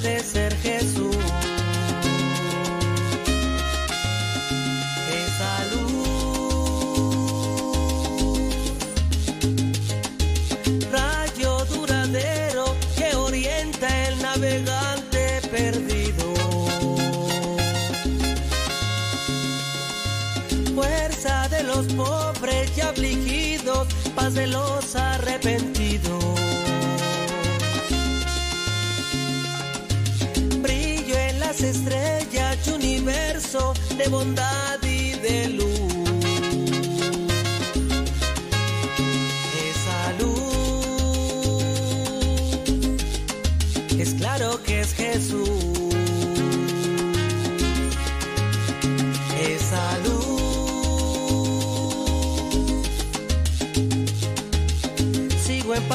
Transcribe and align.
solo 0.00 0.14
puede 0.14 0.20
ser 0.24 0.49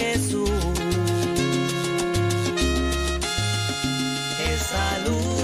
Jesús. 0.00 0.50
Esa 4.50 4.98
luz. 5.04 5.42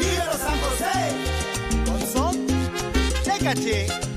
¡Viva 0.00 0.32
San 0.44 0.58
José! 0.64 0.96
Con 1.86 2.00
son 2.12 2.34
de 3.24 3.44
caché. 3.44 4.07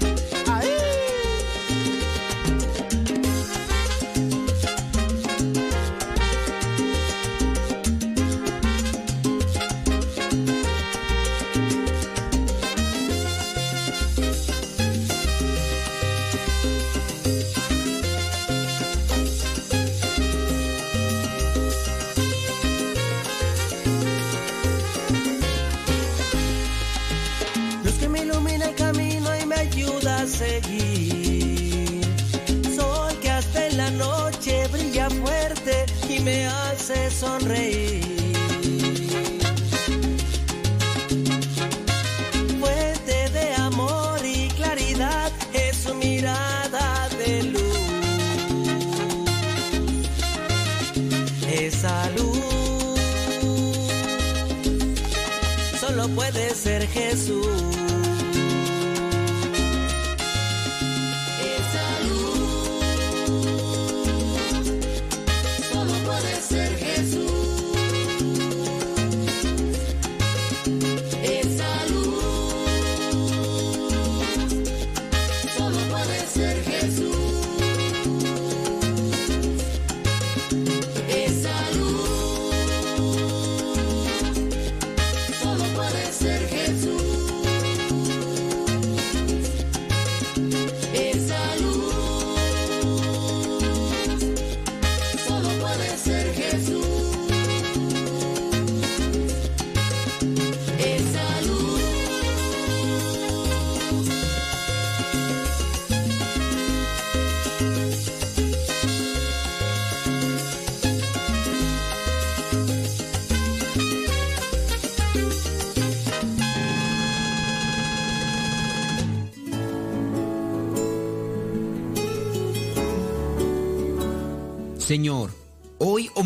Jesús. 56.93 57.40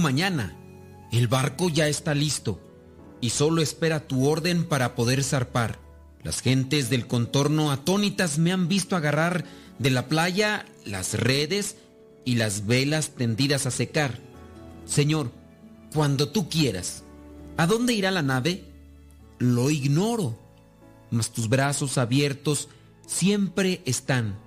Mañana, 0.06 0.56
el 1.12 1.28
barco 1.28 1.68
ya 1.68 1.88
está 1.88 2.14
listo 2.14 2.60
y 3.22 3.32
solo 3.32 3.64
espera 3.64 4.08
tu 4.08 4.28
orden 4.28 4.64
para 4.66 4.94
poder 4.94 5.24
zarpar. 5.24 5.80
Las 6.22 6.42
gentes 6.42 6.92
del 6.92 7.08
contorno 7.08 7.72
atónitas 7.72 8.38
me 8.38 8.52
han 8.52 8.68
visto 8.68 8.96
agarrar 8.96 9.46
de 9.80 9.90
la 9.90 10.08
playa 10.08 10.68
las 10.86 11.16
redes 11.16 11.78
y 12.24 12.36
las 12.36 12.68
velas 12.68 13.16
tendidas 13.16 13.66
a 13.66 13.72
secar. 13.72 14.20
Señor, 14.86 15.32
cuando 15.92 16.30
tú 16.30 16.50
quieras, 16.50 17.04
¿a 17.58 17.66
dónde 17.66 17.94
irá 17.94 18.12
la 18.12 18.22
nave? 18.22 18.64
Lo 19.40 19.72
ignoro, 19.72 20.38
mas 21.10 21.32
tus 21.32 21.50
brazos 21.50 21.98
abiertos 21.98 22.70
siempre 23.08 23.82
están. 23.86 24.38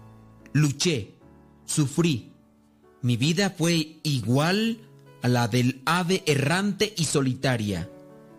Luché, 0.52 1.16
sufrí, 1.66 2.30
mi 3.02 3.16
vida 3.16 3.50
fue 3.58 3.98
igual 4.04 4.87
a 5.22 5.28
la 5.28 5.48
del 5.48 5.82
ave 5.84 6.22
errante 6.26 6.94
y 6.96 7.04
solitaria, 7.04 7.90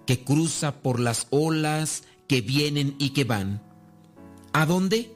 que 0.05 0.23
cruza 0.23 0.81
por 0.81 0.99
las 0.99 1.27
olas 1.29 2.03
que 2.27 2.41
vienen 2.41 2.95
y 2.99 3.11
que 3.11 3.23
van. 3.23 3.61
¿A 4.53 4.65
dónde? 4.65 5.15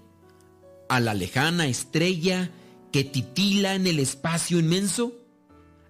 A 0.90 1.00
la 1.00 1.14
lejana 1.14 1.68
estrella 1.68 2.52
que 2.92 3.04
titila 3.04 3.76
en 3.76 3.88
el 3.88 4.00
espacio 4.00 4.60
inmenso, 4.60 5.14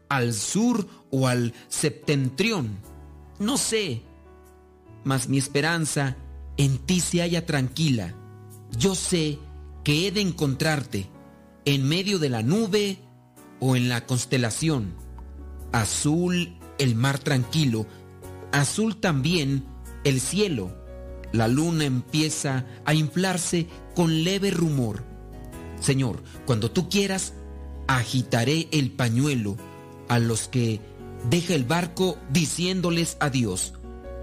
al 0.10 0.34
sur 0.34 0.88
o 1.12 1.28
al 1.28 1.54
septentrión, 1.68 2.78
no 3.40 3.58
sé, 3.58 4.04
mas 5.04 5.28
mi 5.28 5.38
esperanza 5.38 6.16
en 6.58 6.78
ti 6.78 7.00
se 7.00 7.22
halla 7.22 7.46
tranquila. 7.46 8.14
Yo 8.78 8.96
sé 8.96 9.40
que 9.84 10.08
he 10.08 10.12
de 10.12 10.22
encontrarte 10.22 11.10
en 11.66 11.88
medio 11.88 12.20
de 12.20 12.30
la 12.30 12.42
nube 12.42 13.00
o 13.60 13.75
en 13.75 13.90
la 13.90 14.06
constelación. 14.06 14.94
Azul 15.74 16.58
el 16.78 16.96
mar 16.96 17.20
tranquilo, 17.20 17.86
azul 18.52 18.96
también 18.96 19.66
el 20.04 20.22
cielo. 20.22 20.75
La 21.31 21.48
luna 21.48 21.86
empieza 21.86 22.66
a 22.86 22.94
inflarse 22.94 23.68
con 23.96 24.24
leve 24.24 24.52
rumor. 24.52 25.04
Señor, 25.80 26.24
cuando 26.46 26.72
tú 26.72 26.90
quieras, 26.90 27.34
agitaré 27.88 28.68
el 28.72 28.92
pañuelo 28.92 29.58
a 30.08 30.20
los 30.20 30.48
que 30.48 30.80
deja 31.30 31.56
el 31.56 31.64
barco 31.64 32.18
diciéndoles 32.31 33.18
adiós 33.20 33.74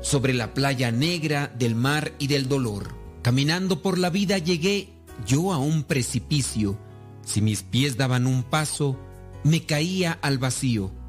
sobre 0.00 0.32
la 0.32 0.54
playa 0.54 0.90
negra 0.92 1.52
del 1.58 1.74
mar 1.74 2.12
y 2.18 2.28
del 2.28 2.48
dolor. 2.48 2.94
Caminando 3.22 3.82
por 3.82 3.98
la 3.98 4.08
vida 4.08 4.38
llegué 4.38 4.88
yo 5.26 5.52
a 5.52 5.58
un 5.58 5.82
precipicio. 5.82 6.78
Si 7.24 7.42
mis 7.42 7.62
pies 7.62 7.96
daban 7.96 8.26
un 8.26 8.42
paso, 8.42 8.98
me 9.44 9.64
caía 9.66 10.12
al 10.22 10.38
vacío. 10.38 10.99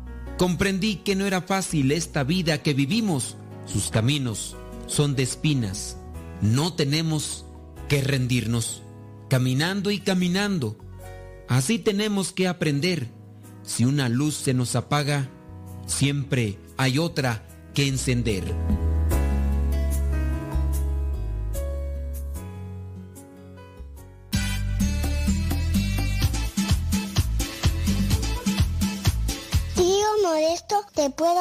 Comprendí 0.42 0.96
que 0.96 1.16
no 1.16 1.28
era 1.28 1.44
fácil 1.44 1.92
esta 1.92 2.24
vida 2.24 2.64
que 2.64 2.74
vivimos. 2.74 3.38
Sus 3.68 3.92
caminos 3.92 4.56
son 4.88 5.16
de 5.16 5.22
espinas. 5.22 5.98
No 6.42 6.74
tenemos 6.74 7.46
que 7.88 8.02
rendirnos. 8.02 8.82
Caminando 9.30 9.92
y 9.92 10.00
caminando. 10.00 10.80
Así 11.48 11.78
tenemos 11.78 12.32
que 12.32 12.48
aprender. 12.48 13.12
Si 13.62 13.86
una 13.86 14.10
luz 14.10 14.34
se 14.34 14.56
nos 14.56 14.76
apaga, 14.76 15.30
siempre 15.86 16.58
hay 16.76 16.98
otra 16.98 17.48
que 17.76 17.88
encender. 17.88 18.44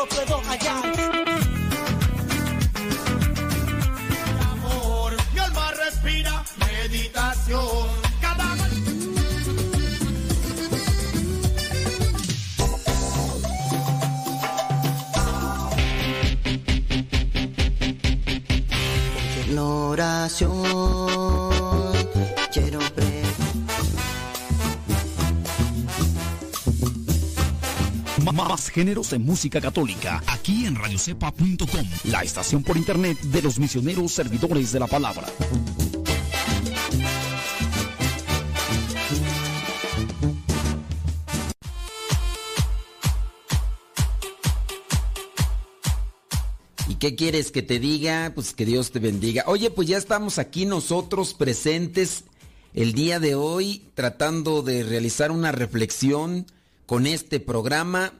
Lo 0.00 0.06
puedo 0.06 0.40
hallar. 0.48 0.89
Más 28.50 28.68
géneros 28.68 29.12
en 29.12 29.24
música 29.24 29.60
católica, 29.60 30.24
aquí 30.26 30.66
en 30.66 30.74
radiocepa.com, 30.74 31.86
la 32.02 32.24
estación 32.24 32.64
por 32.64 32.76
internet 32.76 33.16
de 33.20 33.42
los 33.42 33.60
misioneros 33.60 34.10
servidores 34.10 34.72
de 34.72 34.80
la 34.80 34.88
palabra. 34.88 35.28
¿Y 46.88 46.96
qué 46.96 47.14
quieres 47.14 47.52
que 47.52 47.62
te 47.62 47.78
diga? 47.78 48.32
Pues 48.34 48.52
que 48.52 48.66
Dios 48.66 48.90
te 48.90 48.98
bendiga. 48.98 49.44
Oye, 49.46 49.70
pues 49.70 49.86
ya 49.86 49.96
estamos 49.96 50.40
aquí 50.40 50.66
nosotros 50.66 51.34
presentes 51.34 52.24
el 52.74 52.94
día 52.94 53.20
de 53.20 53.36
hoy 53.36 53.84
tratando 53.94 54.62
de 54.62 54.82
realizar 54.82 55.30
una 55.30 55.52
reflexión 55.52 56.46
con 56.86 57.06
este 57.06 57.38
programa. 57.38 58.19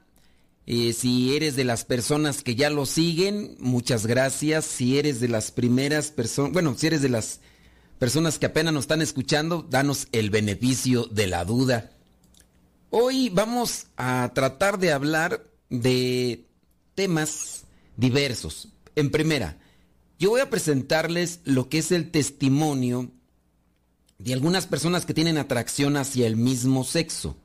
Eh, 0.72 0.92
si 0.92 1.34
eres 1.34 1.56
de 1.56 1.64
las 1.64 1.84
personas 1.84 2.44
que 2.44 2.54
ya 2.54 2.70
lo 2.70 2.86
siguen, 2.86 3.56
muchas 3.58 4.06
gracias. 4.06 4.64
Si 4.64 4.98
eres 5.00 5.18
de 5.18 5.26
las 5.26 5.50
primeras 5.50 6.12
personas, 6.12 6.52
bueno, 6.52 6.76
si 6.78 6.86
eres 6.86 7.02
de 7.02 7.08
las 7.08 7.40
personas 7.98 8.38
que 8.38 8.46
apenas 8.46 8.72
nos 8.72 8.84
están 8.84 9.02
escuchando, 9.02 9.66
danos 9.68 10.06
el 10.12 10.30
beneficio 10.30 11.06
de 11.06 11.26
la 11.26 11.44
duda. 11.44 11.90
Hoy 12.90 13.30
vamos 13.30 13.88
a 13.96 14.30
tratar 14.32 14.78
de 14.78 14.92
hablar 14.92 15.44
de 15.70 16.46
temas 16.94 17.64
diversos. 17.96 18.68
En 18.94 19.10
primera, 19.10 19.58
yo 20.20 20.30
voy 20.30 20.40
a 20.40 20.50
presentarles 20.50 21.40
lo 21.42 21.68
que 21.68 21.78
es 21.78 21.90
el 21.90 22.12
testimonio 22.12 23.10
de 24.18 24.34
algunas 24.34 24.68
personas 24.68 25.04
que 25.04 25.14
tienen 25.14 25.36
atracción 25.36 25.96
hacia 25.96 26.28
el 26.28 26.36
mismo 26.36 26.84
sexo. 26.84 27.39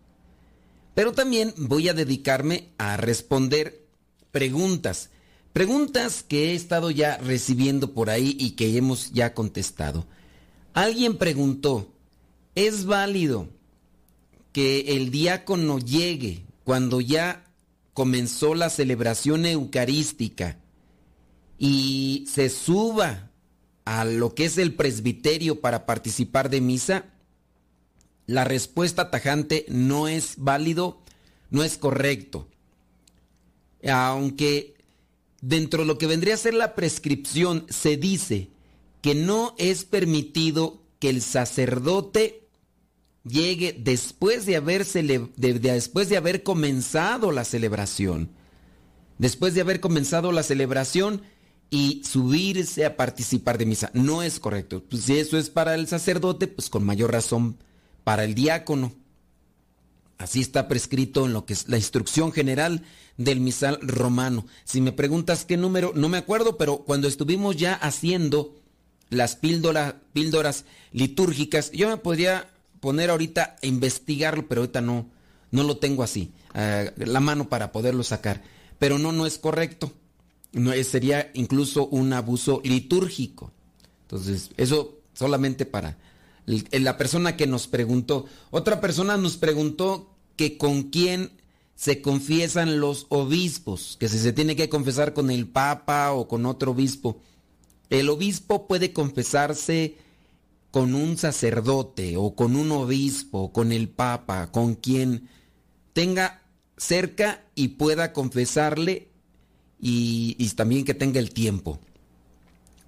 Pero 0.96 1.12
también 1.12 1.54
voy 1.58 1.90
a 1.90 1.94
dedicarme 1.94 2.70
a 2.78 2.98
responder 2.98 3.86
preguntas. 4.32 5.12
Preguntas 5.54 6.24
que 6.24 6.52
he 6.52 6.56
estado 6.56 6.90
ya 6.90 7.18
recibiendo 7.18 7.94
por 7.94 8.10
ahí 8.10 8.36
y 8.40 8.52
que 8.52 8.76
hemos 8.78 9.12
ya 9.12 9.34
contestado. 9.34 10.08
Alguien 10.74 11.18
preguntó, 11.18 11.94
¿es 12.56 12.86
válido 12.86 13.50
que 14.52 14.96
el 14.98 15.12
diácono 15.12 15.80
llegue 15.80 16.46
cuando 16.64 17.02
ya 17.02 17.46
comenzó 17.94 18.56
la 18.56 18.70
celebración 18.70 19.46
eucarística 19.46 20.60
y 21.58 22.26
se 22.30 22.50
suba 22.50 23.32
a 23.86 24.04
lo 24.04 24.34
que 24.34 24.46
es 24.46 24.58
el 24.58 24.74
presbiterio 24.74 25.62
para 25.62 25.86
participar 25.86 26.50
de 26.50 26.60
misa, 26.60 27.06
la 28.28 28.44
respuesta 28.44 29.12
tajante 29.12 29.66
no 29.70 30.08
es 30.08 30.36
válido, 30.38 31.02
no 31.50 31.64
es 31.64 31.78
correcto. 31.78 32.48
Aunque 33.88 34.76
dentro 35.42 35.82
de 35.82 35.88
lo 35.88 35.98
que 35.98 36.08
vendría 36.08 36.34
a 36.34 36.38
ser 36.38 36.54
la 36.54 36.74
prescripción 36.76 37.66
se 37.70 37.98
dice 37.98 38.50
que 39.02 39.14
no 39.14 39.54
es 39.58 39.86
permitido 39.86 40.82
que 41.00 41.10
el 41.10 41.22
sacerdote 41.22 42.48
llegue 43.24 43.76
después 43.78 44.46
de 44.46 44.56
haber, 44.56 44.86
después 44.86 46.10
de 46.10 46.18
haber 46.18 46.44
comenzado 46.44 47.32
la 47.32 47.46
celebración. 47.46 48.32
Después 49.18 49.54
de 49.54 49.62
haber 49.62 49.80
comenzado 49.80 50.32
la 50.32 50.44
celebración 50.44 51.22
y 51.70 52.04
subirse 52.04 52.86
a 52.86 52.98
participar 52.98 53.58
de 53.58 53.66
misa. 53.66 53.92
No 53.94 54.24
es 54.24 54.40
correcto. 54.40 54.84
Pues 54.90 55.04
si 55.04 55.18
eso 55.18 55.38
es 55.38 55.50
para 55.50 55.76
el 55.76 55.88
sacerdote, 55.88 56.48
pues 56.48 56.70
con 56.70 56.84
mayor 56.84 57.12
razón 57.12 57.58
para 58.06 58.24
el 58.24 58.36
diácono. 58.36 58.94
Así 60.18 60.40
está 60.40 60.70
prescrito 60.70 61.26
en 61.26 61.34
lo 61.34 61.46
que 61.46 61.52
es 61.52 61.68
la 61.68 61.76
instrucción 61.76 62.32
general 62.32 62.84
del 63.18 63.42
misal 63.42 63.80
romano. 63.82 64.46
Si 64.64 64.80
me 64.80 64.94
preguntas 64.94 65.44
qué 65.44 65.58
número, 65.58 65.92
no 65.94 66.08
me 66.08 66.18
acuerdo, 66.18 66.56
pero 66.56 66.78
cuando 66.78 67.10
estuvimos 67.10 67.58
ya 67.58 67.74
haciendo 67.74 68.56
las 69.10 69.36
píldoras 69.36 70.66
litúrgicas, 70.94 71.72
yo 71.72 71.90
me 71.90 71.98
podría 71.98 72.50
poner 72.80 73.10
ahorita 73.10 73.58
a 73.62 73.66
investigarlo, 73.66 74.48
pero 74.48 74.62
ahorita 74.62 74.80
no, 74.80 75.10
no 75.52 75.64
lo 75.64 75.78
tengo 75.78 76.04
así, 76.04 76.32
la 76.54 77.20
mano 77.20 77.50
para 77.50 77.74
poderlo 77.74 78.04
sacar. 78.04 78.44
Pero 78.80 79.00
no, 79.00 79.12
no 79.12 79.26
es 79.26 79.38
correcto. 79.38 79.92
No, 80.54 80.72
sería 80.84 81.32
incluso 81.34 81.88
un 81.88 82.14
abuso 82.14 82.62
litúrgico. 82.64 83.52
Entonces, 84.04 84.52
eso 84.56 85.00
solamente 85.14 85.66
para 85.66 85.98
la 86.46 86.98
persona 86.98 87.36
que 87.38 87.48
nos 87.48 87.68
preguntó. 87.68 88.26
Otra 88.52 88.82
persona 88.82 89.18
nos 89.18 89.38
preguntó 89.38 90.16
que 90.36 90.58
con 90.58 90.84
quién 90.84 91.32
se 91.76 92.02
confiesan 92.02 92.80
los 92.80 93.06
obispos, 93.10 93.98
que 94.00 94.08
si 94.08 94.18
se 94.20 94.34
tiene 94.34 94.56
que 94.56 94.70
confesar 94.70 95.14
con 95.14 95.30
el 95.30 95.48
papa 95.48 96.14
o 96.14 96.28
con 96.28 96.46
otro 96.46 96.72
obispo. 96.72 97.20
El 97.90 98.10
obispo 98.10 98.68
puede 98.68 98.94
confesarse 98.94 99.98
con 100.72 100.96
un 100.96 101.18
sacerdote 101.18 102.18
o 102.18 102.36
con 102.36 102.56
un 102.56 102.72
obispo, 102.72 103.52
con 103.52 103.72
el 103.72 103.90
papa, 103.90 104.52
con 104.52 104.76
quien 104.76 105.30
tenga 105.94 106.42
cerca 106.78 107.44
y 107.56 107.70
pueda 107.70 108.14
confesarle 108.14 109.10
y, 109.80 110.36
y 110.38 110.50
también 110.50 110.86
que 110.86 110.94
tenga 110.94 111.20
el 111.20 111.32
tiempo. 111.32 111.80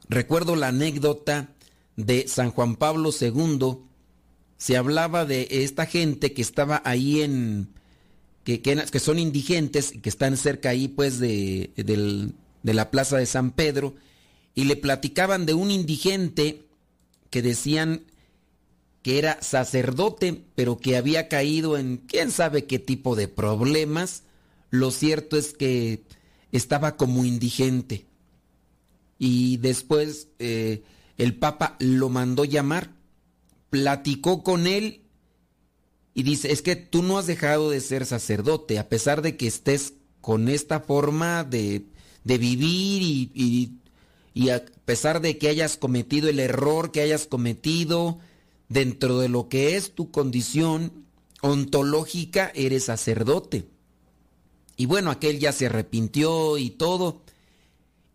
Recuerdo 0.09 0.55
la 0.55 0.69
anécdota 0.69 1.49
de 1.97 2.27
San 2.27 2.51
Juan 2.51 2.77
Pablo 2.77 3.09
II, 3.19 3.79
se 4.57 4.77
hablaba 4.77 5.25
de 5.25 5.47
esta 5.51 5.85
gente 5.85 6.33
que 6.33 6.41
estaba 6.41 6.81
ahí 6.85 7.21
en, 7.21 7.69
que, 8.43 8.61
que, 8.61 8.99
son 8.99 9.19
indigentes, 9.19 9.93
que 10.01 10.09
están 10.09 10.37
cerca 10.37 10.69
ahí 10.69 10.87
pues 10.87 11.19
de, 11.19 11.71
de 11.75 12.73
la 12.73 12.91
plaza 12.91 13.17
de 13.17 13.25
San 13.25 13.51
Pedro, 13.51 13.95
y 14.55 14.63
le 14.63 14.75
platicaban 14.75 15.45
de 15.45 15.53
un 15.53 15.69
indigente 15.69 16.63
que 17.29 17.41
decían 17.41 18.05
que 19.01 19.19
era 19.19 19.41
sacerdote, 19.41 20.43
pero 20.55 20.77
que 20.77 20.97
había 20.97 21.27
caído 21.27 21.77
en 21.77 21.97
quién 21.97 22.31
sabe 22.31 22.65
qué 22.65 22.79
tipo 22.79 23.15
de 23.15 23.27
problemas. 23.27 24.23
Lo 24.69 24.91
cierto 24.91 25.37
es 25.37 25.53
que 25.53 26.03
estaba 26.51 26.97
como 26.97 27.23
indigente. 27.23 28.05
Y 29.19 29.57
después 29.57 30.27
eh, 30.39 30.83
el 31.17 31.35
Papa 31.35 31.75
lo 31.79 32.09
mandó 32.09 32.45
llamar, 32.45 32.91
platicó 33.69 34.43
con 34.43 34.67
él 34.67 35.01
y 36.13 36.23
dice, 36.23 36.51
es 36.51 36.61
que 36.61 36.75
tú 36.75 37.03
no 37.03 37.17
has 37.17 37.27
dejado 37.27 37.69
de 37.69 37.81
ser 37.81 38.05
sacerdote, 38.05 38.79
a 38.79 38.89
pesar 38.89 39.21
de 39.21 39.37
que 39.37 39.47
estés 39.47 39.93
con 40.21 40.49
esta 40.49 40.79
forma 40.79 41.43
de, 41.43 41.85
de 42.23 42.37
vivir 42.37 43.01
y, 43.01 43.79
y, 44.33 44.49
a 44.49 44.65
pesar 44.85 45.21
de 45.21 45.37
que 45.37 45.47
hayas 45.47 45.77
cometido 45.77 46.29
el 46.29 46.39
error 46.39 46.91
que 46.91 47.01
hayas 47.01 47.25
cometido 47.27 48.19
dentro 48.69 49.19
de 49.19 49.29
lo 49.29 49.49
que 49.49 49.75
es 49.75 49.95
tu 49.95 50.11
condición 50.11 51.05
ontológica, 51.41 52.51
eres 52.55 52.85
sacerdote. 52.85 53.67
Y 54.75 54.85
bueno, 54.85 55.11
aquel 55.11 55.39
ya 55.39 55.51
se 55.51 55.67
arrepintió 55.67 56.57
y 56.57 56.69
todo. 56.71 57.21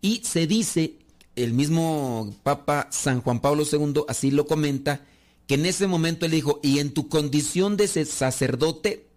Y 0.01 0.21
se 0.23 0.47
dice 0.47 0.97
el 1.35 1.53
mismo 1.53 2.35
Papa 2.43 2.87
San 2.91 3.21
Juan 3.21 3.39
Pablo 3.39 3.63
II 3.69 4.03
así 4.07 4.31
lo 4.31 4.45
comenta, 4.45 5.01
que 5.47 5.55
en 5.55 5.65
ese 5.65 5.87
momento 5.87 6.25
él 6.25 6.31
dijo, 6.31 6.59
y 6.63 6.79
en 6.79 6.93
tu 6.93 7.09
condición 7.09 7.75
de 7.75 7.87
sacerdote, 7.87 9.07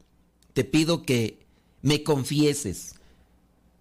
te 0.54 0.64
pido 0.64 1.02
que 1.02 1.46
me 1.82 2.02
confieses. 2.02 2.94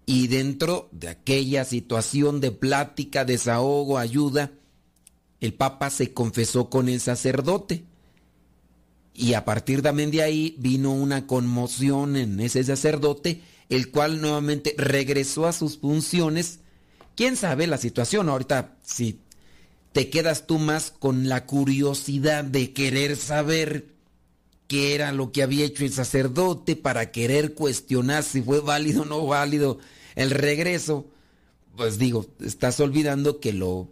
Y 0.04 0.28
dentro 0.28 0.88
de 0.92 1.08
aquella 1.08 1.64
situación 1.64 2.40
de 2.40 2.52
plática, 2.52 3.24
desahogo, 3.24 3.98
ayuda, 3.98 4.52
el 5.40 5.54
Papa 5.54 5.90
se 5.90 6.12
confesó 6.12 6.70
con 6.70 6.88
el 6.88 7.00
sacerdote. 7.00 7.84
Y 9.12 9.32
a 9.32 9.44
partir 9.44 9.82
también 9.82 10.10
de 10.10 10.22
ahí 10.22 10.54
vino 10.58 10.92
una 10.92 11.26
conmoción 11.26 12.16
en 12.16 12.38
ese 12.38 12.62
sacerdote, 12.62 13.40
el 13.68 13.90
cual 13.90 14.20
nuevamente 14.20 14.74
regresó 14.78 15.46
a 15.46 15.52
sus 15.52 15.78
funciones 15.78 16.60
quién 17.16 17.36
sabe 17.36 17.66
la 17.66 17.78
situación. 17.78 18.28
Ahorita, 18.28 18.76
si 18.84 19.20
te 19.92 20.10
quedas 20.10 20.46
tú 20.46 20.58
más 20.58 20.92
con 20.92 21.28
la 21.28 21.46
curiosidad 21.46 22.44
de 22.44 22.72
querer 22.72 23.16
saber 23.16 23.96
qué 24.68 24.94
era 24.94 25.12
lo 25.12 25.32
que 25.32 25.42
había 25.42 25.64
hecho 25.64 25.84
el 25.84 25.92
sacerdote 25.92 26.76
para 26.76 27.10
querer 27.10 27.54
cuestionar 27.54 28.22
si 28.22 28.42
fue 28.42 28.60
válido 28.60 29.02
o 29.02 29.06
no 29.06 29.26
válido 29.26 29.78
el 30.14 30.30
regreso, 30.30 31.06
pues 31.76 31.98
digo, 31.98 32.26
estás 32.40 32.78
olvidando 32.80 33.40
que 33.40 33.52
lo 33.52 33.88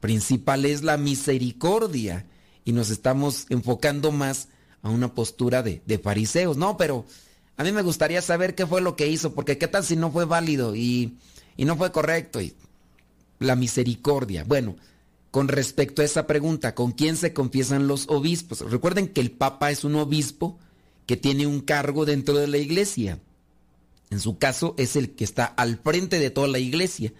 principal 0.00 0.64
es 0.64 0.82
la 0.82 0.96
misericordia 0.96 2.26
y 2.64 2.72
nos 2.72 2.90
estamos 2.90 3.46
enfocando 3.48 4.12
más 4.12 4.48
a 4.82 4.90
una 4.90 5.14
postura 5.14 5.62
de, 5.62 5.82
de 5.86 5.98
fariseos. 5.98 6.56
No, 6.56 6.76
pero 6.76 7.06
a 7.56 7.64
mí 7.64 7.72
me 7.72 7.82
gustaría 7.82 8.22
saber 8.22 8.54
qué 8.54 8.66
fue 8.66 8.80
lo 8.80 8.96
que 8.96 9.08
hizo, 9.08 9.34
porque 9.34 9.58
qué 9.58 9.68
tal 9.68 9.84
si 9.84 9.96
no 9.96 10.10
fue 10.10 10.24
válido 10.24 10.76
y 10.76 11.16
y 11.58 11.66
no 11.66 11.76
fue 11.76 11.92
correcto. 11.92 12.40
Y 12.40 12.54
la 13.40 13.56
misericordia. 13.56 14.44
Bueno, 14.44 14.76
con 15.30 15.48
respecto 15.48 16.00
a 16.00 16.04
esa 16.04 16.26
pregunta, 16.26 16.74
¿con 16.74 16.92
quién 16.92 17.16
se 17.16 17.34
confiesan 17.34 17.86
los 17.86 18.08
obispos? 18.08 18.60
Recuerden 18.60 19.08
que 19.08 19.20
el 19.20 19.32
Papa 19.32 19.70
es 19.70 19.84
un 19.84 19.96
obispo 19.96 20.58
que 21.06 21.16
tiene 21.16 21.46
un 21.46 21.60
cargo 21.60 22.06
dentro 22.06 22.38
de 22.38 22.46
la 22.46 22.58
iglesia. 22.58 23.18
En 24.10 24.20
su 24.20 24.38
caso 24.38 24.74
es 24.78 24.96
el 24.96 25.10
que 25.10 25.24
está 25.24 25.44
al 25.44 25.78
frente 25.78 26.18
de 26.18 26.30
toda 26.30 26.48
la 26.48 26.58
iglesia. 26.58 27.12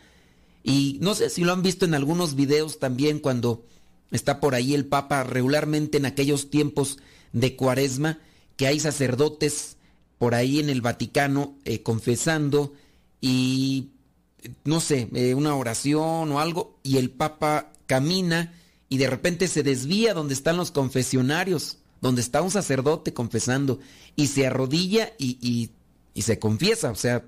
Y 0.63 0.99
no 1.01 1.15
sé 1.15 1.31
si 1.31 1.45
lo 1.45 1.53
han 1.53 1.63
visto 1.63 1.85
en 1.85 1.95
algunos 1.95 2.35
videos 2.35 2.79
también 2.79 3.19
cuando 3.19 3.65
está 4.11 4.41
por 4.41 4.55
ahí 4.55 4.75
el 4.75 4.87
Papa 4.87 5.25
regularmente 5.25 5.99
en 5.99 6.07
aquellos 6.07 6.49
tiempos 6.49 6.99
de 7.33 7.57
cuaresma, 7.57 8.19
que 8.57 8.67
hay 8.67 8.81
sacerdotes 8.81 9.77
por 10.19 10.35
ahí 10.35 10.59
en 10.61 10.71
el 10.71 10.81
Vaticano 10.81 11.57
eh, 11.65 11.83
confesando 11.83 12.73
y 13.21 13.91
no 14.65 14.81
sé, 14.81 15.09
eh, 15.15 15.35
una 15.35 15.55
oración 15.55 16.31
o 16.33 16.41
algo, 16.41 16.79
y 16.83 16.99
el 16.99 17.11
Papa 17.11 17.73
camina 17.87 18.55
y 18.89 18.99
de 18.99 19.09
repente 19.09 19.49
se 19.49 19.63
desvía 19.63 20.15
donde 20.15 20.35
están 20.35 20.57
los 20.57 20.71
confesionarios, 20.71 21.79
donde 22.01 22.21
está 22.21 22.43
un 22.43 22.51
sacerdote 22.51 23.13
confesando, 23.13 23.81
y 24.17 24.29
se 24.29 24.47
arrodilla 24.47 25.13
y, 25.19 25.39
y, 26.15 26.23
se 26.23 26.39
confiesa, 26.39 26.91
o 26.91 26.97
sea, 26.97 27.25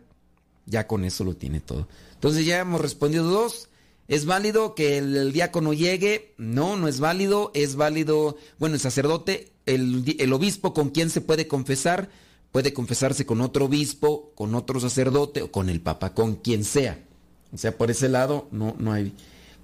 ya 0.67 0.87
con 0.87 1.05
eso 1.05 1.23
lo 1.25 1.37
tiene 1.37 1.61
todo. 1.61 1.87
Entonces 2.14 2.45
ya 2.45 2.59
hemos 2.59 2.81
respondido 2.81 3.25
dos. 3.25 3.69
¿Es 4.09 4.25
válido 4.25 4.75
que 4.75 4.99
el, 4.99 5.33
diácono 5.33 5.73
llegue? 5.73 6.35
No, 6.38 6.76
no 6.76 6.88
es 6.88 6.99
válido. 6.99 7.52
Es 7.55 7.76
válido, 7.76 8.37
bueno, 8.59 8.75
el 8.75 8.81
sacerdote, 8.81 9.52
el, 9.67 10.17
el 10.19 10.33
obispo 10.33 10.75
con 10.75 10.90
quien 10.90 11.09
se 11.09 11.21
puede 11.21 11.47
confesar 11.47 12.11
puede 12.52 12.73
confesarse 12.73 13.26
con 13.26 13.40
otro 13.40 13.66
obispo, 13.66 14.33
con 14.35 14.54
otro 14.54 14.80
sacerdote 14.80 15.42
o 15.42 15.52
con 15.52 15.69
el 15.69 15.80
papa, 15.80 16.14
con 16.14 16.37
quien 16.37 16.64
sea. 16.64 16.99
O 17.52 17.59
sea, 17.59 17.76
por 17.76 17.90
ese 17.90 18.09
lado 18.09 18.49
no, 18.50 18.75
no 18.78 18.92
hay. 18.92 19.14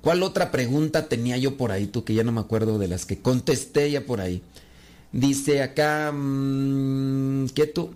¿Cuál 0.00 0.22
otra 0.22 0.50
pregunta 0.50 1.08
tenía 1.08 1.36
yo 1.36 1.56
por 1.56 1.72
ahí, 1.72 1.86
tú 1.86 2.04
que 2.04 2.14
ya 2.14 2.24
no 2.24 2.32
me 2.32 2.40
acuerdo 2.40 2.78
de 2.78 2.88
las 2.88 3.06
que 3.06 3.20
contesté 3.20 3.90
ya 3.90 4.04
por 4.04 4.20
ahí? 4.20 4.42
Dice 5.12 5.62
acá, 5.62 6.12
mm, 6.12 7.48
¿qué 7.54 7.66
tú? 7.66 7.92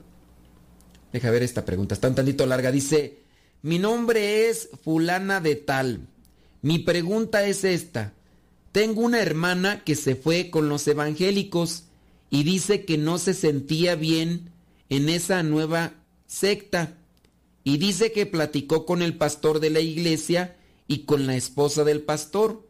Deja 1.13 1.31
ver 1.31 1.43
esta 1.43 1.65
pregunta, 1.65 1.95
está 1.95 2.09
un 2.09 2.15
tantito 2.15 2.47
larga. 2.47 2.71
Dice, 2.71 3.19
mi 3.63 3.79
nombre 3.79 4.49
es 4.49 4.71
fulana 4.83 5.41
de 5.41 5.57
tal. 5.57 6.09
Mi 6.63 6.79
pregunta 6.79 7.45
es 7.47 7.65
esta. 7.65 8.13
Tengo 8.73 9.03
una 9.03 9.21
hermana 9.21 9.83
que 9.85 9.97
se 9.97 10.15
fue 10.15 10.51
con 10.51 10.69
los 10.69 10.87
evangélicos 10.87 11.85
y 12.31 12.45
dice 12.45 12.85
que 12.85 12.97
no 12.97 13.19
se 13.19 13.35
sentía 13.35 13.97
bien 13.97 14.51
en 14.91 15.09
esa 15.09 15.43
nueva 15.43 15.95
secta 16.27 16.99
y 17.65 17.79
dice 17.79 18.13
que 18.13 18.27
platicó 18.27 18.85
con 18.85 19.01
el 19.01 19.17
pastor 19.17 19.61
de 19.61 19.71
la 19.71 19.81
iglesia 19.81 20.57
y 20.87 21.05
con 21.05 21.27
la 21.27 21.37
esposa 21.37 21.85
del 21.85 22.03
pastor 22.03 22.69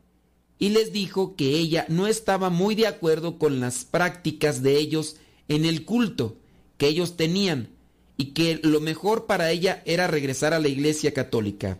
y 0.58 0.68
les 0.68 0.92
dijo 0.92 1.34
que 1.34 1.56
ella 1.56 1.86
no 1.88 2.06
estaba 2.06 2.50
muy 2.50 2.74
de 2.74 2.86
acuerdo 2.86 3.38
con 3.38 3.60
las 3.60 3.84
prácticas 3.84 4.62
de 4.62 4.76
ellos 4.76 5.16
en 5.48 5.64
el 5.64 5.84
culto 5.84 6.36
que 6.76 6.86
ellos 6.86 7.16
tenían 7.16 7.70
y 8.16 8.26
que 8.32 8.60
lo 8.62 8.80
mejor 8.80 9.26
para 9.26 9.50
ella 9.50 9.82
era 9.86 10.06
regresar 10.06 10.52
a 10.52 10.58
la 10.58 10.68
iglesia 10.68 11.14
católica. 11.14 11.78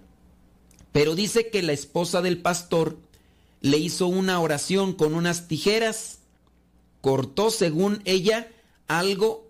Pero 0.93 1.15
dice 1.15 1.51
que 1.51 1.63
la 1.63 1.73
esposa 1.73 2.23
del 2.23 2.41
pastor 2.41 2.99
le 3.61 3.77
hizo 3.77 4.07
una 4.07 4.41
oración 4.41 4.95
con 4.95 5.15
unas 5.15 5.49
tijeras, 5.49 6.21
cortó 7.03 7.51
según 7.51 8.01
ella 8.07 8.51
algo. 8.89 9.50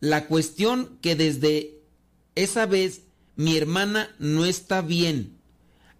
La 0.00 0.26
cuestión 0.26 0.98
que 1.00 1.16
desde 1.16 1.78
esa 2.34 2.66
vez 2.66 3.02
mi 3.36 3.56
hermana 3.56 4.14
no 4.18 4.44
está 4.44 4.82
bien. 4.82 5.38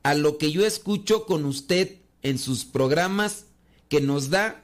A 0.02 0.14
lo 0.14 0.38
que 0.38 0.52
yo 0.52 0.66
escucho 0.66 1.26
con 1.26 1.44
usted 1.44 1.98
en 2.22 2.38
sus 2.38 2.64
programas 2.64 3.46
que 3.88 4.00
nos 4.00 4.30
da, 4.30 4.62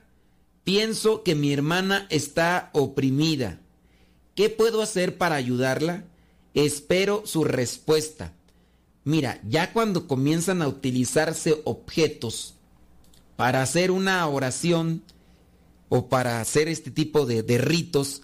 pienso 0.65 1.23
que 1.23 1.35
mi 1.35 1.53
hermana 1.53 2.07
está 2.11 2.71
oprimida. 2.73 3.61
¿Qué 4.35 4.51
puedo 4.51 4.83
hacer 4.83 5.19
para 5.19 5.37
ayudarla? 5.37 6.05
Espero 6.55 7.23
su 7.27 7.45
respuesta. 7.45 8.35
Mira, 9.05 9.41
ya 9.49 9.73
cuando 9.73 10.07
comienzan 10.07 10.63
a 10.63 10.69
utilizarse 10.69 11.61
objetos 11.65 12.55
para 13.37 13.63
hacer 13.63 13.91
una 13.91 14.27
oración 14.29 15.03
o 15.89 16.09
para 16.09 16.41
hacer 16.41 16.69
este 16.69 16.91
tipo 16.91 17.27
de, 17.27 17.43
ritos, 17.59 18.23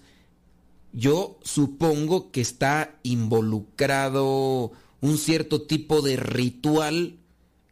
yo 0.93 1.39
supongo 1.43 2.31
que 2.31 2.41
está 2.41 2.95
involucrado 3.03 4.71
un 5.01 5.17
cierto 5.17 5.61
tipo 5.61 6.01
de 6.01 6.17
ritual, 6.17 7.17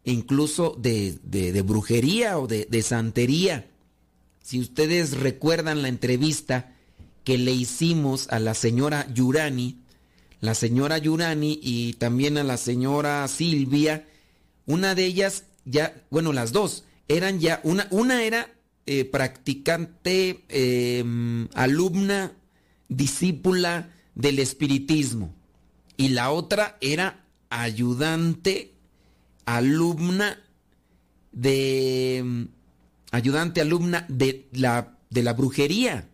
incluso 0.04 0.76
de, 0.80 1.18
de, 1.24 1.62
brujería 1.62 2.38
o 2.38 2.48
de, 2.48 2.68
de, 2.70 2.82
santería. 2.84 3.68
Si 4.44 4.60
ustedes 4.60 5.18
recuerdan 5.18 5.82
la 5.82 5.88
entrevista 5.88 6.76
que 7.24 7.38
le 7.38 7.52
hicimos 7.52 8.28
a 8.30 8.40
la 8.40 8.54
señora 8.54 9.08
Yurani, 9.12 9.80
la 10.42 10.54
señora 10.54 11.00
Yurani 11.00 11.60
y 11.62 11.94
también 11.94 12.38
a 12.38 12.44
la 12.44 12.58
señora 12.58 13.28
Silvia, 13.28 14.08
una 14.68 14.94
de 14.94 15.06
ellas 15.06 15.46
ya, 15.66 16.04
bueno, 16.12 16.32
las 16.32 16.52
dos, 16.52 16.86
eran 17.08 17.40
ya, 17.40 17.60
una, 17.64 17.88
una 17.90 18.24
era 18.24 18.54
eh, 18.86 19.06
practicante, 19.06 20.44
eh, 20.50 21.04
alumna 21.56 22.34
discípula 22.90 23.90
del 24.16 24.40
espiritismo. 24.40 25.34
Y 25.98 26.10
la 26.10 26.32
otra 26.32 26.78
era 26.82 27.26
ayudante 27.50 28.74
alumna 29.46 30.42
de 31.32 32.48
ayudante 33.12 33.62
alumna 33.62 34.06
de 34.10 34.48
la 34.52 34.98
de 35.10 35.24
la 35.24 35.34
brujería. 35.34 36.10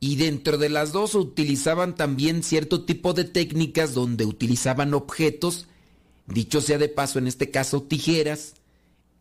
Y 0.00 0.16
dentro 0.16 0.56
de 0.56 0.70
las 0.70 0.92
dos 0.92 1.14
utilizaban 1.14 1.94
también 1.94 2.42
cierto 2.42 2.84
tipo 2.84 3.12
de 3.12 3.24
técnicas 3.24 3.92
donde 3.92 4.24
utilizaban 4.24 4.94
objetos 4.94 5.66
dicho 6.26 6.60
sea 6.60 6.78
de 6.78 6.88
paso 6.88 7.18
en 7.18 7.26
este 7.26 7.50
caso 7.50 7.82
tijeras 7.82 8.54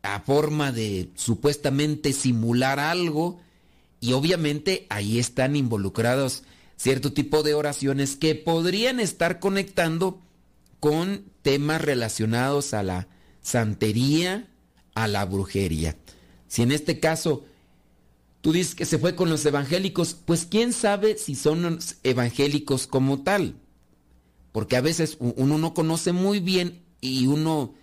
a 0.02 0.22
forma 0.22 0.72
de 0.72 1.10
supuestamente 1.16 2.14
simular 2.14 2.80
algo 2.80 3.42
y 4.00 4.14
obviamente 4.14 4.86
ahí 4.90 5.20
están 5.20 5.56
involucrados 5.56 6.44
cierto 6.78 7.12
tipo 7.12 7.44
de 7.44 7.54
oraciones 7.54 8.16
que 8.16 8.36
podrían 8.36 9.00
estar 9.00 9.40
conectando 9.40 10.22
con 10.80 11.26
temas 11.42 11.82
relacionados 11.82 12.74
a 12.74 12.84
la 12.84 13.08
santería, 13.42 14.48
a 14.96 15.08
la 15.08 15.26
brujería. 15.26 15.98
Si 16.48 16.62
en 16.62 16.72
este 16.72 17.00
caso 17.00 17.46
tú 18.42 18.54
dices 18.54 18.76
que 18.76 18.86
se 18.86 18.98
fue 18.98 19.16
con 19.16 19.30
los 19.30 19.46
evangélicos, 19.46 20.14
pues 20.14 20.46
quién 20.46 20.72
sabe 20.72 21.18
si 21.18 21.36
son 21.36 21.80
evangélicos 22.04 22.88
como 22.88 23.24
tal. 23.24 23.56
Porque 24.52 24.78
a 24.78 24.82
veces 24.82 25.18
uno 25.20 25.58
no 25.58 25.74
conoce 25.74 26.12
muy 26.12 26.40
bien 26.40 26.82
y 27.02 27.28
uno 27.28 27.76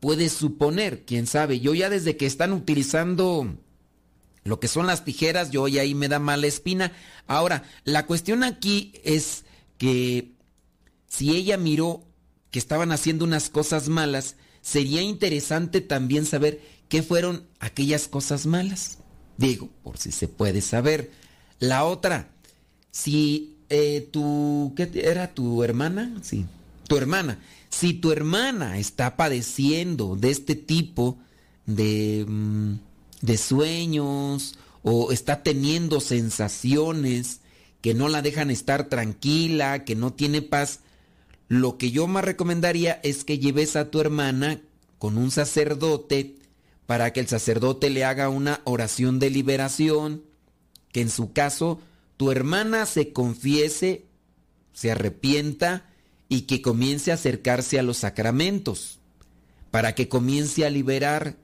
puede 0.00 0.28
suponer, 0.28 1.04
quién 1.04 1.26
sabe. 1.26 1.60
Yo 1.60 1.74
ya 1.74 1.90
desde 1.90 2.16
que 2.16 2.26
están 2.26 2.52
utilizando 2.52 3.56
lo 4.44 4.60
que 4.60 4.68
son 4.68 4.86
las 4.86 5.04
tijeras, 5.04 5.50
yo 5.50 5.66
y 5.68 5.78
ahí 5.78 5.94
me 5.94 6.08
da 6.08 6.18
mala 6.18 6.46
espina. 6.46 6.92
Ahora, 7.26 7.64
la 7.84 8.06
cuestión 8.06 8.44
aquí 8.44 8.92
es 9.02 9.44
que 9.78 10.32
si 11.08 11.34
ella 11.34 11.56
miró 11.56 12.04
que 12.50 12.58
estaban 12.58 12.92
haciendo 12.92 13.24
unas 13.24 13.48
cosas 13.48 13.88
malas, 13.88 14.36
sería 14.60 15.02
interesante 15.02 15.80
también 15.80 16.26
saber 16.26 16.60
qué 16.88 17.02
fueron 17.02 17.46
aquellas 17.58 18.06
cosas 18.06 18.46
malas. 18.46 18.98
Digo, 19.38 19.70
por 19.82 19.96
si 19.98 20.12
se 20.12 20.28
puede 20.28 20.60
saber. 20.60 21.10
La 21.58 21.84
otra, 21.84 22.30
si 22.90 23.58
eh, 23.70 24.08
tu, 24.12 24.74
¿qué 24.76 24.90
era 25.04 25.32
tu 25.34 25.64
hermana? 25.64 26.14
Sí, 26.22 26.44
tu 26.86 26.96
hermana. 26.96 27.38
Si 27.70 27.94
tu 27.94 28.12
hermana 28.12 28.78
está 28.78 29.16
padeciendo 29.16 30.16
de 30.16 30.30
este 30.30 30.54
tipo 30.54 31.18
de... 31.66 32.26
Mmm, 32.28 32.74
de 33.24 33.38
sueños 33.38 34.58
o 34.82 35.10
está 35.10 35.42
teniendo 35.42 36.00
sensaciones 36.00 37.40
que 37.80 37.94
no 37.94 38.08
la 38.08 38.20
dejan 38.20 38.50
estar 38.50 38.88
tranquila, 38.88 39.84
que 39.84 39.94
no 39.94 40.12
tiene 40.12 40.42
paz, 40.42 40.80
lo 41.48 41.78
que 41.78 41.90
yo 41.90 42.06
más 42.06 42.24
recomendaría 42.24 43.00
es 43.02 43.24
que 43.24 43.38
lleves 43.38 43.76
a 43.76 43.90
tu 43.90 44.00
hermana 44.00 44.60
con 44.98 45.16
un 45.16 45.30
sacerdote 45.30 46.36
para 46.86 47.14
que 47.14 47.20
el 47.20 47.28
sacerdote 47.28 47.88
le 47.88 48.04
haga 48.04 48.28
una 48.28 48.60
oración 48.64 49.18
de 49.18 49.30
liberación, 49.30 50.22
que 50.92 51.00
en 51.00 51.08
su 51.08 51.32
caso 51.32 51.80
tu 52.18 52.30
hermana 52.30 52.84
se 52.84 53.14
confiese, 53.14 54.04
se 54.74 54.90
arrepienta 54.90 55.86
y 56.28 56.42
que 56.42 56.60
comience 56.60 57.10
a 57.10 57.14
acercarse 57.14 57.78
a 57.78 57.82
los 57.82 57.98
sacramentos, 57.98 58.98
para 59.70 59.94
que 59.94 60.08
comience 60.08 60.66
a 60.66 60.70
liberar 60.70 61.36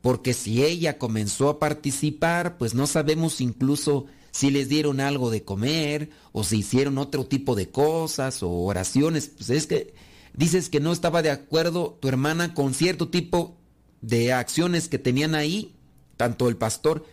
porque 0.00 0.32
si 0.34 0.62
ella 0.64 0.98
comenzó 0.98 1.48
a 1.48 1.58
participar, 1.58 2.58
pues 2.58 2.74
no 2.74 2.86
sabemos 2.86 3.40
incluso 3.40 4.06
si 4.30 4.50
les 4.50 4.68
dieron 4.68 5.00
algo 5.00 5.30
de 5.30 5.42
comer 5.42 6.10
o 6.32 6.44
si 6.44 6.58
hicieron 6.58 6.98
otro 6.98 7.26
tipo 7.26 7.54
de 7.54 7.70
cosas 7.70 8.42
o 8.42 8.50
oraciones. 8.50 9.32
Pues 9.36 9.50
es 9.50 9.66
que 9.66 9.94
dices 10.34 10.68
que 10.68 10.80
no 10.80 10.92
estaba 10.92 11.22
de 11.22 11.30
acuerdo 11.30 11.98
tu 12.00 12.08
hermana 12.08 12.54
con 12.54 12.74
cierto 12.74 13.08
tipo 13.08 13.56
de 14.00 14.32
acciones 14.32 14.88
que 14.88 14.98
tenían 14.98 15.34
ahí, 15.34 15.74
tanto 16.16 16.48
el 16.48 16.56
pastor. 16.56 17.04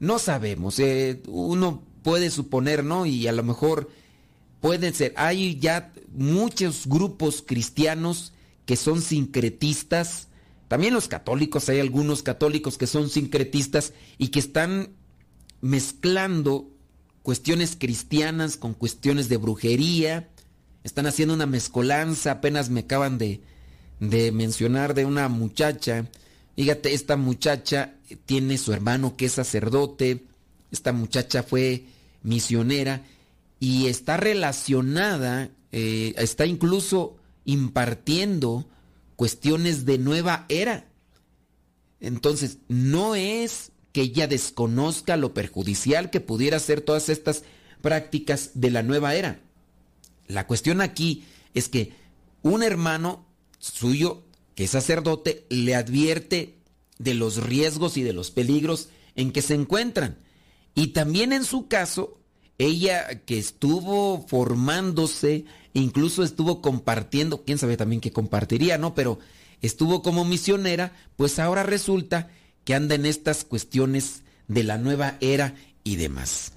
No 0.00 0.18
sabemos, 0.18 0.78
eh, 0.78 1.22
uno 1.26 1.82
puede 2.02 2.30
suponer, 2.30 2.84
¿no? 2.84 3.06
Y 3.06 3.26
a 3.26 3.32
lo 3.32 3.42
mejor 3.42 3.90
pueden 4.60 4.94
ser, 4.94 5.12
hay 5.16 5.58
ya 5.58 5.92
muchos 6.14 6.86
grupos 6.86 7.42
cristianos 7.46 8.32
que 8.64 8.76
son 8.76 9.02
sincretistas, 9.02 10.28
también 10.68 10.94
los 10.94 11.08
católicos, 11.08 11.68
hay 11.68 11.80
algunos 11.80 12.22
católicos 12.22 12.78
que 12.78 12.86
son 12.86 13.10
sincretistas 13.10 13.92
y 14.18 14.28
que 14.28 14.38
están 14.38 14.90
mezclando 15.60 16.70
cuestiones 17.22 17.76
cristianas 17.78 18.56
con 18.56 18.74
cuestiones 18.74 19.28
de 19.28 19.36
brujería. 19.36 20.28
Están 20.82 21.06
haciendo 21.06 21.34
una 21.34 21.46
mezcolanza, 21.46 22.32
apenas 22.32 22.70
me 22.70 22.80
acaban 22.80 23.18
de, 23.18 23.40
de 24.00 24.32
mencionar 24.32 24.94
de 24.94 25.04
una 25.04 25.28
muchacha. 25.28 26.06
Fíjate, 26.56 26.94
esta 26.94 27.16
muchacha 27.16 27.94
tiene 28.26 28.58
su 28.58 28.72
hermano 28.72 29.16
que 29.16 29.26
es 29.26 29.32
sacerdote, 29.32 30.24
esta 30.70 30.92
muchacha 30.92 31.42
fue 31.42 31.84
misionera 32.22 33.02
y 33.60 33.86
está 33.86 34.16
relacionada, 34.16 35.50
eh, 35.72 36.14
está 36.16 36.46
incluso 36.46 37.16
impartiendo 37.44 38.66
cuestiones 39.16 39.84
de 39.84 39.98
nueva 39.98 40.46
era. 40.48 40.86
Entonces, 42.00 42.58
no 42.68 43.14
es 43.14 43.72
que 43.92 44.02
ella 44.02 44.26
desconozca 44.26 45.16
lo 45.16 45.34
perjudicial 45.34 46.10
que 46.10 46.20
pudiera 46.20 46.58
ser 46.58 46.80
todas 46.80 47.08
estas 47.08 47.44
prácticas 47.80 48.50
de 48.54 48.70
la 48.70 48.82
nueva 48.82 49.14
era. 49.14 49.40
La 50.26 50.46
cuestión 50.46 50.80
aquí 50.80 51.24
es 51.54 51.68
que 51.68 51.92
un 52.42 52.62
hermano 52.62 53.26
suyo, 53.58 54.24
que 54.54 54.64
es 54.64 54.70
sacerdote, 54.70 55.46
le 55.48 55.74
advierte 55.74 56.58
de 56.98 57.14
los 57.14 57.42
riesgos 57.42 57.96
y 57.96 58.02
de 58.02 58.12
los 58.12 58.30
peligros 58.30 58.88
en 59.14 59.32
que 59.32 59.42
se 59.42 59.54
encuentran. 59.54 60.18
Y 60.74 60.88
también 60.88 61.32
en 61.32 61.44
su 61.44 61.68
caso, 61.68 62.18
ella 62.58 63.20
que 63.20 63.38
estuvo 63.38 64.26
formándose, 64.28 65.44
incluso 65.72 66.22
estuvo 66.22 66.60
compartiendo, 66.60 67.44
quién 67.44 67.58
sabe 67.58 67.76
también 67.76 68.00
qué 68.00 68.12
compartiría, 68.12 68.78
¿no? 68.78 68.94
Pero 68.94 69.18
estuvo 69.62 70.02
como 70.02 70.24
misionera, 70.24 70.92
pues 71.16 71.38
ahora 71.38 71.62
resulta 71.62 72.30
que 72.64 72.74
anda 72.74 72.94
en 72.94 73.06
estas 73.06 73.44
cuestiones 73.44 74.22
de 74.48 74.62
la 74.62 74.78
nueva 74.78 75.16
era 75.20 75.54
y 75.84 75.96
demás. 75.96 76.52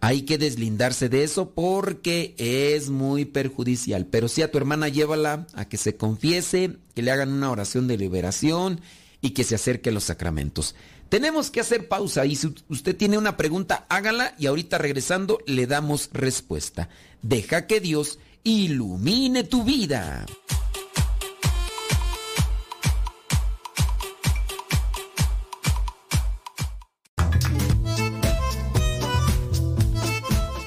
Hay 0.00 0.22
que 0.22 0.36
deslindarse 0.36 1.08
de 1.08 1.22
eso 1.22 1.50
porque 1.50 2.34
es 2.36 2.90
muy 2.90 3.24
perjudicial. 3.24 4.06
Pero 4.06 4.26
si 4.26 4.42
a 4.42 4.50
tu 4.50 4.58
hermana 4.58 4.88
llévala 4.88 5.46
a 5.54 5.68
que 5.68 5.76
se 5.76 5.96
confiese, 5.96 6.76
que 6.94 7.02
le 7.02 7.12
hagan 7.12 7.32
una 7.32 7.52
oración 7.52 7.86
de 7.86 7.98
liberación 7.98 8.80
y 9.20 9.30
que 9.30 9.44
se 9.44 9.54
acerque 9.54 9.90
a 9.90 9.92
los 9.92 10.04
sacramentos. 10.04 10.74
Tenemos 11.12 11.50
que 11.50 11.60
hacer 11.60 11.88
pausa 11.88 12.24
y 12.24 12.36
si 12.36 12.54
usted 12.70 12.96
tiene 12.96 13.18
una 13.18 13.36
pregunta, 13.36 13.84
hágala 13.90 14.34
y 14.38 14.46
ahorita 14.46 14.78
regresando 14.78 15.40
le 15.44 15.66
damos 15.66 16.08
respuesta. 16.14 16.88
Deja 17.20 17.66
que 17.66 17.80
Dios 17.80 18.18
ilumine 18.44 19.44
tu 19.44 19.62
vida. 19.62 20.24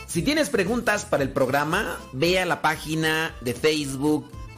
Si 0.05 0.21
tienes 0.21 0.51
preguntas 0.51 1.05
para 1.05 1.23
el 1.23 1.31
programa, 1.31 1.97
ve 2.13 2.39
a 2.39 2.45
la 2.45 2.61
página 2.61 3.35
de 3.41 3.55
Facebook 3.55 4.29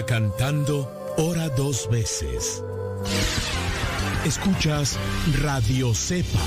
Cantando, 0.00 0.90
ora 1.18 1.48
dos 1.50 1.88
veces. 1.90 2.62
Escuchas 4.24 4.96
Radio 5.42 5.94
Cepa. 5.94 6.40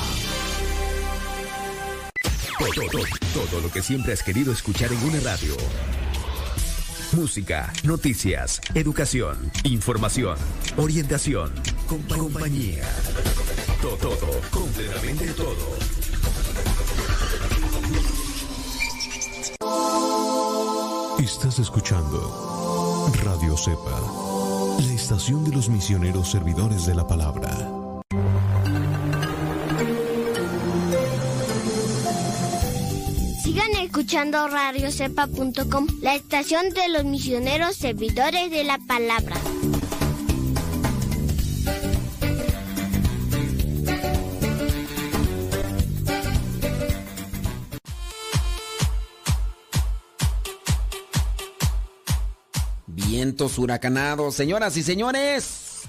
Todo, 2.58 2.90
todo, 2.90 3.04
todo 3.50 3.62
lo 3.62 3.72
que 3.72 3.82
siempre 3.84 4.14
has 4.14 4.24
querido 4.24 4.52
escuchar 4.52 4.92
en 4.92 5.02
una 5.04 5.20
radio. 5.20 5.56
Música, 7.12 7.72
noticias, 7.84 8.60
educación, 8.74 9.52
información, 9.64 10.38
orientación, 10.76 11.54
compa- 11.88 12.18
compañía. 12.18 12.84
Todo, 13.82 13.96
todo, 14.18 14.42
completamente 14.52 15.28
todo. 15.34 15.76
Estás 21.20 21.60
escuchando 21.60 22.55
Radio 23.14 23.56
Cepa, 23.56 24.02
la 24.80 24.94
estación 24.94 25.44
de 25.44 25.52
los 25.52 25.70
misioneros 25.70 26.30
servidores 26.32 26.86
de 26.86 26.96
la 26.96 27.08
palabra. 27.08 27.50
Sigan 33.44 33.72
escuchando 33.84 34.48
radiocepa.com, 34.48 35.88
la 36.02 36.16
estación 36.16 36.70
de 36.72 36.90
los 36.90 37.06
misioneros 37.06 37.76
servidores 37.76 38.50
de 38.50 38.64
la 38.64 38.80
palabra. 38.88 39.36
Huracanados, 53.42 54.34
señoras 54.34 54.78
y 54.78 54.84
señores. 54.84 55.82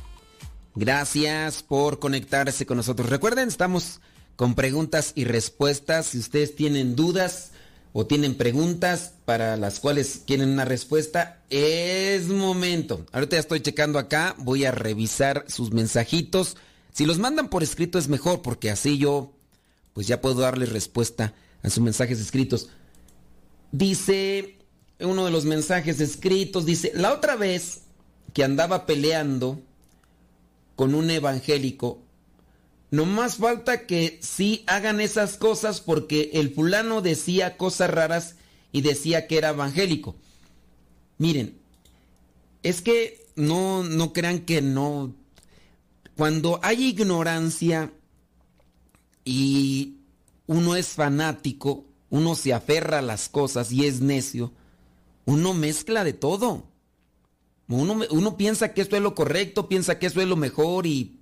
Gracias 0.74 1.62
por 1.62 2.00
conectarse 2.00 2.66
con 2.66 2.76
nosotros. 2.76 3.08
Recuerden, 3.08 3.48
estamos 3.48 4.00
con 4.34 4.54
preguntas 4.54 5.12
y 5.14 5.24
respuestas. 5.24 6.06
Si 6.06 6.18
ustedes 6.18 6.56
tienen 6.56 6.96
dudas 6.96 7.52
o 7.92 8.04
tienen 8.04 8.34
preguntas 8.34 9.12
para 9.24 9.56
las 9.56 9.78
cuales 9.78 10.22
quieren 10.26 10.50
una 10.50 10.64
respuesta, 10.64 11.40
es 11.48 12.26
momento. 12.26 13.06
Ahorita 13.12 13.36
ya 13.36 13.40
estoy 13.40 13.60
checando 13.60 13.98
acá, 14.00 14.34
voy 14.38 14.64
a 14.64 14.72
revisar 14.72 15.44
sus 15.48 15.72
mensajitos. 15.72 16.56
Si 16.92 17.06
los 17.06 17.18
mandan 17.18 17.48
por 17.48 17.62
escrito 17.62 17.98
es 17.98 18.08
mejor 18.08 18.42
porque 18.42 18.70
así 18.70 18.98
yo 18.98 19.32
pues 19.94 20.08
ya 20.08 20.20
puedo 20.20 20.40
darles 20.40 20.72
respuesta 20.72 21.32
a 21.62 21.70
sus 21.70 21.82
mensajes 21.82 22.20
escritos. 22.20 22.70
Dice 23.70 24.58
uno 25.00 25.24
de 25.24 25.30
los 25.30 25.44
mensajes 25.44 26.00
escritos, 26.00 26.64
dice, 26.64 26.92
la 26.94 27.12
otra 27.12 27.36
vez 27.36 27.82
que 28.32 28.44
andaba 28.44 28.86
peleando 28.86 29.60
con 30.74 30.94
un 30.94 31.10
evangélico, 31.10 32.02
no 32.90 33.04
más 33.04 33.36
falta 33.36 33.86
que 33.86 34.18
sí 34.22 34.64
hagan 34.66 35.00
esas 35.00 35.36
cosas 35.36 35.80
porque 35.80 36.30
el 36.34 36.54
fulano 36.54 37.02
decía 37.02 37.56
cosas 37.56 37.90
raras 37.90 38.36
y 38.72 38.82
decía 38.82 39.26
que 39.26 39.38
era 39.38 39.50
evangélico. 39.50 40.16
Miren, 41.18 41.58
es 42.62 42.82
que 42.82 43.26
no, 43.36 43.82
no 43.82 44.12
crean 44.12 44.40
que 44.40 44.62
no. 44.62 45.14
Cuando 46.16 46.60
hay 46.62 46.86
ignorancia 46.86 47.92
y 49.24 49.96
uno 50.46 50.76
es 50.76 50.88
fanático, 50.88 51.84
uno 52.10 52.34
se 52.34 52.54
aferra 52.54 52.98
a 53.00 53.02
las 53.02 53.28
cosas 53.28 53.72
y 53.72 53.86
es 53.86 54.00
necio, 54.00 54.52
uno 55.26 55.52
mezcla 55.52 56.04
de 56.04 56.14
todo. 56.14 56.64
Uno, 57.68 58.00
uno 58.10 58.36
piensa 58.36 58.72
que 58.72 58.80
esto 58.80 58.96
es 58.96 59.02
lo 59.02 59.14
correcto, 59.14 59.68
piensa 59.68 59.98
que 59.98 60.06
esto 60.06 60.22
es 60.22 60.28
lo 60.28 60.36
mejor 60.36 60.86
y, 60.86 61.18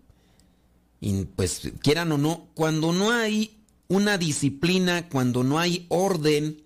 pues 1.34 1.72
quieran 1.82 2.12
o 2.12 2.18
no, 2.18 2.48
cuando 2.54 2.92
no 2.92 3.10
hay 3.10 3.58
una 3.88 4.18
disciplina, 4.18 5.08
cuando 5.08 5.42
no 5.42 5.58
hay 5.58 5.86
orden, 5.88 6.62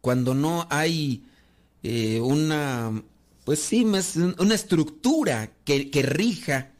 cuando 0.00 0.34
no 0.34 0.66
hay 0.70 1.24
eh, 1.82 2.20
una, 2.20 3.02
pues 3.44 3.58
sí, 3.58 3.84
una 3.84 4.54
estructura 4.54 5.52
que, 5.64 5.90
que 5.90 6.02
rija, 6.02 6.72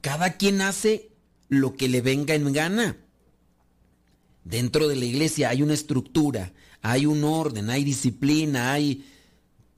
cada 0.00 0.36
quien 0.36 0.60
hace 0.60 1.10
lo 1.48 1.76
que 1.76 1.88
le 1.88 2.00
venga 2.00 2.34
en 2.34 2.52
gana. 2.52 2.96
Dentro 4.44 4.86
de 4.86 4.96
la 4.96 5.04
iglesia 5.04 5.50
hay 5.50 5.62
una 5.62 5.74
estructura, 5.74 6.52
hay 6.82 7.06
un 7.06 7.24
orden, 7.24 7.68
hay 7.68 7.84
disciplina, 7.84 8.72
hay 8.72 9.04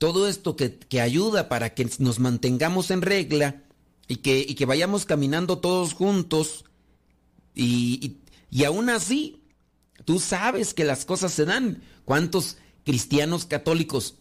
todo 0.03 0.27
esto 0.27 0.57
que, 0.57 0.77
que 0.77 0.99
ayuda 0.99 1.47
para 1.47 1.73
que 1.73 1.89
nos 1.99 2.19
mantengamos 2.19 2.91
en 2.91 3.01
regla 3.01 3.63
y 4.09 4.17
que, 4.17 4.45
y 4.45 4.55
que 4.55 4.65
vayamos 4.65 5.05
caminando 5.05 5.59
todos 5.59 5.93
juntos. 5.93 6.65
Y, 7.55 8.05
y, 8.05 8.17
y 8.51 8.65
aún 8.65 8.89
así, 8.89 9.39
tú 10.03 10.19
sabes 10.19 10.73
que 10.73 10.83
las 10.83 11.05
cosas 11.05 11.31
se 11.31 11.45
dan. 11.45 11.83
¿Cuántos 12.03 12.57
cristianos 12.83 13.45
católicos 13.45 14.15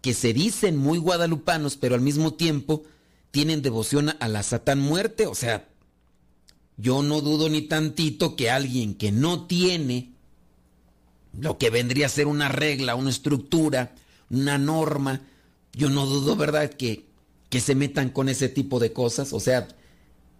que 0.00 0.14
se 0.14 0.32
dicen 0.32 0.76
muy 0.76 0.98
guadalupanos, 0.98 1.76
pero 1.76 1.96
al 1.96 2.02
mismo 2.02 2.34
tiempo 2.34 2.84
tienen 3.32 3.62
devoción 3.62 4.14
a 4.20 4.28
la 4.28 4.44
Satán 4.44 4.78
muerte? 4.78 5.26
O 5.26 5.34
sea, 5.34 5.68
yo 6.76 7.02
no 7.02 7.20
dudo 7.20 7.48
ni 7.48 7.62
tantito 7.62 8.36
que 8.36 8.48
alguien 8.48 8.94
que 8.94 9.10
no 9.10 9.48
tiene 9.48 10.12
lo 11.36 11.58
que 11.58 11.70
vendría 11.70 12.06
a 12.06 12.10
ser 12.10 12.28
una 12.28 12.48
regla, 12.48 12.94
una 12.94 13.10
estructura, 13.10 13.92
una 14.30 14.58
norma, 14.58 15.22
yo 15.72 15.90
no 15.90 16.06
dudo, 16.06 16.36
¿verdad?, 16.36 16.70
que, 16.70 17.06
que 17.48 17.60
se 17.60 17.74
metan 17.74 18.10
con 18.10 18.28
ese 18.28 18.48
tipo 18.48 18.78
de 18.78 18.92
cosas. 18.92 19.32
O 19.32 19.40
sea, 19.40 19.68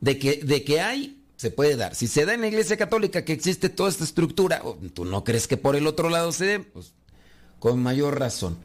de 0.01 0.19
que, 0.19 0.43
de 0.43 0.65
que 0.65 0.81
hay, 0.81 1.23
se 1.37 1.51
puede 1.51 1.77
dar. 1.77 1.95
Si 1.95 2.07
se 2.07 2.25
da 2.25 2.35
en 2.35 2.41
la 2.41 2.49
Iglesia 2.49 2.77
Católica 2.77 3.25
que 3.25 3.33
existe 3.33 3.69
toda 3.69 3.91
esta 3.91 4.05
estructura, 4.05 4.63
¿tú 4.95 5.05
no 5.05 5.25
crees 5.25 5.47
que 5.47 5.57
por 5.57 5.77
el 5.77 5.87
otro 5.87 6.09
lado 6.09 6.33
se 6.33 6.47
dé? 6.47 6.61
Pues 6.61 6.93
con 7.59 7.83
mayor 7.83 8.19
razón. 8.19 8.59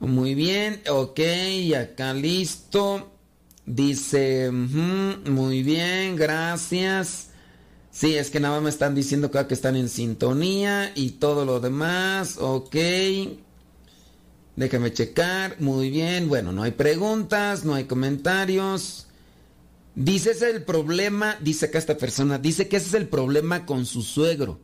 Muy 0.00 0.34
bien, 0.34 0.82
ok, 0.88 1.20
acá 1.80 2.12
listo. 2.12 3.12
Dice, 3.64 4.50
muy 4.50 5.62
bien, 5.62 6.16
gracias. 6.16 7.28
Sí, 7.92 8.16
es 8.16 8.30
que 8.30 8.40
nada 8.40 8.54
más 8.56 8.64
me 8.64 8.70
están 8.70 8.94
diciendo 8.94 9.30
que, 9.30 9.46
que 9.46 9.54
están 9.54 9.76
en 9.76 9.88
sintonía 9.88 10.90
y 10.96 11.10
todo 11.12 11.44
lo 11.44 11.60
demás, 11.60 12.38
ok. 12.40 12.74
Déjame 14.54 14.92
checar, 14.92 15.56
muy 15.60 15.90
bien, 15.90 16.28
bueno, 16.28 16.52
no 16.52 16.62
hay 16.62 16.72
preguntas, 16.72 17.64
no 17.64 17.74
hay 17.74 17.84
comentarios. 17.84 19.06
Dice 19.94 20.32
ese 20.32 20.50
es 20.50 20.54
el 20.54 20.64
problema, 20.64 21.36
dice 21.40 21.66
acá 21.66 21.78
esta 21.78 21.96
persona, 21.96 22.38
dice 22.38 22.68
que 22.68 22.76
ese 22.76 22.88
es 22.88 22.94
el 22.94 23.08
problema 23.08 23.64
con 23.64 23.86
su 23.86 24.02
suegro. 24.02 24.60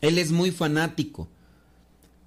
Él 0.00 0.18
es 0.18 0.32
muy 0.32 0.50
fanático. 0.50 1.28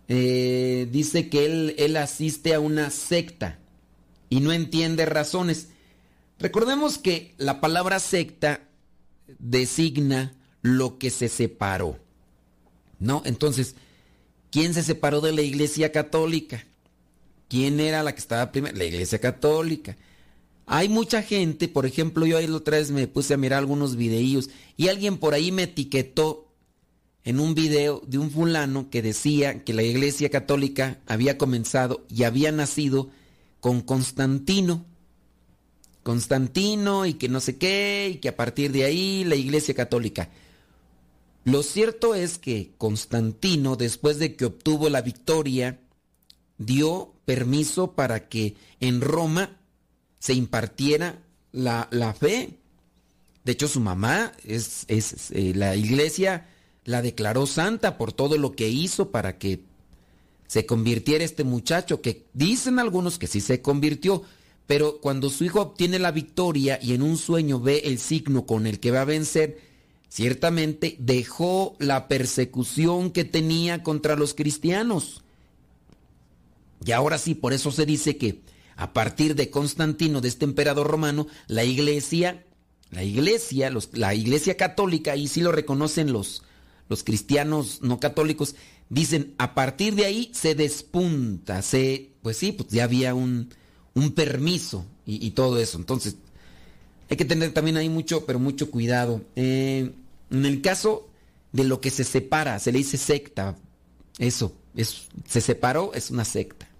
Eh, 0.08 0.88
dice 0.91 1.30
que 1.30 1.45
él, 1.45 1.76
él 1.78 1.95
asiste 1.97 2.54
a 2.54 2.60
una 2.60 2.89
secta 2.89 3.60
y 4.30 4.39
no 4.39 4.52
entiende 4.52 5.06
razones. 5.06 5.69
Recordemos 6.39 6.97
que 6.97 7.34
la 7.38 7.62
palabra 7.62 8.00
secta 8.00 8.67
designa 9.39 10.34
lo 10.62 10.97
que 10.97 11.10
se 11.10 11.30
separó. 11.30 12.00
¿No? 13.00 13.21
Entonces, 13.26 13.76
¿quién 14.50 14.74
se 14.74 14.84
separó 14.84 15.21
de 15.21 15.32
la 15.32 15.41
iglesia 15.41 15.91
católica? 15.91 16.65
¿Quién 17.51 17.81
era 17.81 18.01
la 18.01 18.13
que 18.13 18.21
estaba 18.21 18.49
primero? 18.53 18.77
La 18.77 18.85
iglesia 18.85 19.19
católica. 19.19 19.97
hay 20.67 20.87
mucha 20.87 21.21
gente, 21.21 21.67
por 21.67 21.85
ejemplo, 21.85 22.25
yo 22.25 22.37
ahí 22.37 22.49
otra 22.49 22.77
vez 22.77 22.91
me 22.91 23.09
puse 23.09 23.33
a 23.33 23.37
mirar 23.37 23.59
algunos 23.59 23.97
videillos 23.97 24.49
y 24.77 24.87
alguien 24.87 25.17
por 25.17 25.33
ahí 25.33 25.51
me 25.51 25.63
etiquetó 25.63 26.47
en 27.25 27.41
un 27.41 27.53
video 27.53 28.03
de 28.07 28.19
un 28.19 28.31
fulano 28.31 28.89
que 28.89 29.01
decía 29.01 29.65
que 29.65 29.73
la 29.73 29.83
Iglesia 29.83 30.29
Católica 30.29 31.01
había 31.07 31.37
comenzado 31.37 32.05
y 32.07 32.23
había 32.23 32.53
nacido 32.53 33.09
con 33.59 33.81
Constantino. 33.81 34.85
Constantino 36.03 37.05
y 37.05 37.15
que 37.15 37.27
no 37.27 37.41
sé 37.41 37.57
qué, 37.57 38.13
y 38.13 38.19
que 38.19 38.29
a 38.29 38.37
partir 38.37 38.71
de 38.71 38.85
ahí 38.85 39.25
la 39.25 39.35
Iglesia 39.35 39.73
Católica. 39.73 40.29
Lo 41.43 41.63
cierto 41.63 42.15
es 42.15 42.37
que 42.37 42.71
Constantino, 42.77 43.75
después 43.75 44.19
de 44.19 44.37
que 44.37 44.45
obtuvo 44.45 44.87
la 44.87 45.01
victoria, 45.01 45.81
dio 46.65 47.13
permiso 47.26 47.93
para 47.93 48.28
que 48.28 48.56
en 48.80 49.02
Roma 49.02 49.58
se 50.19 50.34
impartiera 50.34 51.19
la, 51.52 51.88
la 51.91 52.13
fe. 52.13 52.58
De 53.43 53.54
hecho, 53.54 53.67
su 53.67 53.80
mamá 53.80 54.32
es, 54.43 54.86
es 54.88 55.32
eh, 55.32 55.54
la 55.56 55.76
iglesia 55.76 56.47
la 56.84 57.02
declaró 57.02 57.45
santa 57.45 57.97
por 57.97 58.13
todo 58.13 58.38
lo 58.38 58.54
que 58.54 58.69
hizo 58.69 59.12
para 59.12 59.38
que 59.38 59.63
se 60.47 60.65
convirtiera 60.65 61.24
este 61.24 61.43
muchacho, 61.43 62.02
que 62.02 62.26
dicen 62.34 62.78
algunos 62.78 63.17
que 63.17 63.28
sí 63.28 63.39
se 63.39 63.62
convirtió, 63.62 64.24
pero 64.67 65.00
cuando 65.00 65.30
su 65.30 65.45
hijo 65.45 65.62
obtiene 65.62 65.97
la 65.97 66.12
victoria 66.12 66.78
y 66.82 66.93
en 66.93 67.02
un 67.02 67.17
sueño 67.17 67.60
ve 67.60 67.84
el 67.86 68.00
signo 68.00 68.45
con 68.45 68.67
el 68.67 68.80
que 68.80 68.91
va 68.91 69.02
a 69.02 69.06
vencer, 69.06 69.60
ciertamente 70.10 70.97
dejó 71.00 71.76
la 71.80 72.08
persecución 72.08 73.12
que 73.12 73.24
tenía 73.24 73.82
contra 73.82 74.17
los 74.17 74.34
cristianos. 74.34 75.24
Y 76.85 76.91
ahora 76.91 77.17
sí, 77.17 77.35
por 77.35 77.53
eso 77.53 77.71
se 77.71 77.85
dice 77.85 78.17
que 78.17 78.41
a 78.75 78.93
partir 78.93 79.35
de 79.35 79.49
Constantino, 79.49 80.21
de 80.21 80.27
este 80.27 80.45
emperador 80.45 80.87
romano, 80.87 81.27
la 81.47 81.63
iglesia, 81.63 82.43
la 82.89 83.03
iglesia, 83.03 83.71
la 83.93 84.15
iglesia 84.15 84.57
católica, 84.57 85.15
y 85.15 85.27
sí 85.27 85.41
lo 85.41 85.51
reconocen 85.51 86.11
los, 86.11 86.43
los 86.89 87.03
cristianos 87.03 87.79
no 87.81 87.99
católicos, 87.99 88.55
dicen, 88.89 89.35
a 89.37 89.53
partir 89.53 89.95
de 89.95 90.05
ahí 90.05 90.31
se 90.33 90.55
despunta, 90.55 91.61
se, 91.61 92.09
pues 92.21 92.37
sí, 92.37 92.51
pues 92.51 92.69
ya 92.69 92.85
había 92.85 93.13
un, 93.13 93.53
un 93.93 94.11
permiso 94.11 94.85
y, 95.05 95.25
y, 95.25 95.31
todo 95.31 95.59
eso. 95.59 95.77
Entonces, 95.77 96.15
hay 97.09 97.17
que 97.17 97.25
tener 97.25 97.53
también 97.53 97.77
ahí 97.77 97.89
mucho, 97.89 98.25
pero 98.25 98.39
mucho 98.39 98.71
cuidado. 98.71 99.21
Eh, 99.35 99.91
en 100.31 100.45
el 100.45 100.61
caso 100.61 101.09
de 101.51 101.65
lo 101.65 101.81
que 101.81 101.91
se 101.91 102.03
separa, 102.03 102.57
se 102.59 102.71
le 102.71 102.79
dice 102.79 102.97
secta, 102.97 103.57
eso, 104.17 104.55
es, 104.75 105.07
se 105.27 105.41
separó, 105.41 105.91
es 105.93 106.09
una 106.09 106.25
secta. 106.25 106.70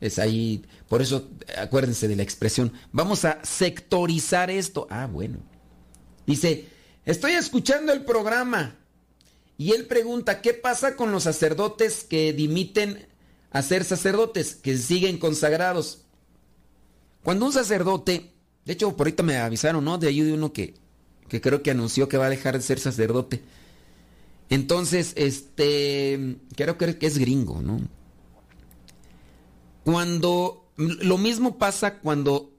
Es 0.00 0.18
ahí, 0.18 0.64
por 0.88 1.02
eso 1.02 1.28
acuérdense 1.58 2.08
de 2.08 2.16
la 2.16 2.22
expresión, 2.22 2.72
vamos 2.90 3.24
a 3.24 3.44
sectorizar 3.44 4.50
esto. 4.50 4.86
Ah, 4.90 5.06
bueno. 5.06 5.38
Dice, 6.26 6.66
estoy 7.04 7.32
escuchando 7.32 7.92
el 7.92 8.04
programa. 8.04 8.76
Y 9.58 9.72
él 9.72 9.86
pregunta, 9.86 10.40
¿qué 10.40 10.54
pasa 10.54 10.96
con 10.96 11.12
los 11.12 11.24
sacerdotes 11.24 12.04
que 12.04 12.32
dimiten 12.32 13.06
a 13.50 13.60
ser 13.60 13.84
sacerdotes, 13.84 14.54
que 14.54 14.78
siguen 14.78 15.18
consagrados? 15.18 16.06
Cuando 17.22 17.44
un 17.44 17.52
sacerdote, 17.52 18.32
de 18.64 18.72
hecho 18.72 18.96
por 18.96 19.06
ahorita 19.06 19.22
me 19.22 19.36
avisaron, 19.36 19.84
¿no? 19.84 19.98
De 19.98 20.08
ahí 20.08 20.22
de 20.22 20.32
uno 20.32 20.54
que, 20.54 20.76
que 21.28 21.42
creo 21.42 21.62
que 21.62 21.72
anunció 21.72 22.08
que 22.08 22.16
va 22.16 22.26
a 22.26 22.30
dejar 22.30 22.56
de 22.56 22.62
ser 22.62 22.80
sacerdote. 22.80 23.42
Entonces, 24.48 25.12
este, 25.16 26.38
creo 26.56 26.78
que 26.78 26.96
es 27.02 27.18
gringo, 27.18 27.60
¿no? 27.60 27.80
Cuando, 29.90 30.70
lo 30.76 31.18
mismo 31.18 31.58
pasa 31.58 31.98
cuando, 31.98 32.52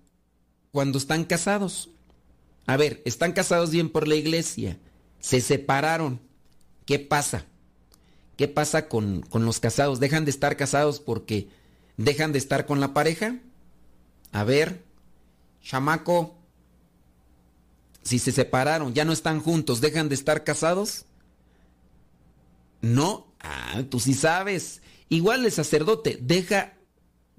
cuando 0.72 0.98
están 0.98 1.24
casados. 1.24 1.90
A 2.66 2.78
ver, 2.78 3.02
están 3.06 3.32
casados 3.32 3.72
bien 3.72 3.90
por 3.90 4.08
la 4.08 4.16
iglesia, 4.16 4.80
se 5.20 5.42
separaron 5.42 6.20
¿Qué 6.86 7.00
pasa? 7.00 7.46
¿Qué 8.36 8.50
pasa 8.50 8.90
con, 8.90 9.22
con, 9.22 9.46
los 9.46 9.62
casados? 9.62 10.02
¿Dejan 10.02 10.26
de 10.26 10.32
estar 10.32 10.58
casados 10.58 11.00
porque 11.00 11.48
dejan 11.96 12.34
de 12.34 12.38
estar 12.38 12.66
con 12.66 12.82
la 12.82 12.94
pareja? 12.94 13.38
A 14.34 14.44
ver, 14.44 14.84
chamaco, 15.64 16.36
si 18.04 18.20
se 18.20 18.34
separaron, 18.34 18.94
ya 18.94 19.06
no 19.06 19.14
están 19.14 19.40
juntos, 19.40 19.80
¿dejan 19.80 20.10
de 20.10 20.16
estar 20.16 20.44
casados? 20.44 21.06
No, 22.82 23.28
ah, 23.40 23.84
tú 23.90 24.02
sí 24.02 24.14
sabes. 24.14 24.82
Igual 25.08 25.46
el 25.46 25.52
sacerdote 25.54 26.18
deja 26.22 26.74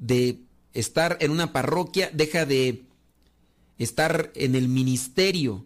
de 0.03 0.41
estar 0.75 1.17
en 1.21 1.31
una 1.31 1.53
parroquia, 1.53 2.11
deja 2.13 2.45
de 2.45 2.85
estar 3.79 4.31
en 4.35 4.55
el 4.55 4.69
ministerio, 4.69 5.65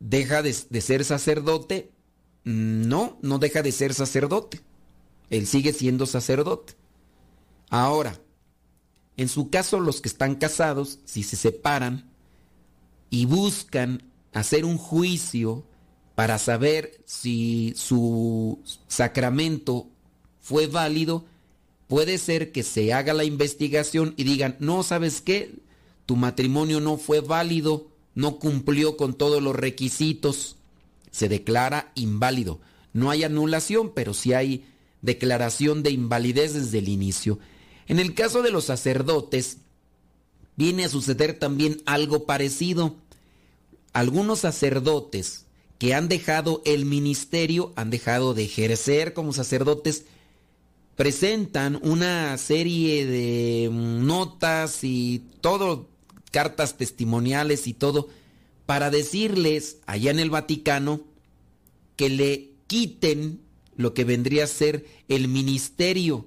deja 0.00 0.42
de, 0.42 0.56
de 0.68 0.80
ser 0.80 1.04
sacerdote 1.04 1.92
no, 2.44 3.18
no 3.22 3.38
deja 3.38 3.62
de 3.62 3.72
ser 3.72 3.94
sacerdote. 3.94 4.60
Él 5.28 5.46
sigue 5.46 5.72
siendo 5.72 6.06
sacerdote. 6.06 6.74
Ahora, 7.68 8.18
en 9.16 9.28
su 9.28 9.50
caso, 9.50 9.80
los 9.80 10.00
que 10.00 10.08
están 10.08 10.34
casados, 10.36 10.98
si 11.04 11.22
se 11.22 11.36
separan 11.36 12.10
y 13.10 13.26
buscan 13.26 14.02
hacer 14.32 14.64
un 14.64 14.78
juicio 14.78 15.64
para 16.14 16.38
saber 16.38 17.02
si 17.04 17.72
su 17.76 18.60
sacramento 18.88 19.88
fue 20.40 20.66
válido, 20.66 21.24
puede 21.90 22.16
ser 22.16 22.52
que 22.52 22.62
se 22.62 22.94
haga 22.94 23.12
la 23.12 23.24
investigación 23.24 24.14
y 24.16 24.24
digan, 24.24 24.56
no, 24.60 24.82
¿sabes 24.82 25.20
qué? 25.20 25.52
Tu 26.06 26.16
matrimonio 26.16 26.80
no 26.80 26.96
fue 26.96 27.20
válido, 27.20 27.88
no 28.14 28.38
cumplió 28.38 28.96
con 28.96 29.12
todos 29.12 29.42
los 29.42 29.54
requisitos 29.54 30.56
se 31.10 31.28
declara 31.28 31.92
inválido. 31.94 32.60
No 32.92 33.10
hay 33.10 33.24
anulación, 33.24 33.92
pero 33.94 34.14
sí 34.14 34.32
hay 34.32 34.64
declaración 35.02 35.82
de 35.82 35.90
invalidez 35.90 36.54
desde 36.54 36.78
el 36.78 36.88
inicio. 36.88 37.38
En 37.86 37.98
el 37.98 38.14
caso 38.14 38.42
de 38.42 38.50
los 38.50 38.64
sacerdotes, 38.64 39.58
viene 40.56 40.84
a 40.84 40.88
suceder 40.88 41.38
también 41.38 41.82
algo 41.86 42.26
parecido. 42.26 42.96
Algunos 43.92 44.40
sacerdotes 44.40 45.46
que 45.78 45.94
han 45.94 46.08
dejado 46.08 46.62
el 46.64 46.84
ministerio, 46.84 47.72
han 47.74 47.90
dejado 47.90 48.34
de 48.34 48.44
ejercer 48.44 49.14
como 49.14 49.32
sacerdotes, 49.32 50.04
presentan 50.96 51.78
una 51.82 52.36
serie 52.38 53.06
de 53.06 53.68
notas 53.72 54.84
y 54.84 55.24
todo, 55.40 55.88
cartas 56.30 56.76
testimoniales 56.76 57.66
y 57.66 57.74
todo, 57.74 58.08
para 58.66 58.90
decirles 58.90 59.78
allá 59.86 60.10
en 60.10 60.18
el 60.18 60.30
Vaticano 60.30 61.00
que 61.96 62.08
le 62.08 62.50
quiten 62.66 63.40
lo 63.76 63.94
que 63.94 64.04
vendría 64.04 64.44
a 64.44 64.46
ser 64.46 64.86
el 65.08 65.28
ministerio 65.28 66.26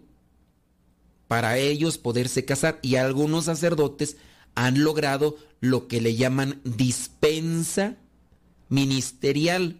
para 1.27 1.57
ellos 1.57 1.97
poderse 1.97 2.45
casar 2.45 2.79
y 2.81 2.95
algunos 2.95 3.45
sacerdotes 3.45 4.17
han 4.55 4.83
logrado 4.83 5.37
lo 5.61 5.87
que 5.87 6.01
le 6.01 6.15
llaman 6.15 6.61
dispensa 6.63 7.97
ministerial. 8.69 9.79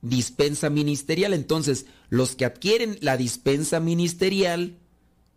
Dispensa 0.00 0.70
ministerial. 0.70 1.34
Entonces, 1.34 1.86
los 2.12 2.36
que 2.36 2.44
adquieren 2.44 2.98
la 3.00 3.16
dispensa 3.16 3.80
ministerial, 3.80 4.76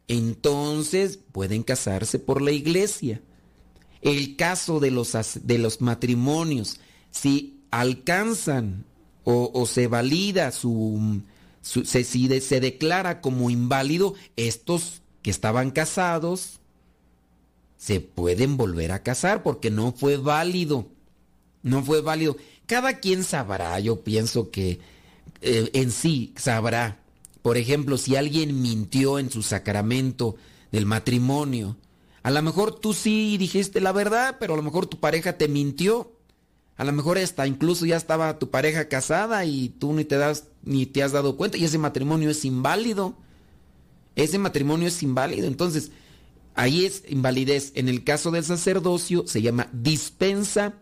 entonces 0.09 1.17
pueden 1.31 1.63
casarse 1.63 2.19
por 2.19 2.41
la 2.41 2.51
iglesia 2.51 3.21
el 4.01 4.35
caso 4.35 4.81
de 4.81 4.91
los, 4.91 5.13
de 5.41 5.57
los 5.57 5.79
matrimonios, 5.79 6.81
si 7.11 7.61
alcanzan 7.71 8.83
o, 9.23 9.65
se 9.65 9.88
valida 9.88 10.51
su, 10.51 11.21
se, 11.61 12.03
si 12.03 12.41
se 12.41 12.59
declara 12.59 13.21
como 13.21 13.49
inválido, 13.49 14.13
estos 14.35 15.01
que 15.21 15.31
estaban 15.31 15.71
casados 15.71 16.59
se 17.77 18.01
pueden 18.01 18.57
volver 18.57 18.91
a 18.91 19.01
casar 19.01 19.43
porque 19.43 19.71
no 19.71 19.93
fue 19.93 20.17
válido. 20.17 20.89
No 21.63 21.81
fue 21.81 22.01
válido. 22.01 22.35
Cada 22.65 22.99
quien 22.99 23.23
sabrá, 23.23 23.79
yo 23.79 24.03
pienso 24.03 24.51
que 24.51 24.81
eh, 25.45 25.69
en 25.73 25.91
sí 25.91 26.34
sabrá. 26.36 26.99
Por 27.41 27.58
ejemplo, 27.58 27.97
si 27.97 28.15
alguien 28.15 28.62
mintió 28.62 29.19
en 29.19 29.29
su 29.29 29.43
sacramento 29.43 30.36
del 30.71 30.88
matrimonio, 30.88 31.77
a 32.23 32.31
lo 32.31 32.41
mejor 32.41 32.79
tú 32.79 32.93
sí 32.95 33.38
dijiste 33.38 33.79
la 33.79 33.91
verdad, 33.91 34.38
pero 34.39 34.55
a 34.55 34.58
lo 34.58 34.63
mejor 34.63 34.88
tu 34.88 34.99
pareja 34.99 35.38
te 35.38 35.47
mintió. 35.47 36.12
A 36.77 36.84
lo 36.84 36.91
mejor 36.91 37.19
esta 37.19 37.45
incluso 37.45 37.86
ya 37.86 37.95
estaba 37.95 38.39
tu 38.39 38.49
pareja 38.49 38.89
casada 38.89 39.45
y 39.45 39.69
tú 39.69 39.93
ni 39.93 40.03
te 40.03 40.17
das 40.17 40.45
ni 40.63 40.88
te 40.88 41.03
has 41.03 41.12
dado 41.12 41.38
cuenta 41.38 41.58
y 41.58 41.63
ese 41.63 41.77
matrimonio 41.77 42.31
es 42.31 42.43
inválido. 42.43 43.15
Ese 44.15 44.39
matrimonio 44.39 44.88
es 44.88 45.03
inválido. 45.03 45.47
Entonces, 45.47 45.91
ahí 46.55 46.86
es 46.86 47.03
invalidez. 47.08 47.71
En 47.75 47.89
el 47.89 48.03
caso 48.03 48.31
del 48.31 48.43
sacerdocio 48.43 49.27
se 49.27 49.43
llama 49.43 49.69
dispensa 49.71 50.73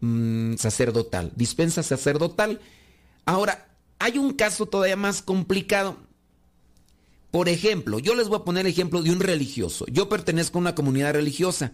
mmm, 0.00 0.56
sacerdotal. 0.56 1.32
Dispensa 1.34 1.82
sacerdotal. 1.82 2.60
Ahora, 3.24 3.66
hay 3.98 4.18
un 4.18 4.32
caso 4.34 4.66
todavía 4.66 4.96
más 4.96 5.22
complicado. 5.22 5.96
Por 7.30 7.48
ejemplo, 7.48 7.98
yo 7.98 8.14
les 8.14 8.28
voy 8.28 8.38
a 8.38 8.44
poner 8.44 8.66
el 8.66 8.72
ejemplo 8.72 9.02
de 9.02 9.10
un 9.10 9.20
religioso. 9.20 9.84
Yo 9.88 10.08
pertenezco 10.08 10.58
a 10.58 10.60
una 10.60 10.74
comunidad 10.74 11.14
religiosa. 11.14 11.72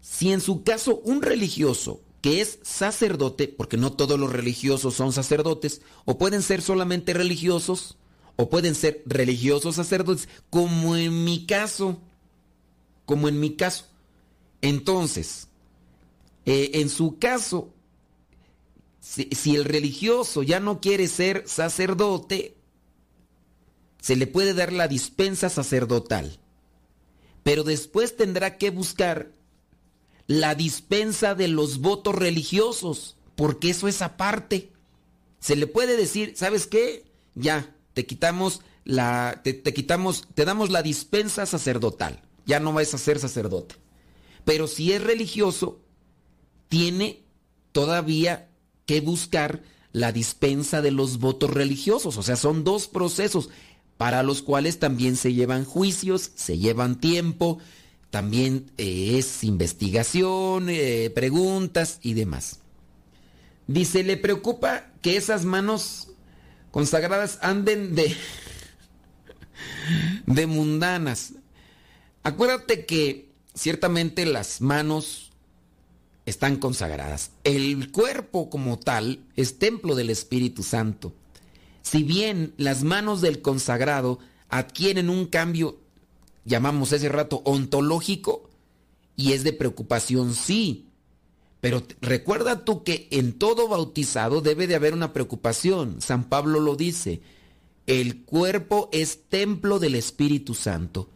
si 0.00 0.32
en 0.32 0.42
su 0.42 0.62
caso 0.64 1.00
un 1.04 1.22
religioso 1.22 2.02
que 2.20 2.40
es 2.40 2.58
sacerdote, 2.62 3.48
porque 3.48 3.76
no 3.76 3.92
todos 3.92 4.18
los 4.18 4.32
religiosos 4.32 4.94
son 4.94 5.12
sacerdotes, 5.12 5.82
o 6.06 6.16
pueden 6.16 6.42
ser 6.42 6.62
solamente 6.62 7.12
religiosos, 7.12 7.98
o 8.36 8.48
pueden 8.48 8.74
ser 8.74 9.02
religiosos 9.04 9.76
sacerdotes, 9.76 10.28
como 10.48 10.96
en 10.96 11.24
mi 11.24 11.44
caso, 11.44 12.00
como 13.04 13.28
en 13.28 13.40
mi 13.40 13.56
caso. 13.56 13.86
Entonces, 14.62 15.48
eh, 16.46 16.70
en 16.74 16.88
su 16.88 17.18
caso, 17.18 17.73
si, 19.04 19.54
el 19.54 19.66
religioso 19.66 20.42
ya 20.42 20.60
no 20.60 20.80
quiere 20.80 21.08
ser 21.08 21.44
sacerdote, 21.46 22.56
se 24.00 24.16
le 24.16 24.26
puede 24.26 24.54
dar 24.54 24.72
la 24.72 24.88
dispensa 24.88 25.50
sacerdotal, 25.50 26.38
pero 27.42 27.64
después 27.64 28.16
tendrá 28.16 28.56
que 28.56 28.70
buscar 28.70 29.30
la 30.26 30.54
dispensa 30.54 31.34
de 31.34 31.48
los 31.48 31.80
votos 31.80 32.14
religiosos, 32.14 33.16
porque 33.36 33.70
eso 33.70 33.88
es 33.88 34.00
aparte. 34.00 34.72
Se 35.38 35.54
le 35.54 35.66
puede 35.66 35.98
decir, 35.98 36.32
¿sabes 36.34 36.66
qué? 36.66 37.04
Ya, 37.34 37.76
te 37.92 38.06
quitamos 38.06 38.62
la, 38.84 39.42
te 39.44 39.74
quitamos, 39.74 40.28
te 40.34 40.46
damos 40.46 40.70
la 40.70 40.82
dispensa 40.82 41.44
sacerdotal. 41.44 42.22
Ya 42.46 42.58
no 42.58 42.72
vas 42.72 42.94
a 42.94 42.98
ser 42.98 43.18
sacerdote. 43.18 43.74
Pero 44.46 44.66
si 44.66 44.92
es 44.92 45.02
religioso, 45.02 45.80
tiene 46.68 47.22
todavía 47.72 48.48
que 48.86 49.00
buscar 49.00 49.62
la 49.92 50.12
dispensa 50.12 50.82
de 50.82 50.90
los 50.90 51.18
votos 51.18 51.50
religiosos. 51.50 52.16
O 52.18 52.22
sea, 52.22 52.36
son 52.36 52.64
dos 52.64 52.88
procesos 52.88 53.50
para 53.96 54.22
los 54.22 54.42
cuales 54.42 54.78
también 54.78 55.16
se 55.16 55.32
llevan 55.32 55.64
juicios, 55.64 56.32
se 56.34 56.58
llevan 56.58 57.00
tiempo, 57.00 57.58
también 58.10 58.70
eh, 58.76 59.16
es 59.18 59.44
investigación, 59.44 60.68
eh, 60.68 61.10
preguntas 61.14 62.00
y 62.02 62.14
demás. 62.14 62.60
Dice, 63.66 64.02
le 64.02 64.16
preocupa 64.16 64.90
que 65.00 65.16
esas 65.16 65.44
manos 65.44 66.08
consagradas 66.70 67.38
anden 67.40 67.94
de, 67.94 68.14
de 70.26 70.46
mundanas. 70.46 71.34
Acuérdate 72.24 72.84
que 72.84 73.30
ciertamente 73.54 74.26
las 74.26 74.60
manos 74.60 75.23
están 76.26 76.56
consagradas. 76.56 77.30
El 77.44 77.90
cuerpo 77.92 78.50
como 78.50 78.78
tal 78.78 79.20
es 79.36 79.58
templo 79.58 79.94
del 79.94 80.10
Espíritu 80.10 80.62
Santo. 80.62 81.12
Si 81.82 82.02
bien 82.02 82.54
las 82.56 82.82
manos 82.82 83.20
del 83.20 83.42
consagrado 83.42 84.18
adquieren 84.48 85.10
un 85.10 85.26
cambio 85.26 85.78
llamamos 86.44 86.92
ese 86.92 87.08
rato 87.08 87.42
ontológico 87.44 88.48
y 89.16 89.32
es 89.32 89.44
de 89.44 89.52
preocupación, 89.52 90.34
sí. 90.34 90.88
Pero 91.60 91.82
recuerda 92.00 92.64
tú 92.64 92.84
que 92.84 93.08
en 93.10 93.32
todo 93.32 93.68
bautizado 93.68 94.40
debe 94.40 94.66
de 94.66 94.74
haber 94.74 94.92
una 94.92 95.12
preocupación. 95.12 96.00
San 96.00 96.28
Pablo 96.28 96.60
lo 96.60 96.76
dice. 96.76 97.22
El 97.86 98.22
cuerpo 98.22 98.88
es 98.92 99.28
templo 99.28 99.78
del 99.78 99.94
Espíritu 99.94 100.54
Santo. 100.54 101.08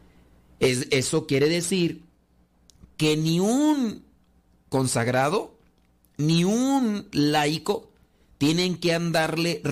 Es, 0.61 0.87
eso 0.90 1.27
quiere 1.27 1.49
decir 1.49 2.05
que 2.97 3.16
ni 3.16 3.40
un 3.40 4.03
consagrado, 4.69 5.57
ni 6.17 6.45
un 6.45 7.09
laico 7.13 7.91
tienen 8.39 8.77
que 8.77 8.95
andarle 8.95 9.63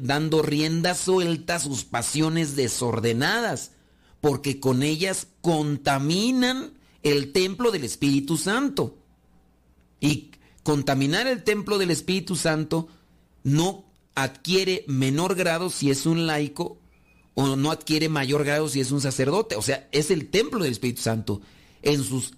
dando 0.00 0.42
rienda 0.42 0.94
suelta 0.94 1.56
a 1.56 1.60
sus 1.60 1.84
pasiones 1.84 2.56
desordenadas 2.56 3.72
porque 4.20 4.58
con 4.58 4.82
ellas 4.82 5.28
contaminan 5.40 6.72
el 7.04 7.32
templo 7.32 7.70
del 7.70 7.84
Espíritu 7.84 8.36
Santo. 8.36 8.98
Y 10.00 10.32
contaminar 10.64 11.28
el 11.28 11.44
templo 11.44 11.78
del 11.78 11.92
Espíritu 11.92 12.34
Santo 12.34 12.88
no 13.44 13.84
adquiere 14.16 14.84
menor 14.88 15.36
grado 15.36 15.70
si 15.70 15.90
es 15.90 16.06
un 16.06 16.26
laico 16.26 16.78
o 17.34 17.54
no 17.54 17.70
adquiere 17.70 18.08
mayor 18.08 18.44
grado 18.44 18.68
si 18.68 18.80
es 18.80 18.90
un 18.90 19.00
sacerdote. 19.00 19.54
O 19.54 19.62
sea, 19.62 19.88
es 19.92 20.10
el 20.10 20.28
templo 20.30 20.64
del 20.64 20.72
Espíritu 20.72 21.02
Santo. 21.02 21.40
En 21.82 22.02
sus 22.02 22.32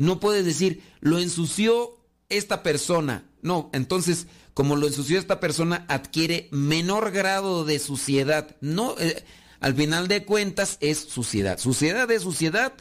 no 0.00 0.18
puedes 0.18 0.46
decir 0.46 0.82
lo 1.00 1.18
ensució 1.18 1.98
esta 2.30 2.62
persona. 2.62 3.24
No, 3.42 3.70
entonces 3.72 4.26
como 4.54 4.76
lo 4.76 4.86
ensució 4.86 5.18
esta 5.18 5.40
persona 5.40 5.84
adquiere 5.88 6.48
menor 6.50 7.10
grado 7.10 7.64
de 7.64 7.78
suciedad. 7.78 8.56
No, 8.60 8.94
eh, 8.98 9.22
al 9.60 9.74
final 9.74 10.08
de 10.08 10.24
cuentas 10.24 10.78
es 10.80 10.98
suciedad. 10.98 11.58
Suciedad 11.58 12.10
es 12.10 12.22
suciedad 12.22 12.72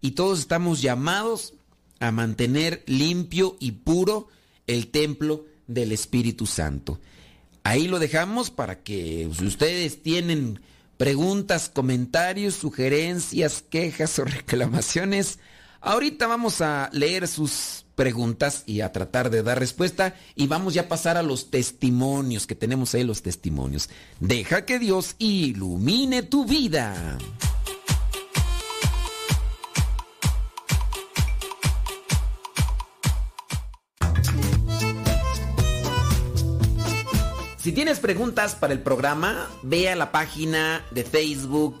y 0.00 0.12
todos 0.12 0.38
estamos 0.38 0.82
llamados 0.82 1.54
a 1.98 2.12
mantener 2.12 2.84
limpio 2.86 3.56
y 3.58 3.72
puro 3.72 4.28
el 4.66 4.88
templo 4.88 5.46
del 5.66 5.92
Espíritu 5.92 6.46
Santo. 6.46 7.00
Ahí 7.64 7.88
lo 7.88 7.98
dejamos 7.98 8.50
para 8.50 8.82
que 8.82 9.28
si 9.36 9.46
ustedes 9.46 10.02
tienen 10.02 10.60
preguntas, 10.98 11.70
comentarios, 11.70 12.54
sugerencias, 12.54 13.62
quejas 13.62 14.18
o 14.18 14.24
reclamaciones, 14.26 15.38
ahorita 15.80 16.26
vamos 16.26 16.60
a 16.60 16.90
leer 16.92 17.28
sus 17.28 17.84
preguntas 17.96 18.62
y 18.66 18.82
a 18.82 18.92
tratar 18.92 19.30
de 19.30 19.42
dar 19.42 19.58
respuesta. 19.58 20.14
Y 20.36 20.46
vamos 20.46 20.74
ya 20.74 20.82
a 20.82 20.88
pasar 20.88 21.16
a 21.16 21.22
los 21.22 21.50
testimonios, 21.50 22.46
que 22.46 22.54
tenemos 22.54 22.94
ahí 22.94 23.02
los 23.02 23.22
testimonios. 23.22 23.88
Deja 24.20 24.64
que 24.64 24.78
Dios 24.78 25.16
ilumine 25.18 26.22
tu 26.22 26.44
vida. 26.44 27.18
Si 37.66 37.72
tienes 37.72 37.98
preguntas 37.98 38.54
para 38.54 38.72
el 38.72 38.80
programa, 38.80 39.50
ve 39.64 39.90
a 39.90 39.96
la 39.96 40.12
página 40.12 40.84
de 40.92 41.02
Facebook 41.02 41.80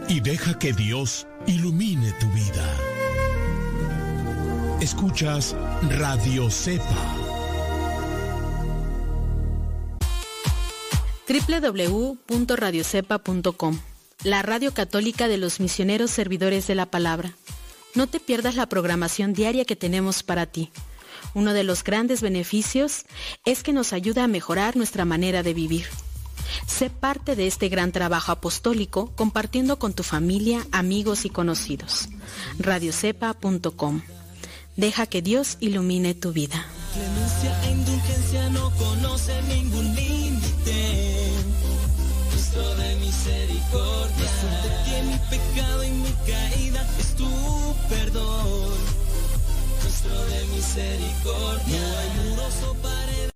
y 0.11 0.19
deja 0.19 0.59
que 0.59 0.73
Dios 0.73 1.25
ilumine 1.47 2.11
tu 2.19 2.27
vida. 2.31 2.77
Escuchas 4.81 5.55
Radio 5.89 6.51
Cepa. 6.51 7.15
www.radiocepa.com, 11.29 13.79
la 14.25 14.41
radio 14.41 14.73
católica 14.73 15.29
de 15.29 15.37
los 15.37 15.61
misioneros 15.61 16.11
servidores 16.11 16.67
de 16.67 16.75
la 16.75 16.87
palabra. 16.87 17.31
No 17.95 18.07
te 18.07 18.19
pierdas 18.19 18.55
la 18.55 18.67
programación 18.67 19.31
diaria 19.31 19.63
que 19.63 19.77
tenemos 19.77 20.23
para 20.23 20.45
ti. 20.45 20.71
Uno 21.33 21.53
de 21.53 21.63
los 21.63 21.85
grandes 21.85 22.21
beneficios 22.21 23.05
es 23.45 23.63
que 23.63 23.71
nos 23.71 23.93
ayuda 23.93 24.25
a 24.25 24.27
mejorar 24.27 24.75
nuestra 24.75 25.05
manera 25.05 25.41
de 25.41 25.53
vivir. 25.53 25.85
Sé 26.67 26.89
parte 26.89 27.35
de 27.35 27.47
este 27.47 27.69
gran 27.69 27.91
trabajo 27.91 28.31
apostólico 28.31 29.11
compartiendo 29.15 29.79
con 29.79 29.93
tu 29.93 30.03
familia, 30.03 30.65
amigos 30.71 31.25
y 31.25 31.29
conocidos. 31.29 32.09
radiocepa.com. 32.59 34.01
Deja 34.75 35.05
que 35.05 35.21
Dios 35.21 35.57
ilumine 35.59 36.13
tu 36.13 36.31
vida. 36.31 36.65
Clemencia 36.93 37.63
e 37.63 37.71
indulgencia 37.71 38.49
no 38.49 38.71
conoce 38.71 39.41
ningún 39.43 39.95
límite. 39.95 41.33
Cristo 42.31 42.75
de 42.75 42.95
misericordia. 42.95 44.31
que 44.85 45.03
mi 45.03 45.17
pecado 45.29 45.83
y 45.83 45.89
mi 45.91 46.11
caída 46.25 46.87
es 46.99 47.15
tu 47.15 47.29
perdón. 47.89 48.73
rastro 49.83 50.25
de 50.25 50.45
misericordia. 50.55 51.79
No 51.79 51.97
hay 51.99 52.29
muros 52.29 52.53
o 52.69 52.73
paredes. 52.75 53.30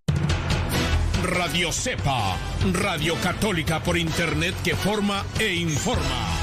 Radio 1.24 1.72
Cepa, 1.72 2.38
Radio 2.74 3.16
Católica 3.22 3.82
por 3.82 3.98
Internet 3.98 4.54
que 4.64 4.76
forma 4.76 5.26
e 5.40 5.56
informa. 5.56 6.36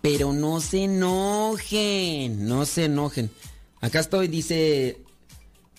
Pero 0.00 0.32
no 0.32 0.60
se 0.60 0.84
enojen, 0.84 2.46
no 2.46 2.64
se 2.64 2.86
enojen. 2.86 3.30
Acá 3.80 4.00
estoy, 4.00 4.28
dice, 4.28 4.98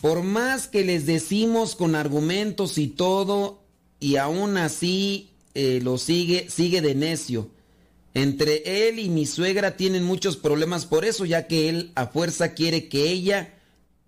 por 0.01 0.23
más 0.23 0.67
que 0.67 0.83
les 0.83 1.05
decimos 1.05 1.75
con 1.75 1.95
argumentos 1.95 2.77
y 2.77 2.87
todo, 2.87 3.63
y 3.99 4.17
aún 4.17 4.57
así 4.57 5.32
eh, 5.53 5.79
lo 5.81 5.97
sigue, 5.97 6.49
sigue 6.49 6.81
de 6.81 6.95
necio. 6.95 7.49
Entre 8.13 8.87
él 8.87 8.99
y 8.99 9.09
mi 9.09 9.25
suegra 9.25 9.75
tienen 9.75 10.03
muchos 10.03 10.37
problemas 10.37 10.85
por 10.85 11.03
eso, 11.03 11.25
ya 11.25 11.47
que 11.47 11.69
él 11.69 11.91
a 11.95 12.07
fuerza 12.07 12.53
quiere 12.53 12.87
que 12.87 13.09
ella 13.09 13.55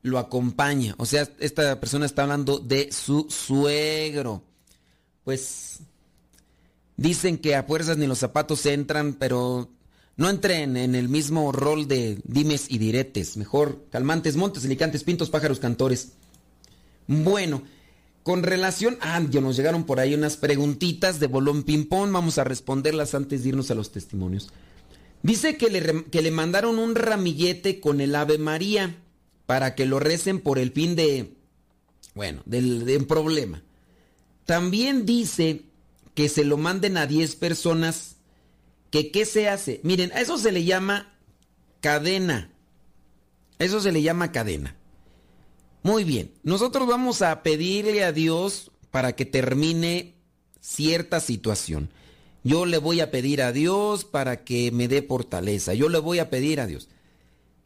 lo 0.03 0.19
acompañe. 0.19 0.93
O 0.97 1.05
sea, 1.05 1.27
esta 1.39 1.79
persona 1.79 2.05
está 2.05 2.23
hablando 2.23 2.59
de 2.59 2.91
su 2.91 3.27
suegro. 3.29 4.43
Pues 5.23 5.79
dicen 6.97 7.39
que 7.39 7.55
a 7.55 7.63
fuerzas 7.63 7.97
ni 7.97 8.05
los 8.05 8.19
zapatos 8.19 8.65
entran, 8.67 9.13
pero 9.13 9.71
no 10.17 10.29
entren 10.29 10.77
en 10.77 10.93
el 10.93 11.09
mismo 11.09 11.51
rol 11.51 11.87
de 11.87 12.19
dimes 12.23 12.67
y 12.69 12.77
diretes. 12.77 13.37
Mejor 13.37 13.85
calmantes, 13.89 14.35
montes, 14.35 14.63
alicantes, 14.65 15.03
pintos, 15.03 15.31
pájaros, 15.31 15.59
cantores. 15.59 16.13
Bueno, 17.07 17.63
con 18.25 18.41
relación... 18.41 18.97
Ah, 19.01 19.19
nos 19.19 19.55
llegaron 19.55 19.83
por 19.83 19.99
ahí 19.99 20.15
unas 20.15 20.35
preguntitas 20.35 21.19
de 21.19 21.27
bolón 21.27 21.61
ping-pong. 21.61 22.11
Vamos 22.11 22.39
a 22.39 22.43
responderlas 22.43 23.13
antes 23.13 23.43
de 23.43 23.49
irnos 23.49 23.69
a 23.69 23.75
los 23.75 23.91
testimonios. 23.91 24.49
Dice 25.21 25.57
que 25.57 25.69
le, 25.69 26.05
que 26.05 26.23
le 26.23 26.31
mandaron 26.31 26.79
un 26.79 26.95
ramillete 26.95 27.79
con 27.79 28.01
el 28.01 28.15
Ave 28.15 28.39
María 28.39 28.95
para 29.45 29.75
que 29.75 29.85
lo 29.85 29.99
recen 29.99 30.39
por 30.39 30.57
el 30.57 30.71
fin 30.71 30.95
de... 30.95 31.35
Bueno, 32.15 32.41
del, 32.47 32.83
del 32.85 33.05
problema. 33.05 33.61
También 34.45 35.05
dice 35.05 35.61
que 36.15 36.27
se 36.27 36.45
lo 36.45 36.57
manden 36.57 36.97
a 36.97 37.05
10 37.05 37.35
personas 37.35 38.15
que 38.89 39.11
qué 39.11 39.25
se 39.25 39.49
hace. 39.49 39.81
Miren, 39.83 40.11
a 40.13 40.21
eso 40.21 40.39
se 40.39 40.51
le 40.51 40.63
llama 40.63 41.13
cadena. 41.79 42.49
Eso 43.59 43.81
se 43.81 43.91
le 43.91 44.01
llama 44.01 44.31
cadena. 44.31 44.75
Muy 45.85 46.03
bien, 46.03 46.33
nosotros 46.41 46.87
vamos 46.87 47.21
a 47.21 47.43
pedirle 47.43 48.03
a 48.03 48.11
Dios 48.11 48.71
para 48.89 49.15
que 49.15 49.23
termine 49.23 50.15
cierta 50.59 51.19
situación. 51.19 51.91
Yo 52.43 52.65
le 52.65 52.79
voy 52.79 53.01
a 53.01 53.11
pedir 53.11 53.43
a 53.43 53.51
Dios 53.51 54.03
para 54.03 54.43
que 54.43 54.71
me 54.71 54.87
dé 54.87 55.03
fortaleza. 55.03 55.75
Yo 55.75 55.87
le 55.89 55.99
voy 55.99 56.17
a 56.17 56.31
pedir 56.31 56.59
a 56.59 56.65
Dios. 56.65 56.89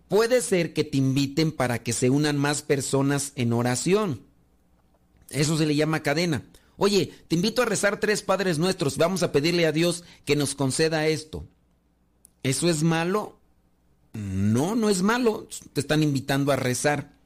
Puede 0.09 0.41
ser 0.41 0.73
que 0.73 0.83
te 0.83 0.97
inviten 0.97 1.53
para 1.53 1.81
que 1.81 1.93
se 1.93 2.09
unan 2.09 2.37
más 2.37 2.61
personas 2.61 3.31
en 3.37 3.53
oración. 3.53 4.21
Eso 5.29 5.57
se 5.57 5.65
le 5.65 5.77
llama 5.77 6.03
cadena. 6.03 6.43
Oye, 6.75 7.13
te 7.29 7.37
invito 7.37 7.61
a 7.61 7.65
rezar 7.65 8.01
tres 8.01 8.21
Padres 8.21 8.59
Nuestros, 8.59 8.97
vamos 8.97 9.23
a 9.23 9.31
pedirle 9.31 9.65
a 9.65 9.71
Dios 9.71 10.03
que 10.25 10.35
nos 10.35 10.55
conceda 10.55 11.07
esto. 11.07 11.47
¿Eso 12.43 12.69
es 12.69 12.83
malo? 12.83 13.39
No, 14.11 14.75
no 14.75 14.89
es 14.89 15.03
malo. 15.03 15.47
Te 15.71 15.79
están 15.79 16.03
invitando 16.03 16.51
a 16.51 16.57
rezar. 16.57 17.17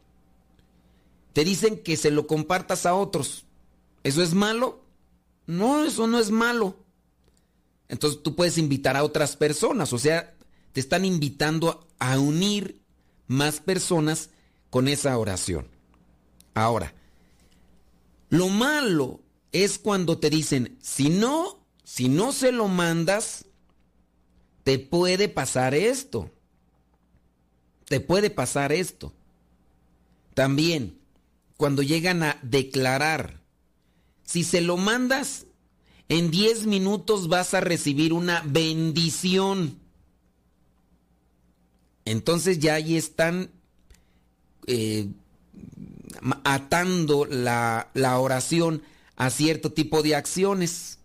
Te 1.34 1.44
dicen 1.44 1.82
que 1.82 1.98
se 1.98 2.12
lo 2.12 2.28
compartas 2.28 2.86
a 2.86 2.94
otros. 2.94 3.46
¿Eso 4.04 4.22
es 4.22 4.34
malo? 4.34 4.84
No, 5.46 5.84
eso 5.84 6.08
no 6.08 6.20
es 6.20 6.32
malo. 6.32 6.78
Entonces 7.90 8.22
tú 8.24 8.36
puedes 8.36 8.58
invitar 8.58 8.96
a 8.96 9.04
otras 9.04 9.36
personas. 9.36 9.94
O 9.94 9.98
sea, 9.98 10.36
te 10.72 10.80
están 10.80 11.06
invitando 11.06 11.88
a 12.00 12.20
unir 12.20 12.82
más 13.28 13.60
personas 13.60 14.30
con 14.70 14.88
esa 14.88 15.18
oración. 15.18 15.68
Ahora, 16.54 16.94
lo 18.30 18.50
malo 18.50 19.22
es 19.52 19.78
cuando 19.80 20.18
te 20.18 20.30
dicen, 20.30 20.78
si 20.82 21.10
no, 21.10 21.66
si 21.84 22.10
no 22.10 22.32
se 22.32 22.52
lo 22.52 22.68
mandas, 22.68 23.46
te 24.64 24.80
puede 24.80 25.30
pasar 25.30 25.74
esto. 25.74 26.32
Te 27.86 28.00
puede 28.00 28.30
pasar 28.30 28.72
esto. 28.72 29.14
También, 30.34 31.00
cuando 31.58 31.82
llegan 31.82 32.24
a 32.24 32.40
declarar, 32.42 33.42
si 34.24 34.44
se 34.44 34.62
lo 34.62 34.78
mandas, 34.78 35.46
en 36.10 36.32
10 36.32 36.66
minutos 36.66 37.28
vas 37.28 37.54
a 37.54 37.62
recibir 37.62 38.14
una 38.14 38.42
bendición. 38.46 39.80
Entonces 42.06 42.60
ya 42.60 42.76
ahí 42.76 42.98
están 42.98 43.50
eh, 44.68 45.08
atando 46.44 47.26
la, 47.26 47.90
la 47.94 48.20
oración 48.20 48.84
a 49.16 49.30
cierto 49.30 49.72
tipo 49.72 50.02
de 50.04 50.16
acciones. 50.16 51.00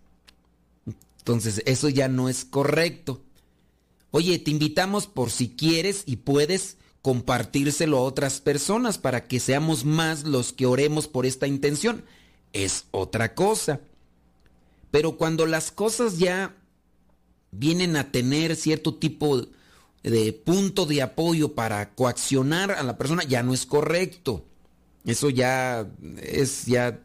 Entonces, 1.19 1.61
eso 1.65 1.89
ya 1.89 2.07
no 2.07 2.27
es 2.27 2.43
correcto. 2.43 3.21
Oye, 4.11 4.39
te 4.39 4.51
invitamos 4.51 5.07
por 5.07 5.29
si 5.29 5.49
quieres 5.49 6.03
y 6.05 6.17
puedes 6.17 6.77
compartírselo 7.01 7.97
a 7.97 8.01
otras 8.01 8.41
personas 8.41 8.97
para 8.97 9.27
que 9.27 9.39
seamos 9.39 9.85
más 9.85 10.23
los 10.23 10.53
que 10.53 10.65
oremos 10.65 11.07
por 11.07 11.25
esta 11.25 11.47
intención. 11.47 12.03
Es 12.53 12.85
otra 12.91 13.35
cosa. 13.35 13.79
Pero 14.91 15.17
cuando 15.17 15.45
las 15.45 15.71
cosas 15.71 16.17
ya 16.17 16.55
vienen 17.51 17.95
a 17.95 18.11
tener 18.11 18.55
cierto 18.55 18.95
tipo 18.95 19.47
de 20.03 20.33
punto 20.33 20.85
de 20.85 21.01
apoyo 21.01 21.53
para 21.53 21.93
coaccionar 21.93 22.71
a 22.71 22.83
la 22.83 22.97
persona, 22.97 23.23
ya 23.23 23.43
no 23.43 23.53
es 23.53 23.65
correcto. 23.65 24.45
Eso 25.05 25.29
ya 25.29 25.87
es 26.17 26.65
ya 26.65 26.99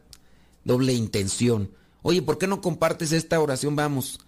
doble 0.63 0.93
intención. 0.93 1.71
Oye, 2.01 2.21
¿por 2.21 2.37
qué 2.37 2.47
no 2.47 2.61
compartes 2.61 3.11
esta 3.11 3.39
oración? 3.39 3.75
Vamos. 3.75 4.19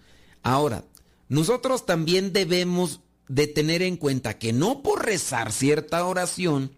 Ahora, 0.43 0.83
nosotros 1.29 1.85
también 1.85 2.31
debemos 2.33 3.01
de 3.27 3.47
tener 3.47 3.81
en 3.81 3.97
cuenta 3.97 4.37
que 4.37 4.53
no 4.53 4.81
por 4.81 5.05
rezar 5.05 5.51
cierta 5.51 6.05
oración 6.05 6.71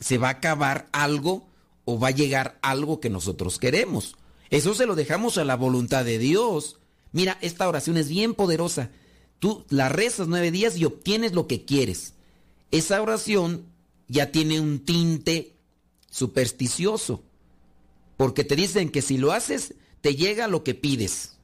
se 0.00 0.18
va 0.18 0.28
a 0.28 0.32
acabar 0.32 0.88
algo 0.92 1.48
o 1.84 1.98
va 1.98 2.08
a 2.08 2.12
llegar 2.12 2.58
algo 2.62 3.00
que 3.00 3.10
nosotros 3.10 3.58
queremos. 3.58 4.16
Eso 4.50 4.74
se 4.74 4.86
lo 4.86 4.94
dejamos 4.94 5.38
a 5.38 5.44
la 5.44 5.56
voluntad 5.56 6.04
de 6.04 6.18
Dios. 6.18 6.78
Mira, 7.12 7.38
esta 7.40 7.68
oración 7.68 7.96
es 7.96 8.08
bien 8.08 8.34
poderosa. 8.34 8.90
Tú 9.38 9.64
la 9.68 9.88
rezas 9.88 10.28
nueve 10.28 10.50
días 10.50 10.76
y 10.76 10.84
obtienes 10.84 11.32
lo 11.32 11.46
que 11.46 11.64
quieres. 11.64 12.14
Esa 12.70 13.00
oración 13.02 13.66
ya 14.08 14.30
tiene 14.30 14.60
un 14.60 14.84
tinte 14.84 15.56
supersticioso. 16.10 17.22
Porque 18.16 18.44
te 18.44 18.56
dicen 18.56 18.90
que 18.90 19.02
si 19.02 19.16
lo 19.16 19.32
haces, 19.32 19.74
te 20.00 20.14
llega 20.16 20.48
lo 20.48 20.64
que 20.64 20.74
pides 20.74 21.36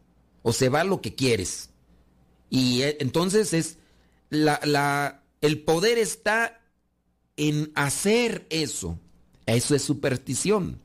o 0.43 0.53
se 0.53 0.69
va 0.69 0.85
lo 0.85 1.01
que 1.01 1.15
quieres. 1.15 1.71
Y 2.51 2.83
eh, 2.83 2.99
entonces 3.01 3.53
es 3.53 3.79
la, 4.35 5.23
el 5.41 5.63
poder 5.63 5.99
está 5.99 6.61
en 7.37 7.73
hacer 7.75 8.47
eso. 8.51 8.99
Eso 9.47 9.75
es 9.75 9.83
superstición. 9.83 10.81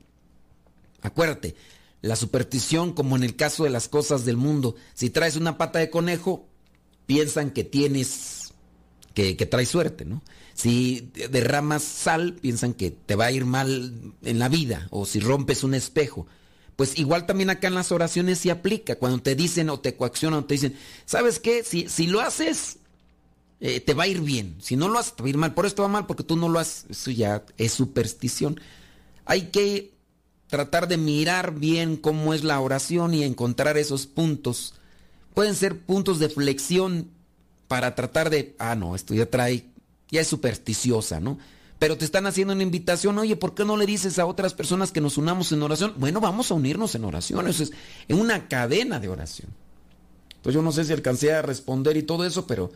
Acuérdate, 1.01 1.55
la 2.01 2.15
superstición, 2.15 2.93
como 2.93 3.15
en 3.15 3.23
el 3.23 3.35
caso 3.35 3.63
de 3.63 3.69
las 3.69 3.87
cosas 3.87 4.25
del 4.25 4.37
mundo, 4.37 4.75
si 4.93 5.09
traes 5.09 5.35
una 5.35 5.57
pata 5.57 5.79
de 5.79 5.89
conejo, 5.89 6.47
piensan 7.05 7.51
que 7.51 7.63
tienes, 7.63 8.53
que, 9.13 9.37
que 9.37 9.45
traes 9.45 9.69
suerte, 9.69 10.05
¿no? 10.05 10.21
Si 10.53 11.11
derramas 11.31 11.83
sal, 11.83 12.33
piensan 12.33 12.73
que 12.73 12.91
te 12.91 13.15
va 13.15 13.27
a 13.27 13.31
ir 13.31 13.45
mal 13.45 14.13
en 14.23 14.39
la 14.39 14.49
vida, 14.49 14.87
o 14.91 15.05
si 15.05 15.19
rompes 15.21 15.63
un 15.63 15.73
espejo. 15.73 16.27
Pues 16.75 16.97
igual 16.97 17.25
también 17.25 17.49
acá 17.49 17.67
en 17.67 17.75
las 17.75 17.91
oraciones 17.91 18.39
se 18.39 18.51
aplica, 18.51 18.95
cuando 18.95 19.21
te 19.21 19.35
dicen 19.35 19.69
o 19.69 19.79
te 19.79 19.95
coaccionan 19.95 20.39
o 20.39 20.45
te 20.45 20.55
dicen, 20.55 20.77
¿sabes 21.05 21.39
qué? 21.39 21.63
Si, 21.63 21.87
si 21.89 22.07
lo 22.07 22.21
haces, 22.21 22.77
eh, 23.61 23.79
te 23.79 23.93
va 23.93 24.03
a 24.03 24.07
ir 24.07 24.21
bien. 24.21 24.55
Si 24.59 24.75
no 24.75 24.89
lo 24.89 24.99
haces, 24.99 25.15
te 25.15 25.23
va 25.23 25.27
a 25.27 25.29
ir 25.29 25.37
mal. 25.37 25.53
Por 25.53 25.65
esto 25.65 25.81
va 25.83 25.87
mal, 25.87 26.05
porque 26.05 26.23
tú 26.23 26.35
no 26.35 26.49
lo 26.49 26.59
haces. 26.59 26.85
Eso 26.89 27.11
ya 27.11 27.43
es 27.57 27.73
superstición. 27.73 28.59
Hay 29.25 29.47
que 29.47 29.93
tratar 30.47 30.87
de 30.87 30.97
mirar 30.97 31.55
bien 31.59 31.97
cómo 31.97 32.33
es 32.33 32.43
la 32.43 32.59
oración 32.59 33.13
y 33.13 33.23
encontrar 33.23 33.77
esos 33.77 34.07
puntos. 34.07 34.75
Pueden 35.33 35.55
ser 35.55 35.79
puntos 35.79 36.19
de 36.19 36.29
flexión 36.29 37.09
para 37.67 37.95
tratar 37.95 38.29
de, 38.29 38.55
ah, 38.57 38.75
no, 38.75 38.95
esto 38.95 39.13
ya 39.13 39.29
trae 39.29 39.69
ya 40.11 40.21
es 40.21 40.27
supersticiosa, 40.27 41.19
¿no? 41.19 41.37
Pero 41.77 41.97
te 41.97 42.03
están 42.03 42.25
haciendo 42.25 42.53
una 42.53 42.63
invitación, 42.63 43.17
oye, 43.17 43.35
¿por 43.37 43.53
qué 43.53 43.63
no 43.63 43.77
le 43.77 43.85
dices 43.85 44.19
a 44.19 44.25
otras 44.25 44.53
personas 44.53 44.91
que 44.91 44.99
nos 44.99 45.17
unamos 45.17 45.51
en 45.51 45.63
oración? 45.63 45.93
Bueno, 45.97 46.19
vamos 46.19 46.51
a 46.51 46.55
unirnos 46.55 46.93
en 46.95 47.05
oración, 47.05 47.47
eso 47.47 47.63
es 47.63 47.71
en 48.07 48.19
una 48.19 48.47
cadena 48.47 48.99
de 48.99 49.07
oración. 49.07 49.49
Entonces 50.29 50.55
yo 50.55 50.61
no 50.61 50.71
sé 50.71 50.83
si 50.83 50.93
alcancé 50.93 51.33
a 51.33 51.41
responder 51.41 51.95
y 51.95 52.03
todo 52.03 52.25
eso, 52.25 52.47
pero 52.47 52.71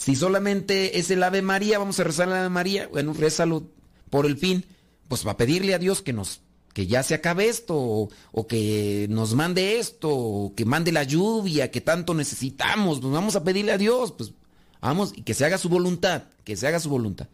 si 0.00 0.16
solamente 0.16 0.98
es 0.98 1.10
el 1.10 1.22
Ave 1.22 1.42
María, 1.42 1.78
vamos 1.78 2.00
a 2.00 2.04
rezar 2.04 2.26
el 2.26 2.34
Ave 2.34 2.48
María, 2.48 2.88
bueno, 2.88 3.12
rézalo 3.12 3.68
por 4.08 4.24
el 4.24 4.38
fin, 4.38 4.64
pues 5.08 5.26
va 5.26 5.32
a 5.32 5.36
pedirle 5.36 5.74
a 5.74 5.78
Dios 5.78 6.00
que 6.00 6.14
nos 6.14 6.40
que 6.72 6.86
ya 6.86 7.02
se 7.02 7.14
acabe 7.14 7.48
esto, 7.48 7.76
o, 7.76 8.08
o 8.32 8.46
que 8.46 9.08
nos 9.10 9.34
mande 9.34 9.78
esto, 9.78 10.08
o 10.08 10.54
que 10.54 10.64
mande 10.64 10.90
la 10.90 11.04
lluvia 11.04 11.70
que 11.70 11.82
tanto 11.82 12.14
necesitamos, 12.14 13.00
pues 13.00 13.12
vamos 13.12 13.36
a 13.36 13.44
pedirle 13.44 13.72
a 13.72 13.76
Dios, 13.78 14.12
pues 14.12 14.32
vamos, 14.80 15.12
y 15.14 15.20
que 15.20 15.34
se 15.34 15.44
haga 15.44 15.58
su 15.58 15.68
voluntad, 15.68 16.22
que 16.44 16.56
se 16.56 16.66
haga 16.66 16.80
su 16.80 16.88
voluntad. 16.88 17.28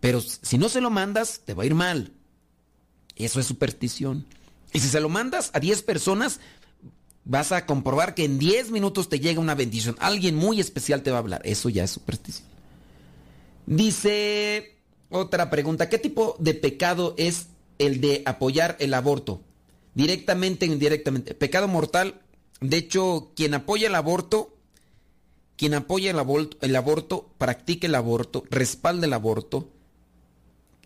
Pero 0.00 0.22
si 0.22 0.56
no 0.56 0.70
se 0.70 0.80
lo 0.80 0.88
mandas, 0.88 1.42
te 1.44 1.52
va 1.52 1.64
a 1.64 1.66
ir 1.66 1.74
mal. 1.74 2.12
Eso 3.16 3.38
es 3.38 3.44
superstición. 3.44 4.24
Y 4.72 4.80
si 4.80 4.88
se 4.88 5.00
lo 5.00 5.10
mandas 5.10 5.50
a 5.52 5.60
10 5.60 5.82
personas, 5.82 6.40
vas 7.24 7.52
a 7.52 7.66
comprobar 7.66 8.14
que 8.14 8.24
en 8.24 8.38
10 8.38 8.70
minutos 8.70 9.08
te 9.08 9.20
llega 9.20 9.40
una 9.40 9.54
bendición. 9.54 9.96
Alguien 10.00 10.34
muy 10.34 10.60
especial 10.60 11.02
te 11.02 11.10
va 11.10 11.18
a 11.18 11.20
hablar. 11.20 11.42
Eso 11.44 11.68
ya 11.68 11.84
es 11.84 11.90
superstición. 11.90 12.48
Dice 13.66 14.76
otra 15.10 15.50
pregunta. 15.50 15.88
¿Qué 15.88 15.98
tipo 15.98 16.36
de 16.38 16.54
pecado 16.54 17.14
es 17.16 17.46
el 17.78 18.00
de 18.00 18.22
apoyar 18.26 18.76
el 18.80 18.94
aborto? 18.94 19.42
Directamente 19.94 20.68
o 20.68 20.72
indirectamente. 20.72 21.34
Pecado 21.34 21.68
mortal. 21.68 22.20
De 22.60 22.76
hecho, 22.76 23.32
quien 23.36 23.54
apoya 23.54 23.88
el 23.88 23.94
aborto, 23.94 24.56
quien 25.56 25.74
apoya 25.74 26.10
el 26.10 26.18
aborto, 26.18 26.56
el 26.60 26.74
aborto 26.74 27.30
practica 27.38 27.86
el 27.86 27.94
aborto, 27.94 28.44
respalda 28.50 29.06
el 29.06 29.12
aborto, 29.12 29.68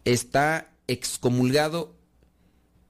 está 0.04 0.72
excomulgado 0.86 1.95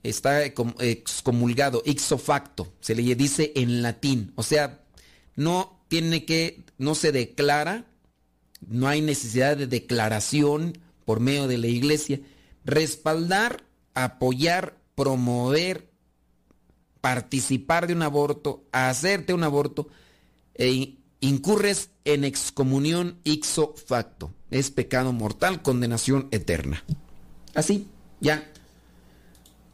está 0.09 0.45
excomulgado, 0.45 1.83
ixo 1.85 2.19
facto, 2.19 2.73
se 2.81 2.95
le 2.95 3.15
dice 3.15 3.53
en 3.57 3.83
latín. 3.83 4.33
O 4.37 4.43
sea, 4.43 4.85
no 5.35 5.85
tiene 5.89 6.25
que, 6.25 6.65
no 6.79 6.95
se 6.95 7.13
declara, 7.13 7.87
no 8.67 8.89
hay 8.89 9.01
necesidad 9.03 9.57
de 9.57 9.67
declaración 9.67 10.79
por 11.05 11.21
medio 11.21 11.47
de 11.47 11.59
la 11.59 11.69
iglesia. 11.69 12.21
Respaldar, 12.65 13.65
apoyar, 13.95 14.79
promover, 14.95 15.91
participar 17.01 17.87
de 17.87 17.95
un 17.95 18.03
aborto, 18.03 18.65
hacerte 18.73 19.35
un 19.35 19.45
aborto, 19.45 19.89
e 20.55 20.97
incurres 21.21 21.91
en 22.05 22.25
excomunión 22.25 23.21
ixo 23.25 23.75
facto. 23.77 24.33
Es 24.51 24.71
pecado 24.71 25.13
mortal, 25.13 25.63
condenación 25.63 26.29
eterna. 26.31 26.83
Así, 27.55 27.89
ya, 28.21 28.51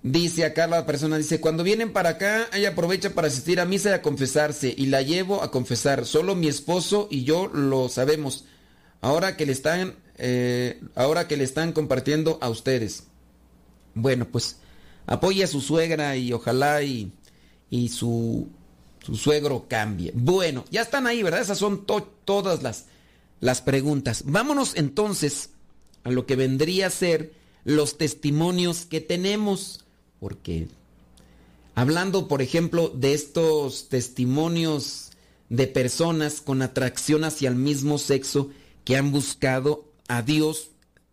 Dice 0.03 0.45
acá 0.45 0.67
la 0.67 0.85
persona, 0.85 1.17
dice, 1.17 1.41
cuando 1.41 1.63
vienen 1.63 1.93
para 1.93 2.11
acá, 2.11 2.49
ella 2.53 2.71
aprovecha 2.71 3.11
para 3.11 3.29
asistir 3.29 3.61
a 3.61 3.65
misa 3.65 3.91
y 3.91 3.93
a 3.93 4.03
confesarse 4.03 4.75
y 4.77 4.87
la 4.87 5.03
llevo 5.03 5.43
a 5.43 5.53
confesar. 5.53 6.07
Solo 6.07 6.35
mi 6.35 6.49
esposo 6.49 7.07
y 7.09 7.23
yo 7.23 7.47
lo 7.47 7.89
sabemos. 7.89 8.45
Ahora 9.01 9.37
que 9.37 9.47
le 9.47 9.53
están, 9.53 9.95
eh, 10.19 10.81
ahora 10.97 11.29
que 11.29 11.37
le 11.37 11.45
están 11.45 11.73
compartiendo 11.73 12.39
a 12.41 12.49
ustedes. 12.49 13.05
Bueno, 13.95 14.27
pues 14.27 14.57
apoya 15.07 15.45
a 15.45 15.49
su 15.49 15.61
suegra 15.61 16.17
y 16.17 16.33
ojalá 16.33 16.83
y, 16.83 17.13
y 17.71 17.89
su, 17.91 18.49
su, 19.05 19.15
suegro 19.15 19.67
cambie. 19.69 20.11
Bueno, 20.17 20.65
ya 20.71 20.83
están 20.83 21.07
ahí, 21.07 21.23
¿verdad? 21.23 21.43
Esas 21.43 21.59
son 21.59 21.87
todas 21.87 22.63
las, 22.65 22.87
las 23.39 23.63
preguntas. 23.63 24.25
Vámonos 24.27 24.75
entonces 24.75 25.51
a 26.03 26.11
lo 26.11 26.27
que 26.27 26.35
vendría 26.35 26.89
a 26.89 26.91
ser 26.91 27.35
los 27.65 27.99
testimonios 27.99 28.85
que 28.85 29.01
tenemos. 29.01 29.82
Porque 30.23 30.69
hablando, 31.75 32.29
por 32.29 32.43
ejemplo, 32.43 32.91
de 32.91 33.13
estos 33.13 33.89
testimonios 33.89 35.11
de 35.49 35.67
personas 35.67 36.41
con 36.41 36.63
atracción 36.63 37.25
hacia 37.25 37.49
el 37.49 37.57
mismo 37.57 37.99
sexo 37.99 38.51
que 38.85 38.97
han 38.97 39.11
buscado 39.11 39.85
a 40.07 40.23
Dios, 40.23 40.71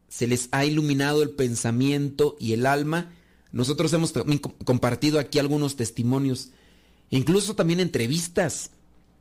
se 0.09 0.27
les 0.27 0.47
ha 0.51 0.63
iluminado 0.63 1.23
el 1.23 1.31
pensamiento 1.31 2.37
y 2.39 2.53
el 2.53 2.67
alma. 2.67 3.11
Nosotros 3.51 3.91
hemos 3.93 4.13
compartido 4.63 5.17
aquí 5.17 5.39
algunos 5.39 5.75
testimonios, 5.75 6.51
incluso 7.09 7.55
también 7.55 7.79
entrevistas. 7.79 8.69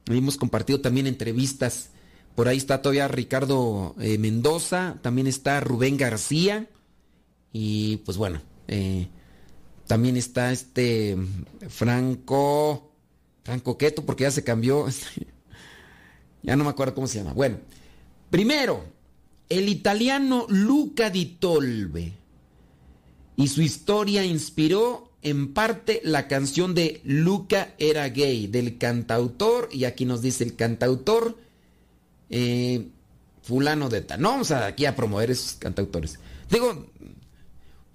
Hemos 0.04 0.36
compartido 0.36 0.82
también 0.82 1.06
entrevistas. 1.06 1.88
Por 2.34 2.46
ahí 2.46 2.58
está 2.58 2.82
todavía 2.82 3.08
Ricardo 3.08 3.94
eh, 3.98 4.18
Mendoza, 4.18 4.98
también 5.00 5.26
está 5.26 5.60
Rubén 5.60 5.96
García. 5.96 6.68
Y 7.54 7.96
pues 8.04 8.18
bueno, 8.18 8.42
eh, 8.66 9.08
también 9.88 10.16
está 10.16 10.52
este 10.52 11.16
Franco. 11.68 12.92
Franco 13.42 13.78
Queto, 13.78 14.04
porque 14.04 14.24
ya 14.24 14.30
se 14.30 14.44
cambió. 14.44 14.86
ya 16.42 16.54
no 16.54 16.62
me 16.62 16.70
acuerdo 16.70 16.94
cómo 16.94 17.08
se 17.08 17.18
llama. 17.18 17.32
Bueno, 17.32 17.58
primero, 18.30 18.84
el 19.48 19.68
italiano 19.68 20.46
Luca 20.48 21.10
di 21.10 21.24
Tolbe. 21.26 22.12
Y 23.36 23.48
su 23.48 23.62
historia 23.62 24.24
inspiró 24.24 25.12
en 25.22 25.54
parte 25.54 26.00
la 26.04 26.28
canción 26.28 26.74
de 26.74 27.00
Luca 27.04 27.74
era 27.78 28.08
gay, 28.08 28.46
del 28.48 28.78
cantautor, 28.78 29.68
y 29.72 29.84
aquí 29.84 30.04
nos 30.04 30.22
dice 30.22 30.44
el 30.44 30.54
cantautor, 30.56 31.38
eh, 32.30 32.88
fulano 33.42 33.88
de 33.88 34.02
tal. 34.02 34.20
No 34.20 34.30
vamos 34.30 34.50
aquí 34.50 34.84
a 34.84 34.94
promover 34.94 35.30
esos 35.30 35.54
cantautores. 35.54 36.18
Digo, 36.50 36.90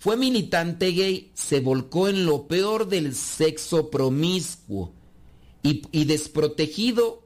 fue 0.03 0.17
militante 0.17 0.91
gay, 0.91 1.31
se 1.33 1.61
volcó 1.61 2.09
en 2.09 2.25
lo 2.25 2.45
peor 2.49 2.89
del 2.89 3.15
sexo 3.15 3.89
promiscuo 3.89 4.91
y, 5.61 6.03
desprotegido 6.03 7.25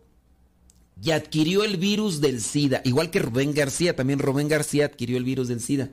y 1.01 1.09
adquirió 1.09 1.63
el 1.63 1.77
virus 1.77 2.21
del 2.21 2.39
SIDA, 2.39 2.81
igual 2.85 3.09
que 3.09 3.17
Rubén 3.17 3.55
García, 3.55 3.95
también 3.95 4.19
Rubén 4.19 4.47
García 4.47 4.85
adquirió 4.85 5.17
el 5.17 5.23
virus 5.23 5.47
del 5.47 5.59
SIDA. 5.59 5.89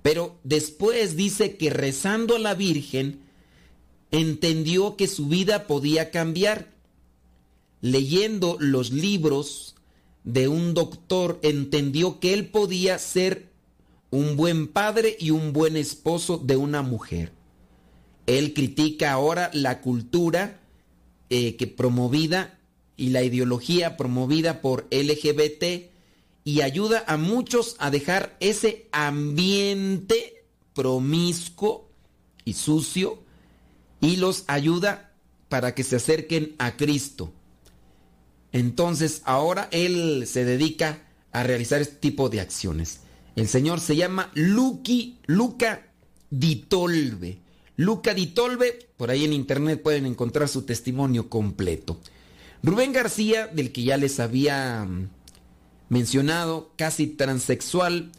Pero 0.00 0.40
después 0.42 1.16
dice 1.16 1.58
que 1.58 1.68
rezando 1.68 2.36
a 2.36 2.38
la 2.38 2.54
Virgen 2.54 3.20
entendió 4.10 4.96
que 4.96 5.08
su 5.08 5.28
vida 5.28 5.66
podía 5.66 6.10
cambiar. 6.10 6.72
Leyendo 7.82 8.56
los 8.58 8.90
libros 8.90 9.74
de 10.24 10.48
un 10.48 10.72
doctor 10.72 11.40
entendió 11.42 12.20
que 12.20 12.32
él 12.32 12.48
podía 12.48 12.98
ser 12.98 13.54
un 14.10 14.36
buen 14.36 14.68
padre 14.68 15.16
y 15.18 15.30
un 15.30 15.52
buen 15.52 15.76
esposo 15.76 16.38
de 16.38 16.56
una 16.56 16.82
mujer. 16.82 17.32
Él 18.26 18.54
critica 18.54 19.12
ahora 19.12 19.50
la 19.52 19.80
cultura 19.80 20.60
eh, 21.30 21.56
que 21.56 21.66
promovida 21.66 22.58
y 22.96 23.10
la 23.10 23.22
ideología 23.22 23.96
promovida 23.96 24.60
por 24.60 24.86
LGBT 24.90 25.90
y 26.44 26.60
ayuda 26.60 27.04
a 27.06 27.16
muchos 27.16 27.76
a 27.78 27.90
dejar 27.90 28.36
ese 28.40 28.88
ambiente 28.92 30.44
promiscuo 30.74 31.90
y 32.44 32.54
sucio 32.54 33.22
y 34.00 34.16
los 34.16 34.44
ayuda 34.46 35.12
para 35.48 35.74
que 35.74 35.82
se 35.82 35.96
acerquen 35.96 36.54
a 36.58 36.76
Cristo. 36.76 37.32
Entonces 38.52 39.22
ahora 39.24 39.68
él 39.72 40.24
se 40.26 40.44
dedica 40.44 41.02
a 41.32 41.42
realizar 41.42 41.80
este 41.80 41.96
tipo 41.96 42.28
de 42.28 42.40
acciones. 42.40 43.00
El 43.36 43.48
señor 43.48 43.80
se 43.80 43.96
llama 43.96 44.30
Lucky, 44.34 45.18
Luca 45.26 45.92
Ditolbe. 46.30 47.38
Luca 47.76 48.14
Ditolbe, 48.14 48.88
por 48.96 49.10
ahí 49.10 49.26
en 49.26 49.34
internet 49.34 49.82
pueden 49.82 50.06
encontrar 50.06 50.48
su 50.48 50.62
testimonio 50.62 51.28
completo. 51.28 52.00
Rubén 52.62 52.94
García, 52.94 53.46
del 53.46 53.72
que 53.72 53.82
ya 53.82 53.98
les 53.98 54.20
había 54.20 54.86
mm, 54.86 55.10
mencionado, 55.90 56.72
casi 56.76 57.08
transexual, 57.08 58.10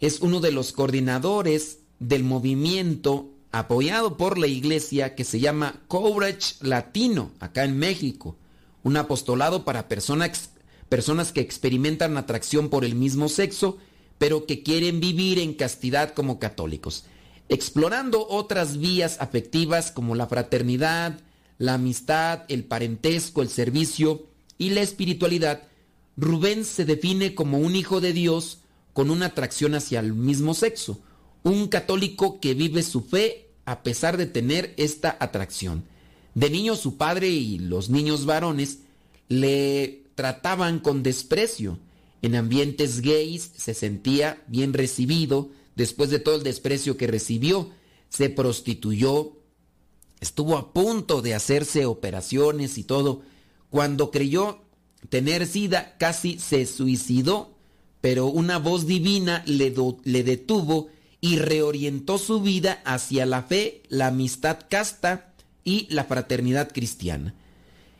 es 0.00 0.20
uno 0.20 0.38
de 0.38 0.52
los 0.52 0.72
coordinadores 0.72 1.80
del 1.98 2.22
movimiento 2.22 3.30
apoyado 3.50 4.16
por 4.16 4.38
la 4.38 4.46
iglesia 4.46 5.16
que 5.16 5.24
se 5.24 5.40
llama 5.40 5.82
Courage 5.88 6.54
Latino, 6.60 7.32
acá 7.40 7.64
en 7.64 7.76
México. 7.76 8.36
Un 8.84 8.96
apostolado 8.96 9.64
para 9.64 9.88
personas, 9.88 10.50
personas 10.88 11.32
que 11.32 11.40
experimentan 11.40 12.16
atracción 12.16 12.68
por 12.68 12.84
el 12.84 12.94
mismo 12.94 13.28
sexo 13.28 13.78
pero 14.18 14.46
que 14.46 14.62
quieren 14.62 15.00
vivir 15.00 15.38
en 15.38 15.54
castidad 15.54 16.14
como 16.14 16.38
católicos, 16.38 17.04
explorando 17.48 18.26
otras 18.28 18.78
vías 18.78 19.18
afectivas 19.20 19.90
como 19.90 20.14
la 20.14 20.26
fraternidad, 20.26 21.20
la 21.58 21.74
amistad, 21.74 22.42
el 22.48 22.64
parentesco, 22.64 23.42
el 23.42 23.48
servicio 23.48 24.26
y 24.58 24.70
la 24.70 24.82
espiritualidad. 24.82 25.62
Rubén 26.16 26.64
se 26.64 26.84
define 26.84 27.34
como 27.34 27.58
un 27.58 27.76
hijo 27.76 28.00
de 28.00 28.12
Dios 28.12 28.58
con 28.92 29.10
una 29.10 29.26
atracción 29.26 29.74
hacia 29.74 30.00
el 30.00 30.14
mismo 30.14 30.54
sexo, 30.54 31.00
un 31.42 31.68
católico 31.68 32.40
que 32.40 32.54
vive 32.54 32.82
su 32.82 33.02
fe 33.02 33.48
a 33.66 33.82
pesar 33.82 34.16
de 34.16 34.26
tener 34.26 34.74
esta 34.76 35.16
atracción. 35.20 35.84
De 36.34 36.50
niño 36.50 36.76
su 36.76 36.96
padre 36.96 37.28
y 37.28 37.58
los 37.58 37.90
niños 37.90 38.26
varones 38.26 38.78
le 39.28 40.02
trataban 40.14 40.78
con 40.78 41.02
desprecio, 41.02 41.78
en 42.24 42.36
ambientes 42.36 43.02
gays 43.02 43.50
se 43.54 43.74
sentía 43.74 44.42
bien 44.46 44.72
recibido 44.72 45.50
después 45.76 46.08
de 46.08 46.18
todo 46.18 46.36
el 46.36 46.42
desprecio 46.42 46.96
que 46.96 47.06
recibió. 47.06 47.68
Se 48.08 48.30
prostituyó, 48.30 49.36
estuvo 50.20 50.56
a 50.56 50.72
punto 50.72 51.20
de 51.20 51.34
hacerse 51.34 51.84
operaciones 51.84 52.78
y 52.78 52.84
todo. 52.84 53.20
Cuando 53.68 54.10
creyó 54.10 54.62
tener 55.10 55.46
sida, 55.46 55.96
casi 55.98 56.38
se 56.38 56.64
suicidó, 56.64 57.58
pero 58.00 58.28
una 58.28 58.58
voz 58.58 58.86
divina 58.86 59.44
le, 59.44 59.70
detuvo 60.22 60.88
y 61.20 61.36
reorientó 61.36 62.16
su 62.16 62.40
vida 62.40 62.80
hacia 62.86 63.26
la 63.26 63.42
fe, 63.42 63.82
la 63.90 64.06
amistad 64.06 64.60
casta 64.70 65.34
y 65.62 65.88
la 65.90 66.04
fraternidad 66.04 66.72
cristiana. 66.72 67.34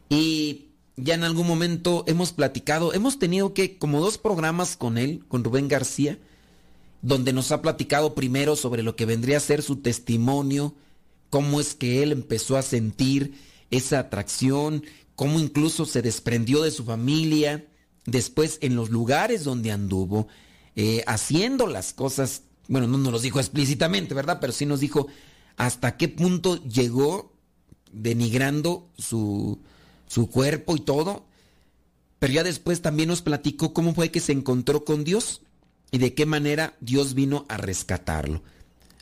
Y 0.08 0.68
ya 0.97 1.14
en 1.14 1.24
algún 1.24 1.47
momento 1.47 2.05
hemos 2.07 2.32
platicado, 2.32 2.92
hemos 2.92 3.18
tenido 3.18 3.55
que 3.55 3.78
como 3.78 4.01
dos 4.01 4.18
programas 4.18 4.76
con 4.76 4.99
él, 4.99 5.24
con 5.28 5.42
Rubén 5.42 5.68
García, 5.68 6.18
donde 7.03 7.32
nos 7.32 7.53
ha 7.53 7.62
platicado 7.62 8.14
primero 8.14 8.57
sobre 8.57 8.82
lo 8.82 8.97
que 8.97 9.07
vendría 9.07 9.38
a 9.38 9.40
ser 9.40 9.62
su 9.62 9.76
testimonio, 9.76 10.74
cómo 11.30 11.61
es 11.61 11.74
que 11.74 12.03
él 12.03 12.12
empezó 12.12 12.57
a 12.57 12.62
sentir 12.62 13.34
esa 13.70 13.99
atracción, 13.99 14.84
cómo 15.16 15.40
incluso 15.40 15.84
se 15.84 16.01
desprendió 16.01 16.62
de 16.62 16.70
su 16.70 16.84
familia, 16.84 17.66
después 18.07 18.59
en 18.62 18.76
los 18.76 18.90
lugares 18.90 19.45
donde 19.45 19.72
anduvo, 19.72 20.28
eh, 20.76 21.03
haciendo 21.07 21.66
las 21.66 21.92
cosas, 21.92 22.42
bueno, 22.68 22.86
no 22.86 22.99
nos 22.99 23.12
lo 23.12 23.18
dijo 23.18 23.40
explícitamente, 23.40 24.14
¿verdad? 24.14 24.38
Pero 24.40 24.53
sí 24.53 24.64
nos 24.64 24.80
dijo 24.80 25.09
hasta 25.57 25.97
qué 25.97 26.09
punto 26.09 26.62
llegó 26.64 27.32
denigrando 27.92 28.88
su, 28.97 29.61
su 30.14 30.30
cuerpo 30.30 30.76
y 30.76 30.80
todo. 30.80 31.26
Pero 32.20 32.32
ya 32.32 32.44
después 32.44 32.80
también 32.80 33.08
nos 33.08 33.20
platicó 33.20 33.74
cómo 33.74 33.94
fue 33.94 34.10
que 34.10 34.20
se 34.20 34.32
encontró 34.32 34.84
con 34.84 35.02
Dios 35.02 35.42
y 35.90 35.98
de 35.98 36.14
qué 36.14 36.24
manera 36.24 36.76
Dios 36.80 37.14
vino 37.14 37.44
a 37.48 37.56
rescatarlo. 37.56 38.42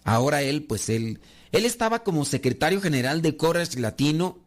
Ahora 0.05 0.43
él, 0.43 0.65
pues 0.65 0.89
él, 0.89 1.21
él 1.53 1.67
estaba 1.67 2.03
como 2.03 2.25
secretario 2.25 2.81
general 2.81 3.21
de 3.21 3.37
Courage 3.37 3.79
Latino, 3.79 4.39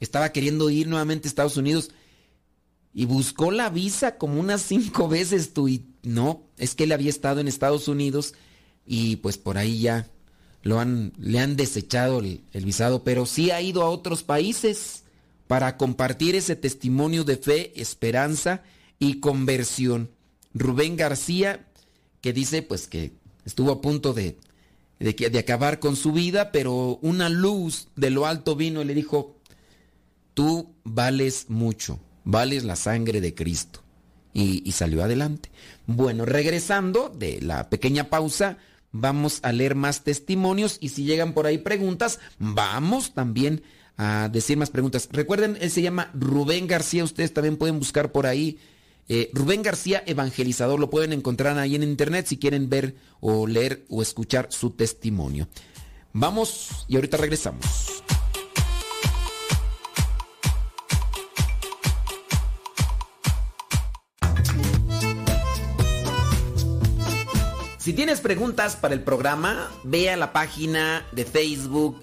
estaba 0.00 0.32
queriendo 0.32 0.70
ir 0.70 0.88
nuevamente 0.88 1.28
a 1.28 1.30
Estados 1.30 1.58
Unidos 1.58 1.90
y 2.94 3.04
buscó 3.04 3.50
la 3.50 3.68
visa 3.68 4.16
como 4.16 4.40
unas 4.40 4.62
cinco 4.62 5.08
veces 5.10 5.52
tú 5.52 5.68
y 5.68 5.84
no, 6.02 6.42
es 6.56 6.74
que 6.74 6.84
él 6.84 6.92
había 6.92 7.10
estado 7.10 7.40
en 7.40 7.48
Estados 7.48 7.88
Unidos 7.88 8.32
y 8.86 9.16
pues 9.16 9.36
por 9.36 9.58
ahí 9.58 9.80
ya 9.80 10.08
lo 10.62 10.80
han, 10.80 11.12
le 11.18 11.38
han 11.38 11.56
desechado 11.56 12.20
el, 12.20 12.40
el 12.52 12.64
visado, 12.64 13.04
pero 13.04 13.26
sí 13.26 13.50
ha 13.50 13.60
ido 13.60 13.82
a 13.82 13.90
otros 13.90 14.22
países 14.22 15.04
para 15.46 15.76
compartir 15.76 16.34
ese 16.34 16.56
testimonio 16.56 17.24
de 17.24 17.36
fe, 17.36 17.80
esperanza 17.80 18.62
y 18.98 19.20
conversión. 19.20 20.10
Rubén 20.54 20.96
García, 20.96 21.66
que 22.20 22.32
dice 22.32 22.62
pues 22.62 22.88
que 22.88 23.12
estuvo 23.44 23.72
a 23.72 23.80
punto 23.80 24.12
de, 24.12 24.38
de, 24.98 25.12
de 25.12 25.38
acabar 25.38 25.78
con 25.78 25.96
su 25.96 26.12
vida, 26.12 26.50
pero 26.52 26.98
una 27.02 27.28
luz 27.28 27.88
de 27.96 28.10
lo 28.10 28.26
alto 28.26 28.56
vino 28.56 28.82
y 28.82 28.84
le 28.86 28.94
dijo, 28.94 29.36
tú 30.34 30.74
vales 30.84 31.46
mucho, 31.48 32.00
vales 32.24 32.64
la 32.64 32.76
sangre 32.76 33.20
de 33.20 33.34
Cristo. 33.34 33.82
Y, 34.32 34.62
y 34.68 34.72
salió 34.72 35.02
adelante. 35.02 35.50
Bueno, 35.86 36.26
regresando 36.26 37.08
de 37.08 37.40
la 37.40 37.70
pequeña 37.70 38.10
pausa, 38.10 38.58
vamos 38.92 39.40
a 39.42 39.52
leer 39.52 39.74
más 39.74 40.04
testimonios 40.04 40.76
y 40.80 40.90
si 40.90 41.04
llegan 41.04 41.32
por 41.32 41.46
ahí 41.46 41.56
preguntas, 41.56 42.18
vamos 42.38 43.14
también 43.14 43.62
a 43.96 44.28
decir 44.28 44.56
más 44.56 44.70
preguntas. 44.70 45.08
Recuerden, 45.12 45.56
él 45.60 45.70
se 45.70 45.82
llama 45.82 46.10
Rubén 46.14 46.66
García, 46.66 47.04
ustedes 47.04 47.32
también 47.32 47.56
pueden 47.56 47.78
buscar 47.78 48.12
por 48.12 48.26
ahí. 48.26 48.58
eh, 49.08 49.30
Rubén 49.32 49.62
García 49.62 50.02
Evangelizador, 50.06 50.80
lo 50.80 50.90
pueden 50.90 51.12
encontrar 51.12 51.58
ahí 51.58 51.76
en 51.76 51.82
internet 51.82 52.26
si 52.26 52.38
quieren 52.38 52.68
ver 52.68 52.96
o 53.20 53.46
leer 53.46 53.84
o 53.88 54.02
escuchar 54.02 54.48
su 54.50 54.70
testimonio. 54.70 55.48
Vamos 56.12 56.86
y 56.88 56.96
ahorita 56.96 57.16
regresamos. 57.16 58.02
Si 67.78 67.92
tienes 67.92 68.20
preguntas 68.20 68.74
para 68.74 68.94
el 68.94 69.04
programa, 69.04 69.70
ve 69.84 70.10
a 70.10 70.16
la 70.16 70.32
página 70.32 71.06
de 71.12 71.24
Facebook 71.24 72.02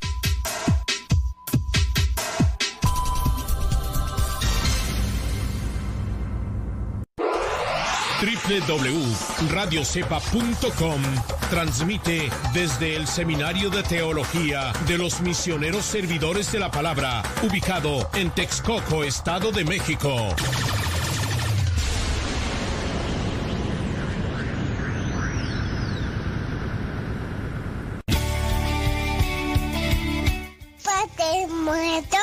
www.radiocepa.com 8.47 11.01
transmite 11.49 12.29
desde 12.53 12.95
el 12.95 13.07
Seminario 13.07 13.69
de 13.69 13.83
Teología 13.83 14.73
de 14.87 14.97
los 14.97 15.21
Misioneros 15.21 15.85
Servidores 15.85 16.51
de 16.51 16.57
la 16.59 16.71
Palabra, 16.71 17.21
ubicado 17.43 18.09
en 18.13 18.31
Texcoco, 18.31 19.03
Estado 19.03 19.51
de 19.51 19.63
México. 19.63 20.33
Padre 30.83 31.45
muerto. 31.47 32.17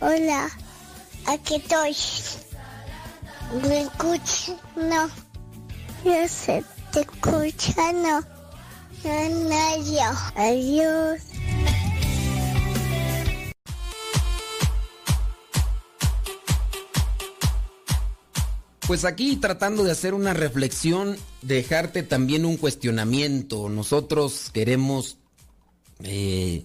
Hola, 0.00 0.48
aquí 1.26 1.56
estoy. 1.56 1.94
¿Me 3.52 3.82
escuchas? 3.82 4.56
No. 4.76 5.08
Yo 6.04 6.28
sé, 6.28 6.62
te 6.92 7.00
escucha, 7.00 7.92
no. 7.92 8.20
No, 9.04 9.28
no, 9.48 9.84
yo. 9.84 10.02
Adiós. 10.36 11.22
Pues 18.86 19.04
aquí 19.04 19.36
tratando 19.36 19.84
de 19.84 19.92
hacer 19.92 20.14
una 20.14 20.32
reflexión, 20.32 21.16
dejarte 21.42 22.02
también 22.02 22.44
un 22.44 22.56
cuestionamiento. 22.56 23.68
Nosotros 23.68 24.50
queremos 24.52 25.18
eh, 26.02 26.64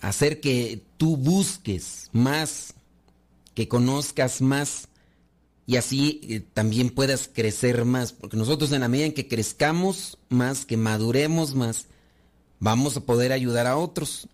hacer 0.00 0.40
que 0.40 0.82
tú 0.96 1.16
busques 1.16 2.10
más, 2.12 2.74
que 3.54 3.68
conozcas 3.68 4.40
más 4.40 4.88
y 5.70 5.76
así 5.76 6.20
eh, 6.24 6.40
también 6.40 6.90
puedas 6.90 7.30
crecer 7.32 7.84
más. 7.84 8.12
Porque 8.12 8.36
nosotros 8.36 8.72
en 8.72 8.80
la 8.80 8.88
medida 8.88 9.06
en 9.06 9.14
que 9.14 9.28
crezcamos 9.28 10.18
más, 10.28 10.66
que 10.66 10.76
maduremos 10.76 11.54
más, 11.54 11.86
vamos 12.58 12.96
a 12.96 13.02
poder 13.02 13.30
ayudar 13.30 13.68
a 13.68 13.76
otros. 13.76 14.26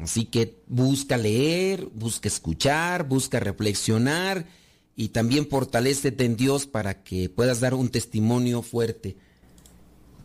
Así 0.00 0.24
que 0.24 0.62
busca 0.66 1.18
leer, 1.18 1.86
busca 1.92 2.28
escuchar, 2.28 3.06
busca 3.06 3.40
reflexionar 3.40 4.46
y 4.96 5.08
también 5.08 5.50
fortalécete 5.50 6.24
en 6.24 6.34
Dios 6.34 6.66
para 6.66 7.02
que 7.02 7.28
puedas 7.28 7.60
dar 7.60 7.74
un 7.74 7.90
testimonio 7.90 8.62
fuerte. 8.62 9.18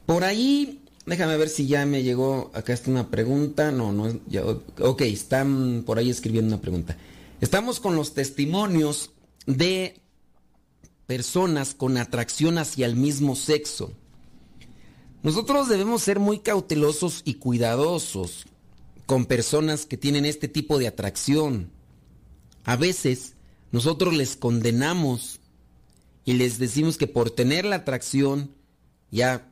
Por 0.05 0.23
ahí, 0.23 0.85
déjame 1.05 1.35
ver 1.35 1.49
si 1.49 1.67
ya 1.67 1.85
me 1.85 2.01
llegó, 2.01 2.49
acá 2.53 2.71
está 2.71 2.89
una 2.89 3.11
pregunta, 3.11 3.73
no, 3.73 3.91
no, 3.91 4.17
ya, 4.25 4.45
ok, 4.45 5.01
están 5.01 5.83
por 5.85 5.99
ahí 5.99 6.09
escribiendo 6.09 6.55
una 6.55 6.61
pregunta. 6.61 6.95
Estamos 7.41 7.81
con 7.81 7.97
los 7.97 8.13
testimonios 8.13 9.11
de 9.45 9.99
personas 11.09 11.73
con 11.73 11.97
atracción 11.97 12.59
hacia 12.59 12.85
el 12.85 12.95
mismo 12.95 13.35
sexo. 13.35 13.93
Nosotros 15.23 15.67
debemos 15.67 16.03
ser 16.03 16.19
muy 16.19 16.37
cautelosos 16.37 17.23
y 17.25 17.33
cuidadosos 17.33 18.45
con 19.07 19.25
personas 19.25 19.87
que 19.87 19.97
tienen 19.97 20.23
este 20.25 20.47
tipo 20.47 20.77
de 20.77 20.87
atracción. 20.87 21.71
A 22.63 22.75
veces 22.75 23.33
nosotros 23.71 24.13
les 24.13 24.35
condenamos 24.35 25.39
y 26.25 26.33
les 26.33 26.59
decimos 26.59 26.99
que 26.99 27.07
por 27.07 27.31
tener 27.31 27.65
la 27.65 27.77
atracción 27.77 28.53
ya 29.09 29.51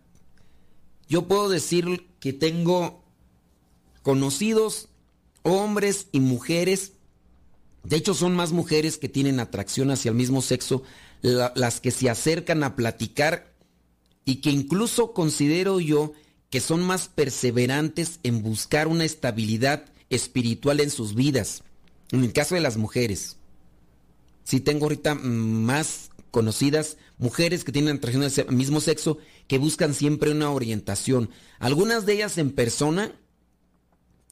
yo 1.10 1.28
puedo 1.28 1.50
decir 1.50 2.08
que 2.20 2.34
tengo 2.34 3.04
conocidos 4.04 4.90
hombres 5.42 6.06
y 6.12 6.20
mujeres 6.20 6.92
de 7.84 7.96
hecho 7.96 8.14
son 8.14 8.36
más 8.36 8.52
mujeres 8.52 9.00
que 9.00 9.10
tienen 9.10 9.40
atracción 9.40 9.90
hacia 9.90 10.10
el 10.10 10.16
mismo 10.16 10.44
sexo 10.44 10.84
la- 11.22 11.54
las 11.56 11.82
que 11.82 11.92
se 11.92 12.10
acercan 12.10 12.64
a 12.64 12.76
platicar 12.76 13.54
y 14.26 14.36
que 14.38 14.52
incluso 14.52 15.14
considero 15.14 15.80
yo 15.80 16.14
que 16.50 16.60
son 16.62 16.82
más 16.84 17.08
perseverantes 17.10 18.20
en 18.24 18.42
buscar 18.42 18.88
una 18.88 19.06
estabilidad 19.06 19.86
espiritual 20.10 20.80
en 20.80 20.90
sus 20.90 21.16
vidas. 21.16 21.64
En 22.12 22.24
el 22.24 22.32
caso 22.34 22.56
de 22.56 22.62
las 22.62 22.78
mujeres. 22.78 23.36
Sí 24.44 24.62
tengo 24.62 24.86
ahorita 24.86 25.16
más 25.16 26.10
conocidas 26.32 26.98
mujeres 27.18 27.64
que 27.64 27.72
tienen 27.72 27.98
atracción 27.98 28.24
al 28.48 28.56
mismo 28.56 28.80
sexo 28.80 29.18
que 29.48 29.58
buscan 29.58 29.94
siempre 29.94 30.32
una 30.32 30.52
orientación. 30.52 31.30
Algunas 31.60 32.06
de 32.06 32.14
ellas 32.14 32.38
en 32.38 32.52
persona, 32.52 33.12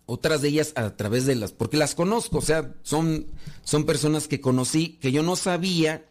otras 0.06 0.42
de 0.42 0.50
ellas 0.50 0.72
a 0.76 0.96
través 0.96 1.26
de 1.26 1.36
las, 1.36 1.52
porque 1.52 1.78
las 1.78 1.96
conozco, 1.96 2.38
o 2.38 2.42
sea, 2.42 2.76
son, 2.84 3.28
son 3.64 3.86
personas 3.86 4.28
que 4.28 4.40
conocí 4.40 4.98
que 5.02 5.12
yo 5.12 5.24
no 5.24 5.36
sabía 5.36 6.06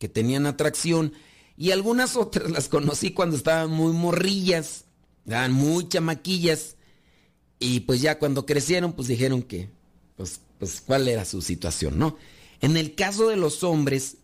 que 0.00 0.08
tenían 0.08 0.46
atracción 0.46 1.12
y 1.56 1.70
algunas 1.70 2.16
otras 2.16 2.50
las 2.50 2.68
conocí 2.68 3.12
cuando 3.12 3.36
estaban 3.36 3.70
muy 3.70 3.92
morrillas, 3.92 4.86
eran 5.26 5.52
muy 5.52 5.88
chamaquillas 5.88 6.74
y 7.60 7.80
pues 7.80 8.00
ya 8.00 8.18
cuando 8.18 8.46
crecieron 8.46 8.94
pues 8.94 9.06
dijeron 9.06 9.42
que, 9.42 9.68
pues, 10.16 10.40
pues 10.58 10.80
cuál 10.80 11.06
era 11.06 11.24
su 11.24 11.42
situación, 11.42 11.98
¿no? 11.98 12.16
En 12.62 12.76
el 12.76 12.94
caso 12.94 13.28
de 13.28 13.36
los 13.36 13.62
hombres, 13.62 14.16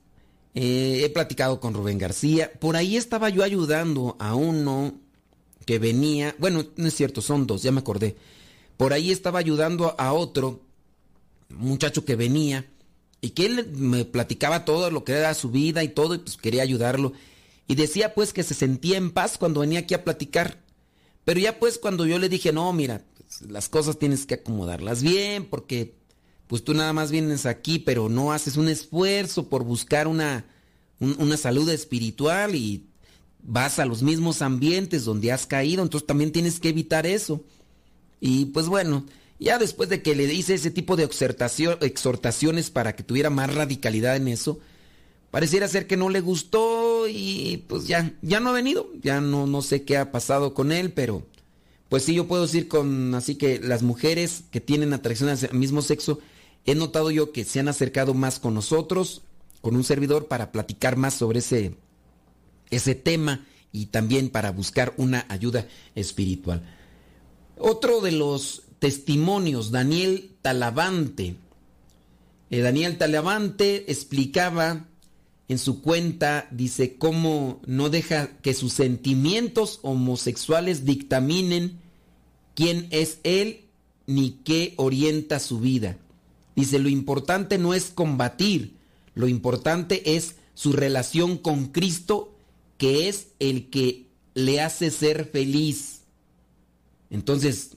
eh, 0.55 1.03
he 1.05 1.11
platicado 1.11 1.61
con 1.61 1.75
Rubén 1.75 1.99
García. 1.99 2.51
Por 2.59 2.77
ahí 2.77 2.97
estaba 2.97 3.29
yo 3.29 3.45
ayudando 3.45 4.17
a 4.19 4.35
uno 4.35 4.95
que 5.67 5.79
venía. 5.79 6.35
Bueno, 6.39 6.65
no 6.77 6.89
es 6.89 6.95
cierto, 6.95 7.21
son 7.21 7.47
dos, 7.47 7.63
ya 7.63 7.73
me 7.73 7.81
acordé. 7.81 8.17
Por 8.77 8.93
ahí 8.93 9.11
estaba 9.11 9.39
ayudando 9.39 9.95
a 9.99 10.13
otro 10.13 10.61
muchacho 11.51 12.05
que 12.05 12.17
venía 12.17 12.67
y 13.27 13.31
que 13.31 13.47
él 13.47 13.73
me 13.75 14.05
platicaba 14.05 14.65
todo 14.65 14.89
lo 14.93 15.03
que 15.03 15.11
era 15.11 15.35
su 15.35 15.51
vida 15.51 15.83
y 15.83 15.89
todo 15.89 16.15
y 16.15 16.19
pues 16.19 16.37
quería 16.37 16.63
ayudarlo. 16.63 17.13
Y 17.67 17.75
decía 17.75 18.15
pues 18.15 18.33
que 18.33 18.45
se 18.45 18.55
sentía 18.55 18.97
en 18.99 19.11
paz 19.11 19.37
cuando 19.37 19.61
venía 19.61 19.81
aquí 19.81 19.95
a 19.95 20.05
platicar. 20.05 20.63
Pero 21.25 21.41
ya 21.41 21.59
pues 21.59 21.79
cuando 21.79 22.07
yo 22.07 22.21
le 22.21 22.29
dije, 22.29 22.53
no, 22.53 22.73
mira, 22.73 23.03
pues, 23.19 23.51
las 23.51 23.69
cosas 23.69 23.99
tienes 23.99 24.27
que 24.27 24.35
acomodarlas 24.35 25.03
bien 25.03 25.45
porque 25.45 25.97
pues 26.47 26.63
tú 26.63 26.73
nada 26.73 26.93
más 26.93 27.11
vienes 27.11 27.47
aquí, 27.47 27.81
pero 27.81 28.09
no 28.09 28.31
haces 28.31 28.57
un 28.57 28.69
esfuerzo 28.69 29.49
por 29.49 29.65
buscar 29.65 30.07
una, 30.07 30.47
una 31.01 31.37
salud 31.37 31.69
espiritual 31.69 32.55
y 32.55 32.87
vas 33.43 33.81
a 33.81 33.87
los 33.87 34.05
mismos 34.05 34.41
ambientes 34.41 35.05
donde 35.05 35.33
has 35.33 35.47
caído, 35.47 35.83
entonces 35.83 36.07
también 36.07 36.31
tienes 36.31 36.61
que 36.61 36.69
evitar 36.69 37.09
eso. 37.09 37.43
Y 38.21 38.45
pues 38.47 38.69
bueno, 38.69 39.05
ya 39.39 39.59
después 39.59 39.89
de 39.89 40.03
que 40.03 40.15
le 40.15 40.33
hice 40.33 40.55
ese 40.55 40.71
tipo 40.71 40.97
de 40.97 41.05
exhortaciones 41.05 42.71
para 42.71 42.97
que 42.97 43.03
tuviera 43.03 43.31
más 43.31 43.55
radicalidad 43.55 44.17
en 44.17 44.29
eso, 44.29 44.59
pareciera 45.31 45.69
ser 45.69 45.87
que 45.87 45.97
no 45.97 46.09
le 46.09 46.21
gustó 46.21 47.07
y 47.09 47.65
pues 47.69 47.87
ya, 47.87 48.15
ya 48.23 48.41
no 48.41 48.51
ha 48.51 48.53
venido, 48.53 48.91
ya 49.03 49.21
no, 49.21 49.47
no 49.47 49.63
sé 49.63 49.85
qué 49.85 49.99
ha 49.99 50.11
pasado 50.11 50.55
con 50.55 50.73
él, 50.73 50.93
pero 50.93 51.27
pues 51.89 52.05
sí 52.05 52.15
yo 52.15 52.27
puedo 52.27 52.43
decir 52.43 52.69
con, 52.69 53.15
así 53.15 53.37
que 53.37 53.61
las 53.61 53.83
mujeres 53.83 54.45
que 54.51 54.61
tienen 54.61 54.93
atracción 54.93 55.29
al 55.29 55.53
mismo 55.53 55.83
sexo, 55.83 56.21
he 56.65 56.75
notado 56.75 57.11
yo 57.11 57.33
que 57.33 57.45
se 57.45 57.61
han 57.61 57.69
acercado 57.69 58.15
más 58.15 58.39
con 58.41 58.55
nosotros, 58.55 59.23
con 59.61 59.77
un 59.77 59.85
servidor, 59.85 60.27
para 60.27 60.53
platicar 60.53 60.97
más 60.97 61.15
sobre 61.15 61.41
ese, 61.41 61.77
ese 62.71 62.95
tema 62.95 63.47
y 63.73 63.87
también 63.87 64.31
para 64.31 64.51
buscar 64.51 64.95
una 64.97 65.27
ayuda 65.29 65.69
espiritual. 65.95 66.63
Otro 67.59 68.01
de 68.01 68.13
los 68.13 68.63
testimonios, 68.79 69.71
Daniel 69.71 70.31
Talavante. 70.43 71.37
Eh, 72.51 72.61
Daniel 72.61 72.99
Talavante 72.99 73.91
explicaba 73.91 74.87
en 75.49 75.59
su 75.59 75.81
cuenta, 75.81 76.49
dice, 76.51 76.97
cómo 76.97 77.61
no 77.67 77.89
deja 77.89 78.37
que 78.39 78.55
sus 78.55 78.73
sentimientos 78.73 79.79
homosexuales 79.83 80.85
dictaminen 80.85 81.79
quién 82.55 82.89
es 82.91 83.19
él 83.23 83.65
ni 84.07 84.41
qué 84.45 84.75
orienta 84.77 85.39
su 85.39 85.61
vida. 85.61 85.99
Dice, 86.57 86.79
lo 86.79 86.89
importante 86.89 87.59
no 87.59 87.75
es 87.75 87.87
combatir, 87.87 88.77
lo 89.15 89.29
importante 89.29 90.17
es 90.17 90.37
su 90.55 90.73
relación 90.73 91.39
con 91.39 91.67
Cristo, 91.67 92.35
que 92.79 93.09
es 93.09 93.29
el 93.39 93.71
que 93.71 94.07
le 94.35 94.61
hace 94.61 94.91
ser 94.91 95.27
feliz. 95.27 96.01
Entonces, 97.11 97.77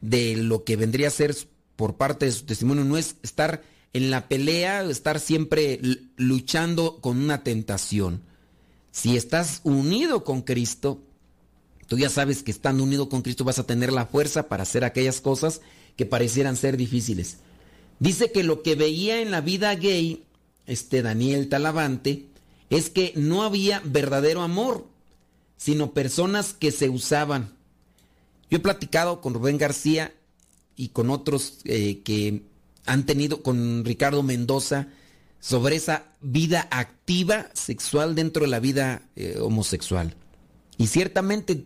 de 0.00 0.36
lo 0.36 0.64
que 0.64 0.76
vendría 0.76 1.08
a 1.08 1.12
ser 1.12 1.36
por 1.76 1.96
parte 1.96 2.26
de 2.26 2.32
su 2.32 2.44
testimonio 2.44 2.84
no 2.84 2.96
es 2.96 3.16
estar 3.22 3.62
en 3.92 4.10
la 4.10 4.28
pelea, 4.28 4.82
estar 4.84 5.20
siempre 5.20 5.80
luchando 6.16 7.00
con 7.00 7.18
una 7.18 7.42
tentación. 7.42 8.22
Si 8.90 9.16
estás 9.16 9.60
unido 9.64 10.24
con 10.24 10.42
Cristo, 10.42 11.02
tú 11.86 11.98
ya 11.98 12.10
sabes 12.10 12.42
que 12.42 12.50
estando 12.50 12.82
unido 12.82 13.08
con 13.08 13.22
Cristo 13.22 13.44
vas 13.44 13.58
a 13.58 13.66
tener 13.66 13.92
la 13.92 14.06
fuerza 14.06 14.48
para 14.48 14.64
hacer 14.64 14.84
aquellas 14.84 15.20
cosas 15.20 15.60
que 15.96 16.06
parecieran 16.06 16.56
ser 16.56 16.76
difíciles. 16.76 17.38
Dice 17.98 18.30
que 18.30 18.44
lo 18.44 18.62
que 18.62 18.74
veía 18.74 19.20
en 19.20 19.30
la 19.30 19.40
vida 19.40 19.74
gay, 19.74 20.24
este 20.66 21.02
Daniel 21.02 21.48
Talavante, 21.48 22.26
es 22.70 22.90
que 22.90 23.12
no 23.16 23.42
había 23.42 23.80
verdadero 23.84 24.42
amor, 24.42 24.86
sino 25.56 25.92
personas 25.92 26.52
que 26.52 26.70
se 26.70 26.88
usaban. 26.88 27.57
Yo 28.50 28.58
he 28.58 28.60
platicado 28.60 29.20
con 29.20 29.34
Rubén 29.34 29.58
García 29.58 30.14
y 30.76 30.88
con 30.88 31.10
otros 31.10 31.58
eh, 31.64 32.02
que 32.02 32.42
han 32.86 33.04
tenido, 33.04 33.42
con 33.42 33.84
Ricardo 33.84 34.22
Mendoza, 34.22 34.88
sobre 35.40 35.76
esa 35.76 36.06
vida 36.20 36.66
activa 36.70 37.48
sexual 37.52 38.14
dentro 38.14 38.44
de 38.44 38.50
la 38.50 38.60
vida 38.60 39.02
eh, 39.16 39.38
homosexual. 39.40 40.14
Y 40.78 40.86
ciertamente, 40.86 41.64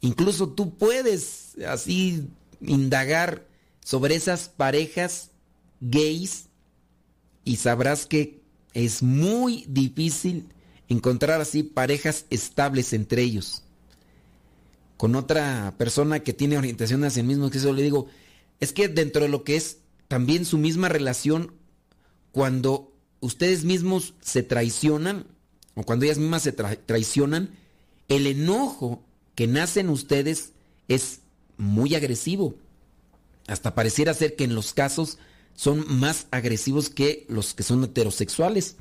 incluso 0.00 0.50
tú 0.50 0.76
puedes 0.76 1.56
así 1.66 2.28
indagar 2.60 3.46
sobre 3.84 4.14
esas 4.14 4.48
parejas 4.48 5.30
gays 5.80 6.46
y 7.44 7.56
sabrás 7.56 8.06
que 8.06 8.40
es 8.74 9.02
muy 9.02 9.64
difícil 9.68 10.48
encontrar 10.88 11.40
así 11.40 11.62
parejas 11.62 12.26
estables 12.30 12.92
entre 12.92 13.22
ellos. 13.22 13.62
Con 15.02 15.16
otra 15.16 15.74
persona 15.78 16.20
que 16.20 16.32
tiene 16.32 16.56
orientación 16.56 17.02
hacia 17.02 17.22
el 17.22 17.26
mismo 17.26 17.50
que 17.50 17.58
eso 17.58 17.72
le 17.72 17.82
digo, 17.82 18.06
es 18.60 18.72
que 18.72 18.86
dentro 18.86 19.22
de 19.22 19.28
lo 19.28 19.42
que 19.42 19.56
es 19.56 19.78
también 20.06 20.44
su 20.44 20.58
misma 20.58 20.88
relación, 20.88 21.54
cuando 22.30 22.92
ustedes 23.18 23.64
mismos 23.64 24.14
se 24.20 24.44
traicionan, 24.44 25.26
o 25.74 25.82
cuando 25.82 26.04
ellas 26.04 26.18
mismas 26.18 26.44
se 26.44 26.52
traicionan, 26.52 27.50
el 28.06 28.28
enojo 28.28 29.02
que 29.34 29.48
nace 29.48 29.80
en 29.80 29.90
ustedes 29.90 30.52
es 30.86 31.18
muy 31.56 31.96
agresivo 31.96 32.54
hasta 33.48 33.74
pareciera 33.74 34.14
ser 34.14 34.36
que 34.36 34.44
en 34.44 34.54
los 34.54 34.72
casos 34.72 35.18
son 35.56 35.84
más 35.98 36.28
agresivos 36.30 36.90
que 36.90 37.26
los 37.28 37.54
que 37.54 37.64
son 37.64 37.82
heterosexuales. 37.82 38.76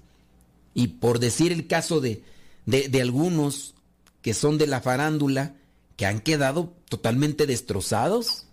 Y 0.76 0.88
por 0.88 1.18
decir 1.18 1.52
el 1.52 1.66
caso 1.66 2.00
de, 2.00 2.22
de, 2.68 3.02
algunos 3.02 3.74
que 4.22 4.36
son 4.36 4.60
de 4.60 4.68
la 4.68 4.82
farándula, 4.82 5.56
que 6.02 6.08
han 6.08 6.20
quedado 6.20 6.74
totalmente 6.90 7.46
destrozados, 7.46 8.48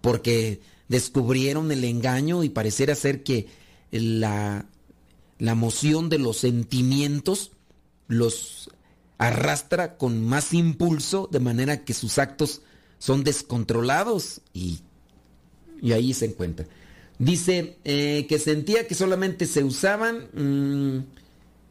porque 0.00 0.62
descubrieron 0.88 1.70
el 1.70 1.84
engaño 1.84 2.42
y 2.42 2.48
pareciera 2.48 2.94
ser 2.94 3.22
que 3.22 3.48
la, 3.90 4.64
la 5.38 5.54
moción 5.54 6.08
de 6.08 6.18
los 6.18 6.38
sentimientos 6.38 7.52
los 8.08 8.70
arrastra 9.18 9.98
con 9.98 10.24
más 10.24 10.54
impulso, 10.54 11.28
de 11.30 11.40
manera 11.40 11.84
que 11.84 11.92
sus 11.92 12.16
actos 12.16 12.62
son 12.98 13.24
descontrolados 13.24 14.40
y 14.54 14.80
y 15.82 15.92
ahí 15.92 16.14
se 16.14 16.24
encuentra. 16.24 16.64
Dice 17.18 17.76
eh, 17.84 18.24
que 18.26 18.38
sentía 18.38 18.88
que 18.88 18.94
solamente 18.94 19.44
se 19.44 19.64
usaban, 19.64 20.28
mm, 20.32 21.04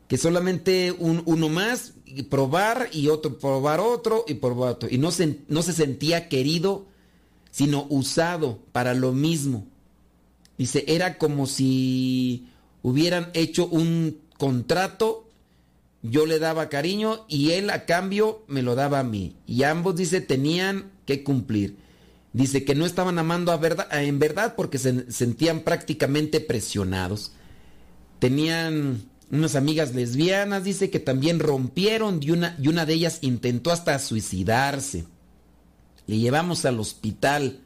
que 0.08 0.18
solamente 0.20 0.92
uno 0.92 1.50
más, 1.50 1.95
y 2.06 2.24
probar 2.24 2.90
y 2.92 3.08
otro, 3.08 3.38
probar 3.38 3.80
otro 3.80 4.26
y 4.28 4.36
probar 4.36 4.74
otro. 4.74 4.90
Y 4.92 4.98
no 4.98 5.12
se, 5.12 5.40
no 5.48 5.62
se 5.62 5.74
sentía 5.74 6.30
querido, 6.30 6.86
sino 7.52 7.88
usado 7.90 8.60
para 8.72 8.94
lo 8.94 9.12
mismo. 9.12 9.66
Dice, 10.58 10.86
era 10.88 11.18
como 11.18 11.48
si 11.48 12.48
hubieran 12.82 13.32
hecho 13.34 13.68
un 13.68 14.20
contrato, 14.38 15.28
yo 16.02 16.26
le 16.26 16.40
daba 16.40 16.70
cariño 16.70 17.26
y 17.28 17.52
él 17.52 17.70
a 17.70 17.86
cambio 17.86 18.44
me 18.48 18.62
lo 18.62 18.76
daba 18.76 19.00
a 19.00 19.04
mí. 19.04 19.36
Y 19.48 19.64
ambos, 19.64 19.96
dice, 19.96 20.22
tenían 20.22 20.92
que 21.06 21.24
cumplir. 21.24 21.78
Dice 22.34 22.66
que 22.66 22.76
no 22.76 22.86
estaban 22.86 23.18
amando 23.18 23.52
a 23.52 23.58
verdad, 23.58 23.88
en 23.92 24.20
verdad 24.20 24.56
porque 24.56 24.78
se 24.78 25.10
sentían 25.12 25.62
prácticamente 25.62 26.42
presionados. 26.42 27.32
Tenían 28.20 29.10
unas 29.32 29.56
amigas 29.56 29.94
lesbianas, 29.96 30.64
dice 30.64 30.90
que 30.90 31.00
también 31.00 31.40
rompieron 31.40 32.20
y 32.22 32.32
una, 32.32 32.56
y 32.60 32.68
una 32.68 32.86
de 32.86 32.94
ellas 32.94 33.20
intentó 33.22 33.72
hasta 33.72 33.98
suicidarse. 34.00 35.06
Le 36.08 36.18
llevamos 36.18 36.66
al 36.66 36.80
hospital. 36.80 37.60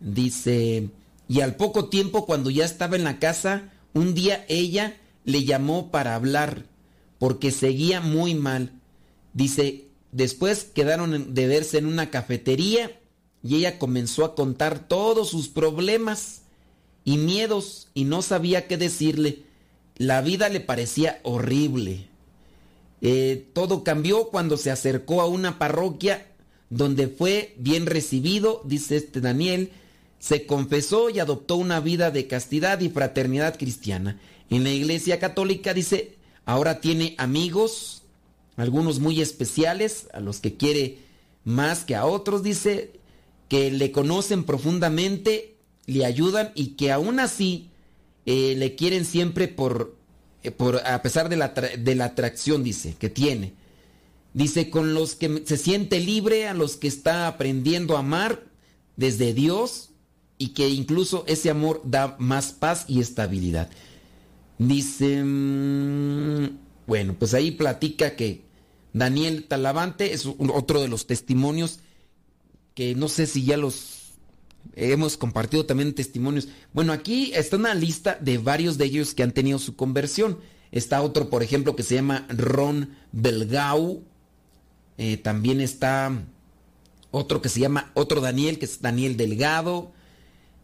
Dice, 0.00 0.90
y 1.28 1.40
al 1.40 1.56
poco 1.56 1.88
tiempo 1.88 2.26
cuando 2.26 2.50
ya 2.50 2.64
estaba 2.64 2.96
en 2.96 3.04
la 3.04 3.18
casa, 3.18 3.70
un 3.92 4.14
día 4.14 4.44
ella 4.48 4.96
le 5.24 5.44
llamó 5.44 5.90
para 5.90 6.14
hablar 6.14 6.64
porque 7.18 7.50
seguía 7.50 8.00
muy 8.00 8.34
mal. 8.34 8.72
Dice, 9.34 9.88
después 10.10 10.64
quedaron 10.64 11.34
de 11.34 11.46
verse 11.46 11.78
en 11.78 11.86
una 11.86 12.10
cafetería 12.10 12.98
y 13.42 13.56
ella 13.56 13.78
comenzó 13.78 14.24
a 14.24 14.34
contar 14.34 14.88
todos 14.88 15.28
sus 15.30 15.48
problemas 15.48 16.42
y 17.04 17.18
miedos 17.18 17.88
y 17.94 18.04
no 18.04 18.22
sabía 18.22 18.66
qué 18.66 18.76
decirle. 18.76 19.44
La 20.00 20.22
vida 20.22 20.48
le 20.48 20.60
parecía 20.60 21.20
horrible. 21.24 22.06
Eh, 23.02 23.46
todo 23.52 23.84
cambió 23.84 24.28
cuando 24.28 24.56
se 24.56 24.70
acercó 24.70 25.20
a 25.20 25.26
una 25.26 25.58
parroquia 25.58 26.26
donde 26.70 27.06
fue 27.06 27.54
bien 27.58 27.84
recibido, 27.84 28.62
dice 28.64 28.96
este 28.96 29.20
Daniel, 29.20 29.72
se 30.18 30.46
confesó 30.46 31.10
y 31.10 31.18
adoptó 31.18 31.56
una 31.56 31.80
vida 31.80 32.10
de 32.10 32.26
castidad 32.26 32.80
y 32.80 32.88
fraternidad 32.88 33.58
cristiana. 33.58 34.18
En 34.48 34.64
la 34.64 34.70
iglesia 34.70 35.18
católica 35.18 35.74
dice, 35.74 36.16
ahora 36.46 36.80
tiene 36.80 37.14
amigos, 37.18 38.04
algunos 38.56 39.00
muy 39.00 39.20
especiales, 39.20 40.08
a 40.14 40.20
los 40.20 40.40
que 40.40 40.56
quiere 40.56 40.96
más 41.44 41.84
que 41.84 41.94
a 41.94 42.06
otros, 42.06 42.42
dice, 42.42 42.92
que 43.50 43.70
le 43.70 43.92
conocen 43.92 44.44
profundamente, 44.44 45.56
le 45.84 46.06
ayudan 46.06 46.52
y 46.54 46.68
que 46.68 46.90
aún 46.90 47.20
así 47.20 47.69
eh, 48.26 48.54
le 48.56 48.74
quieren 48.76 49.04
siempre 49.04 49.48
por, 49.48 49.96
eh, 50.42 50.50
por 50.50 50.86
a 50.86 51.02
pesar 51.02 51.28
de 51.28 51.36
la, 51.36 51.48
de 51.48 51.94
la 51.94 52.06
atracción, 52.06 52.62
dice, 52.62 52.94
que 52.98 53.08
tiene. 53.08 53.54
Dice, 54.32 54.70
con 54.70 54.94
los 54.94 55.14
que 55.16 55.42
se 55.44 55.56
siente 55.56 56.00
libre, 56.00 56.46
a 56.46 56.54
los 56.54 56.76
que 56.76 56.88
está 56.88 57.26
aprendiendo 57.26 57.96
a 57.96 58.00
amar 58.00 58.44
desde 58.96 59.34
Dios, 59.34 59.90
y 60.40 60.48
que 60.48 60.70
incluso 60.70 61.24
ese 61.26 61.50
amor 61.50 61.82
da 61.84 62.16
más 62.18 62.52
paz 62.52 62.86
y 62.88 63.00
estabilidad. 63.00 63.68
Dice, 64.56 65.22
mm, 65.22 66.58
bueno, 66.86 67.14
pues 67.18 67.34
ahí 67.34 67.50
platica 67.50 68.16
que 68.16 68.42
Daniel 68.94 69.44
Talavante 69.44 70.14
es 70.14 70.26
otro 70.26 70.80
de 70.80 70.88
los 70.88 71.06
testimonios 71.06 71.80
que 72.74 72.94
no 72.94 73.08
sé 73.08 73.26
si 73.26 73.44
ya 73.44 73.58
los 73.58 73.99
hemos 74.74 75.16
compartido 75.16 75.66
también 75.66 75.94
testimonios. 75.94 76.48
Bueno, 76.72 76.92
aquí 76.92 77.32
está 77.34 77.56
una 77.56 77.74
lista 77.74 78.18
de 78.20 78.38
varios 78.38 78.78
de 78.78 78.86
ellos 78.86 79.14
que 79.14 79.22
han 79.22 79.32
tenido 79.32 79.58
su 79.58 79.76
conversión. 79.76 80.38
Está 80.72 81.02
otro, 81.02 81.30
por 81.30 81.42
ejemplo, 81.42 81.74
que 81.76 81.82
se 81.82 81.96
llama 81.96 82.26
Ron 82.28 82.96
Belgau. 83.12 84.04
Eh, 84.98 85.16
también 85.16 85.60
está 85.60 86.12
otro 87.10 87.42
que 87.42 87.48
se 87.48 87.60
llama, 87.60 87.90
otro 87.94 88.20
Daniel, 88.20 88.58
que 88.58 88.66
es 88.66 88.80
Daniel 88.80 89.16
Delgado. 89.16 89.92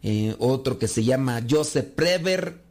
Eh, 0.03 0.37
otro 0.39 0.79
que 0.79 0.87
se 0.87 1.03
llama 1.03 1.43
Joseph 1.49 1.87
Prever, 1.97 2.63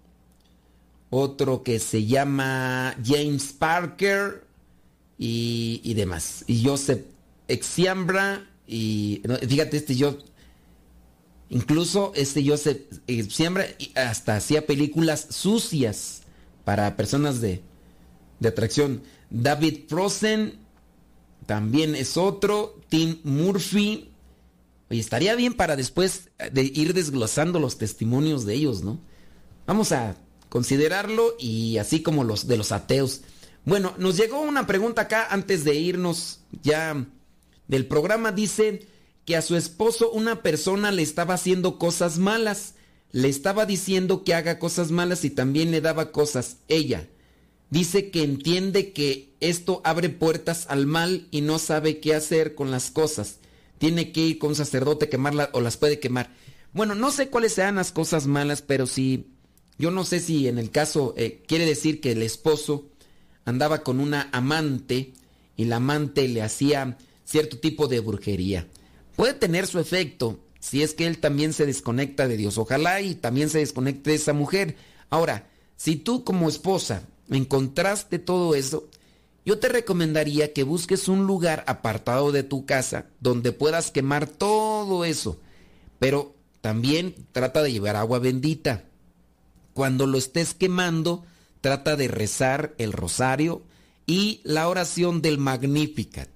otro 1.10 1.64
que 1.64 1.80
se 1.80 2.06
llama 2.06 2.96
James 3.04 3.52
Parker 3.52 4.46
y, 5.18 5.94
demás. 5.96 6.46
Y 6.48 6.64
Joseph 6.64 7.04
Exiambra 7.48 8.48
y 8.68 9.22
fíjate 9.48 9.78
este 9.78 9.96
yo 9.96 10.18
incluso 11.50 12.12
este 12.16 12.48
Joseph 12.48 12.82
Exiambra 13.08 13.66
hasta 13.96 14.36
hacía 14.36 14.66
películas 14.66 15.28
sucias 15.30 16.22
para 16.64 16.96
personas 16.96 17.41
de, 17.41 17.62
de 18.39 18.50
atracción. 18.50 19.04
David 19.30 19.82
Frozen 19.88 20.60
también 21.46 21.96
es 21.96 22.18
otro. 22.18 22.80
Tim 22.89 23.20
Murphy 23.24 24.12
Oye, 24.89 25.00
estaría 25.00 25.36
bien 25.36 25.54
para 25.54 25.76
después 25.76 26.30
de 26.52 26.64
ir 26.64 26.93
desglosando 26.93 27.60
los 27.60 27.78
testimonios 27.78 28.46
de 28.46 28.54
ellos, 28.54 28.84
¿no? 28.84 29.00
Vamos 29.66 29.91
a 29.91 30.16
considerarlo 30.50 31.36
y 31.39 31.78
así 31.78 32.04
como 32.04 32.24
los 32.24 32.48
de 32.48 32.58
los 32.58 32.72
ateos. 32.72 33.22
Bueno, 33.66 33.96
nos 33.98 34.16
llegó 34.16 34.41
una 34.41 34.68
pregunta 34.68 35.04
acá 35.04 35.28
antes 35.32 35.64
de 35.64 35.74
irnos 35.74 36.41
ya 36.62 37.04
del 37.68 37.88
programa. 37.88 38.32
Dice 38.32 38.86
que 39.26 39.36
a 39.36 39.42
su 39.42 39.56
esposo 39.56 40.12
una 40.12 40.42
persona 40.42 40.92
le 40.92 41.02
estaba 41.02 41.34
haciendo 41.34 41.78
cosas 41.78 42.18
malas. 42.18 42.76
Le 43.12 43.30
estaba 43.30 43.66
diciendo 43.66 44.24
que 44.24 44.34
haga 44.34 44.60
cosas 44.60 44.92
malas 44.92 45.26
y 45.26 45.30
también 45.30 45.72
le 45.72 45.82
daba 45.82 46.12
cosas. 46.12 46.58
Ella 46.68 47.08
dice 47.70 48.12
que 48.12 48.24
entiende 48.24 48.94
que 48.94 49.34
esto 49.40 49.82
abre 49.84 50.10
puertas 50.10 50.66
al 50.70 50.86
mal 50.86 51.28
y 51.32 51.42
no 51.42 51.60
sabe 51.60 52.00
qué 52.00 52.14
hacer 52.14 52.56
con 52.56 52.72
las 52.72 52.92
cosas 52.92 53.40
tiene 53.78 54.12
que 54.12 54.22
ir 54.22 54.40
con 54.40 54.50
un 54.50 54.56
sacerdote, 54.56 55.10
quemarla 55.10 55.50
o 55.54 55.62
las 55.62 55.78
puede 55.78 56.00
quemar. 56.00 56.32
Bueno, 56.74 56.96
no 56.96 57.12
sé 57.12 57.30
cuáles 57.30 57.54
sean 57.54 57.76
las 57.76 57.92
cosas 57.92 58.28
malas, 58.28 58.62
pero 58.62 58.86
si 58.88 59.28
yo 59.78 59.92
no 59.92 60.04
sé 60.04 60.20
si 60.20 60.48
en 60.48 60.58
el 60.58 60.72
caso 60.72 61.14
eh, 61.18 61.44
quiere 61.48 61.66
decir 61.66 62.02
que 62.02 62.12
el 62.12 62.22
esposo 62.22 62.90
andaba 63.46 63.84
con 63.84 64.00
una 64.00 64.30
amante 64.32 65.14
y 65.56 65.66
la 65.66 65.78
amante 65.78 66.28
le 66.28 66.42
hacía 66.42 66.98
cierto 67.24 67.60
tipo 67.60 67.88
de 67.88 68.00
brujería. 68.00 68.68
Puede 69.16 69.34
tener 69.34 69.68
su 69.68 69.80
efecto 69.80 70.39
si 70.59 70.82
es 70.82 70.93
que 70.93 71.05
él 71.05 71.20
también 71.20 71.53
se 71.53 71.66
desconecta 71.66 72.28
de 72.28 72.38
Dios. 72.38 72.57
Ojalá 72.57 73.01
y 73.01 73.16
también 73.16 73.49
se 73.49 73.59
desconecte 73.59 74.09
de 74.09 74.16
esa 74.16 74.34
mujer. 74.34 74.76
Ahora, 75.09 75.47
si 75.78 75.95
tú 75.95 76.24
como 76.24 76.49
esposa 76.49 77.03
encontraste 77.30 78.20
todo 78.20 78.55
eso, 78.55 78.89
yo 79.45 79.59
te 79.59 79.70
recomendaría 79.70 80.53
que 80.53 80.63
busques 80.63 81.07
un 81.07 81.28
lugar 81.28 81.63
apartado 81.68 82.32
de 82.32 82.43
tu 82.43 82.66
casa 82.66 83.05
donde 83.20 83.51
puedas 83.51 83.91
quemar 83.91 84.28
todo 84.28 85.05
eso. 85.05 85.39
Pero 85.99 86.36
también 86.61 87.13
trata 87.32 87.61
de 87.61 87.72
llevar 87.72 87.95
agua 87.95 88.18
bendita. 88.18 88.86
Cuando 89.74 90.07
lo 90.07 90.18
estés 90.18 90.55
quemando, 90.55 91.24
trata 91.61 91.95
de 91.95 92.07
rezar 92.07 92.74
el 92.80 92.91
rosario 92.91 93.61
y 94.07 94.41
la 94.43 94.68
oración 94.68 95.22
del 95.22 95.38
Magnificat. 95.38 96.35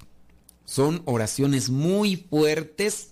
Son 0.69 1.01
oraciones 1.05 1.69
muy 1.69 2.15
fuertes 2.15 3.09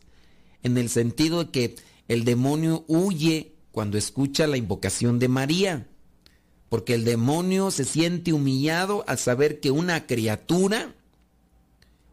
en 0.63 0.77
el 0.77 0.89
sentido 0.89 1.45
de 1.45 1.51
que 1.51 1.75
el 2.07 2.23
demonio 2.23 2.85
huye 2.87 3.53
cuando 3.71 3.97
escucha 3.97 4.47
la 4.47 4.57
invocación 4.57 5.19
de 5.19 5.27
María 5.27 5.87
porque 6.69 6.93
el 6.93 7.05
demonio 7.05 7.71
se 7.71 7.85
siente 7.85 8.33
humillado 8.33 9.03
al 9.07 9.17
saber 9.17 9.59
que 9.59 9.71
una 9.71 10.05
criatura, 10.05 10.93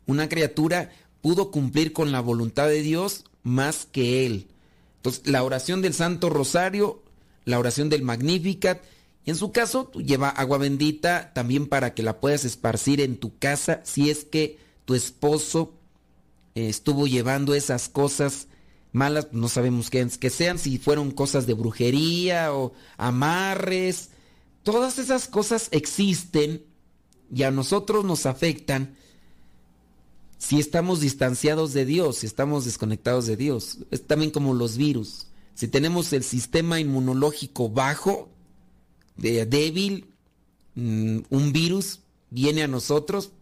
una 0.06 0.28
criatura 0.28 0.92
pudo 1.20 1.50
cumplir 1.50 1.92
con 1.92 2.12
la 2.12 2.20
voluntad 2.20 2.68
de 2.68 2.82
Dios 2.82 3.24
más 3.42 3.86
que 3.90 4.26
él. 4.26 4.48
Entonces, 4.96 5.26
la 5.26 5.42
oración 5.42 5.82
del 5.82 5.94
Santo 5.94 6.30
Rosario, 6.30 7.02
la 7.44 7.58
oración 7.58 7.88
del 7.88 8.02
Magnificat, 8.02 8.82
y 9.26 9.30
en 9.30 9.36
su 9.36 9.52
caso, 9.52 9.90
lleva 9.92 10.28
agua 10.28 10.58
bendita 10.58 11.32
también 11.34 11.66
para 11.66 11.94
que 11.94 12.02
la 12.02 12.20
puedas 12.20 12.44
esparcir 12.44 13.00
en 13.00 13.16
tu 13.16 13.36
casa 13.38 13.80
si 13.84 14.10
es 14.10 14.24
que 14.24 14.58
tu 14.84 14.94
esposo 14.94 15.74
eh, 16.54 16.68
estuvo 16.68 17.06
llevando 17.06 17.54
esas 17.54 17.88
cosas 17.88 18.48
malas, 18.92 19.28
no 19.32 19.48
sabemos 19.48 19.90
qué 19.90 20.30
sean, 20.30 20.58
si 20.58 20.78
fueron 20.78 21.10
cosas 21.10 21.46
de 21.46 21.54
brujería 21.54 22.54
o 22.54 22.72
amarres, 22.96 24.10
Todas 24.64 24.98
esas 24.98 25.28
cosas 25.28 25.68
existen 25.72 26.64
y 27.32 27.42
a 27.42 27.50
nosotros 27.50 28.04
nos 28.04 28.24
afectan 28.24 28.96
si 30.38 30.58
estamos 30.58 31.00
distanciados 31.00 31.74
de 31.74 31.84
Dios, 31.84 32.16
si 32.16 32.26
estamos 32.26 32.64
desconectados 32.64 33.26
de 33.26 33.36
Dios. 33.36 33.78
Es 33.90 34.06
también 34.06 34.30
como 34.30 34.54
los 34.54 34.78
virus. 34.78 35.26
Si 35.54 35.68
tenemos 35.68 36.12
el 36.14 36.24
sistema 36.24 36.80
inmunológico 36.80 37.68
bajo, 37.68 38.30
débil, 39.16 40.14
mm, 40.74 41.18
un 41.28 41.52
virus 41.52 42.00
viene 42.30 42.62
a 42.62 42.68
nosotros 42.68 43.32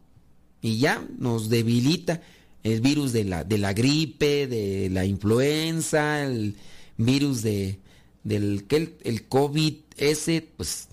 y 0.63 0.79
ya 0.79 1.05
nos 1.19 1.51
debilita. 1.51 2.23
El 2.63 2.81
virus 2.81 3.13
de 3.13 3.25
la, 3.25 3.43
de 3.43 3.59
la 3.59 3.73
gripe, 3.73 4.47
de 4.47 4.89
la 4.89 5.05
influenza, 5.05 6.23
el 6.25 6.55
virus 6.97 7.43
de, 7.43 7.81
del 8.23 8.65
el, 8.71 8.95
el 9.03 9.29
COVID, 9.29 9.75
ese, 9.97 10.49
pues 10.57 10.87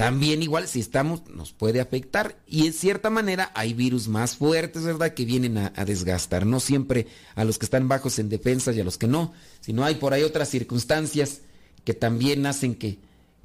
también 0.00 0.42
igual 0.42 0.66
si 0.66 0.80
estamos 0.80 1.28
nos 1.28 1.52
puede 1.52 1.78
afectar 1.78 2.38
y 2.46 2.66
en 2.66 2.72
cierta 2.72 3.10
manera 3.10 3.52
hay 3.54 3.74
virus 3.74 4.08
más 4.08 4.34
fuertes, 4.34 4.82
¿verdad? 4.82 5.12
Que 5.12 5.26
vienen 5.26 5.58
a, 5.58 5.84
desgastar, 5.84 6.46
no 6.46 6.58
siempre 6.58 7.06
a 7.34 7.44
los 7.44 7.58
que 7.58 7.66
están 7.66 7.86
bajos 7.86 8.18
en 8.18 8.30
defensa 8.30 8.72
y 8.72 8.80
a 8.80 8.84
los 8.84 8.96
que 8.96 9.06
no, 9.06 9.34
sino 9.60 9.84
hay 9.84 9.96
por 9.96 10.14
ahí 10.14 10.22
otras 10.22 10.48
circunstancias 10.48 11.42
que 11.84 11.92
también 11.92 12.46
hacen 12.46 12.76
que, 12.76 12.98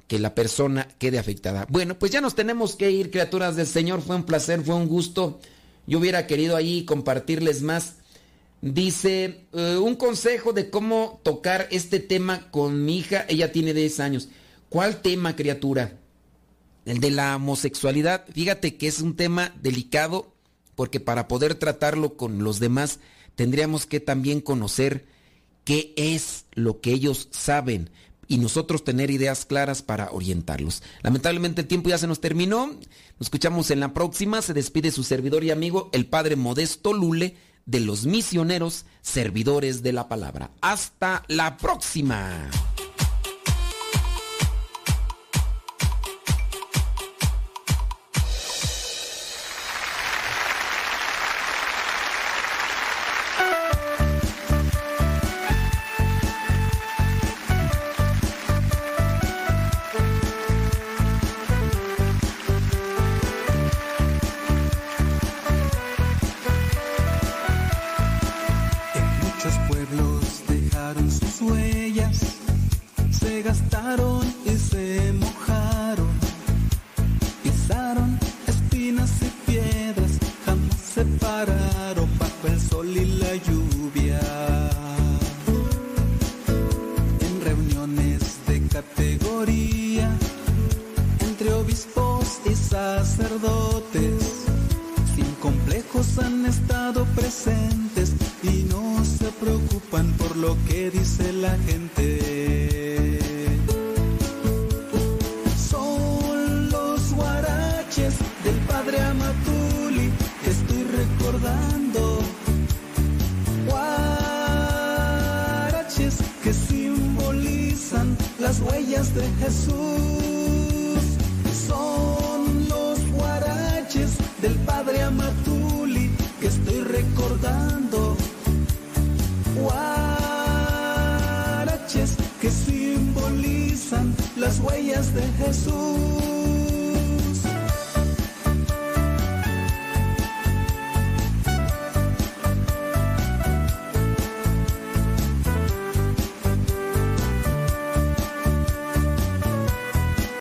que 0.08 0.20
la 0.20 0.36
persona 0.36 0.88
quede 1.00 1.20
afectada. 1.20 1.66
Bueno, 1.70 1.98
pues 1.98 2.12
ya 2.12 2.22
nos 2.22 2.36
tenemos 2.36 2.76
que 2.76 2.92
ir, 2.92 3.12
criaturas 3.12 3.56
del 3.56 3.68
Señor, 3.68 4.02
fue 4.02 4.16
un 4.16 4.24
placer, 4.24 4.62
fue 4.62 4.76
un 4.76 4.88
gusto. 4.88 5.40
Yo 5.88 6.00
hubiera 6.00 6.28
querido 6.28 6.56
ahí 6.56 6.86
compartirles 6.86 7.62
más. 7.62 7.96
Dice, 8.62 9.46
eh, 9.54 9.78
un 9.78 9.96
consejo 9.96 10.54
de 10.54 10.70
cómo 10.70 11.20
tocar 11.24 11.68
este 11.72 12.00
tema 12.00 12.50
con 12.52 12.86
mi 12.86 12.98
hija, 12.98 13.26
ella 13.28 13.52
tiene 13.52 13.74
10 13.74 14.00
años. 14.00 14.30
¿Cuál 14.70 15.02
tema, 15.02 15.36
criatura? 15.36 16.00
El 16.86 17.00
de 17.00 17.12
la 17.12 17.36
homosexualidad, 17.36 18.26
fíjate 18.32 18.78
que 18.78 18.88
es 18.88 19.02
un 19.02 19.16
tema 19.16 19.54
delicado 19.62 20.36
porque 20.76 21.00
para 21.00 21.28
poder 21.28 21.56
tratarlo 21.56 22.16
con 22.16 22.44
los 22.44 22.60
demás 22.60 23.00
tendríamos 23.36 23.86
que 23.86 24.00
también 24.00 24.42
conocer 24.42 25.06
qué 25.64 25.94
es 25.98 26.46
lo 26.54 26.82
que 26.82 26.92
ellos 26.92 27.28
saben. 27.32 27.90
Y 28.28 28.38
nosotros 28.38 28.84
tener 28.84 29.12
ideas 29.12 29.46
claras 29.46 29.82
para 29.82 30.12
orientarlos. 30.12 30.84
Lamentablemente 31.02 31.62
el 31.62 31.68
tiempo 31.68 31.90
ya 31.90 31.98
se 31.98 32.08
nos 32.08 32.22
terminó. 32.22 32.68
Nos 32.68 33.28
escuchamos 33.28 33.72
en 33.72 33.80
la 33.80 33.94
próxima. 33.94 34.42
Se 34.42 34.54
despide 34.54 34.92
su 34.92 35.04
servidor 35.04 35.44
y 35.44 35.52
amigo, 35.52 35.90
el 35.94 36.06
Padre 36.06 36.36
Modesto 36.36 36.94
Lule, 36.94 37.38
de 37.66 37.80
los 37.80 38.06
misioneros 38.06 38.86
servidores 39.02 39.82
de 39.82 39.94
la 39.94 40.08
palabra. 40.08 40.52
Hasta 40.62 41.24
la 41.28 41.58
próxima. 41.58 42.50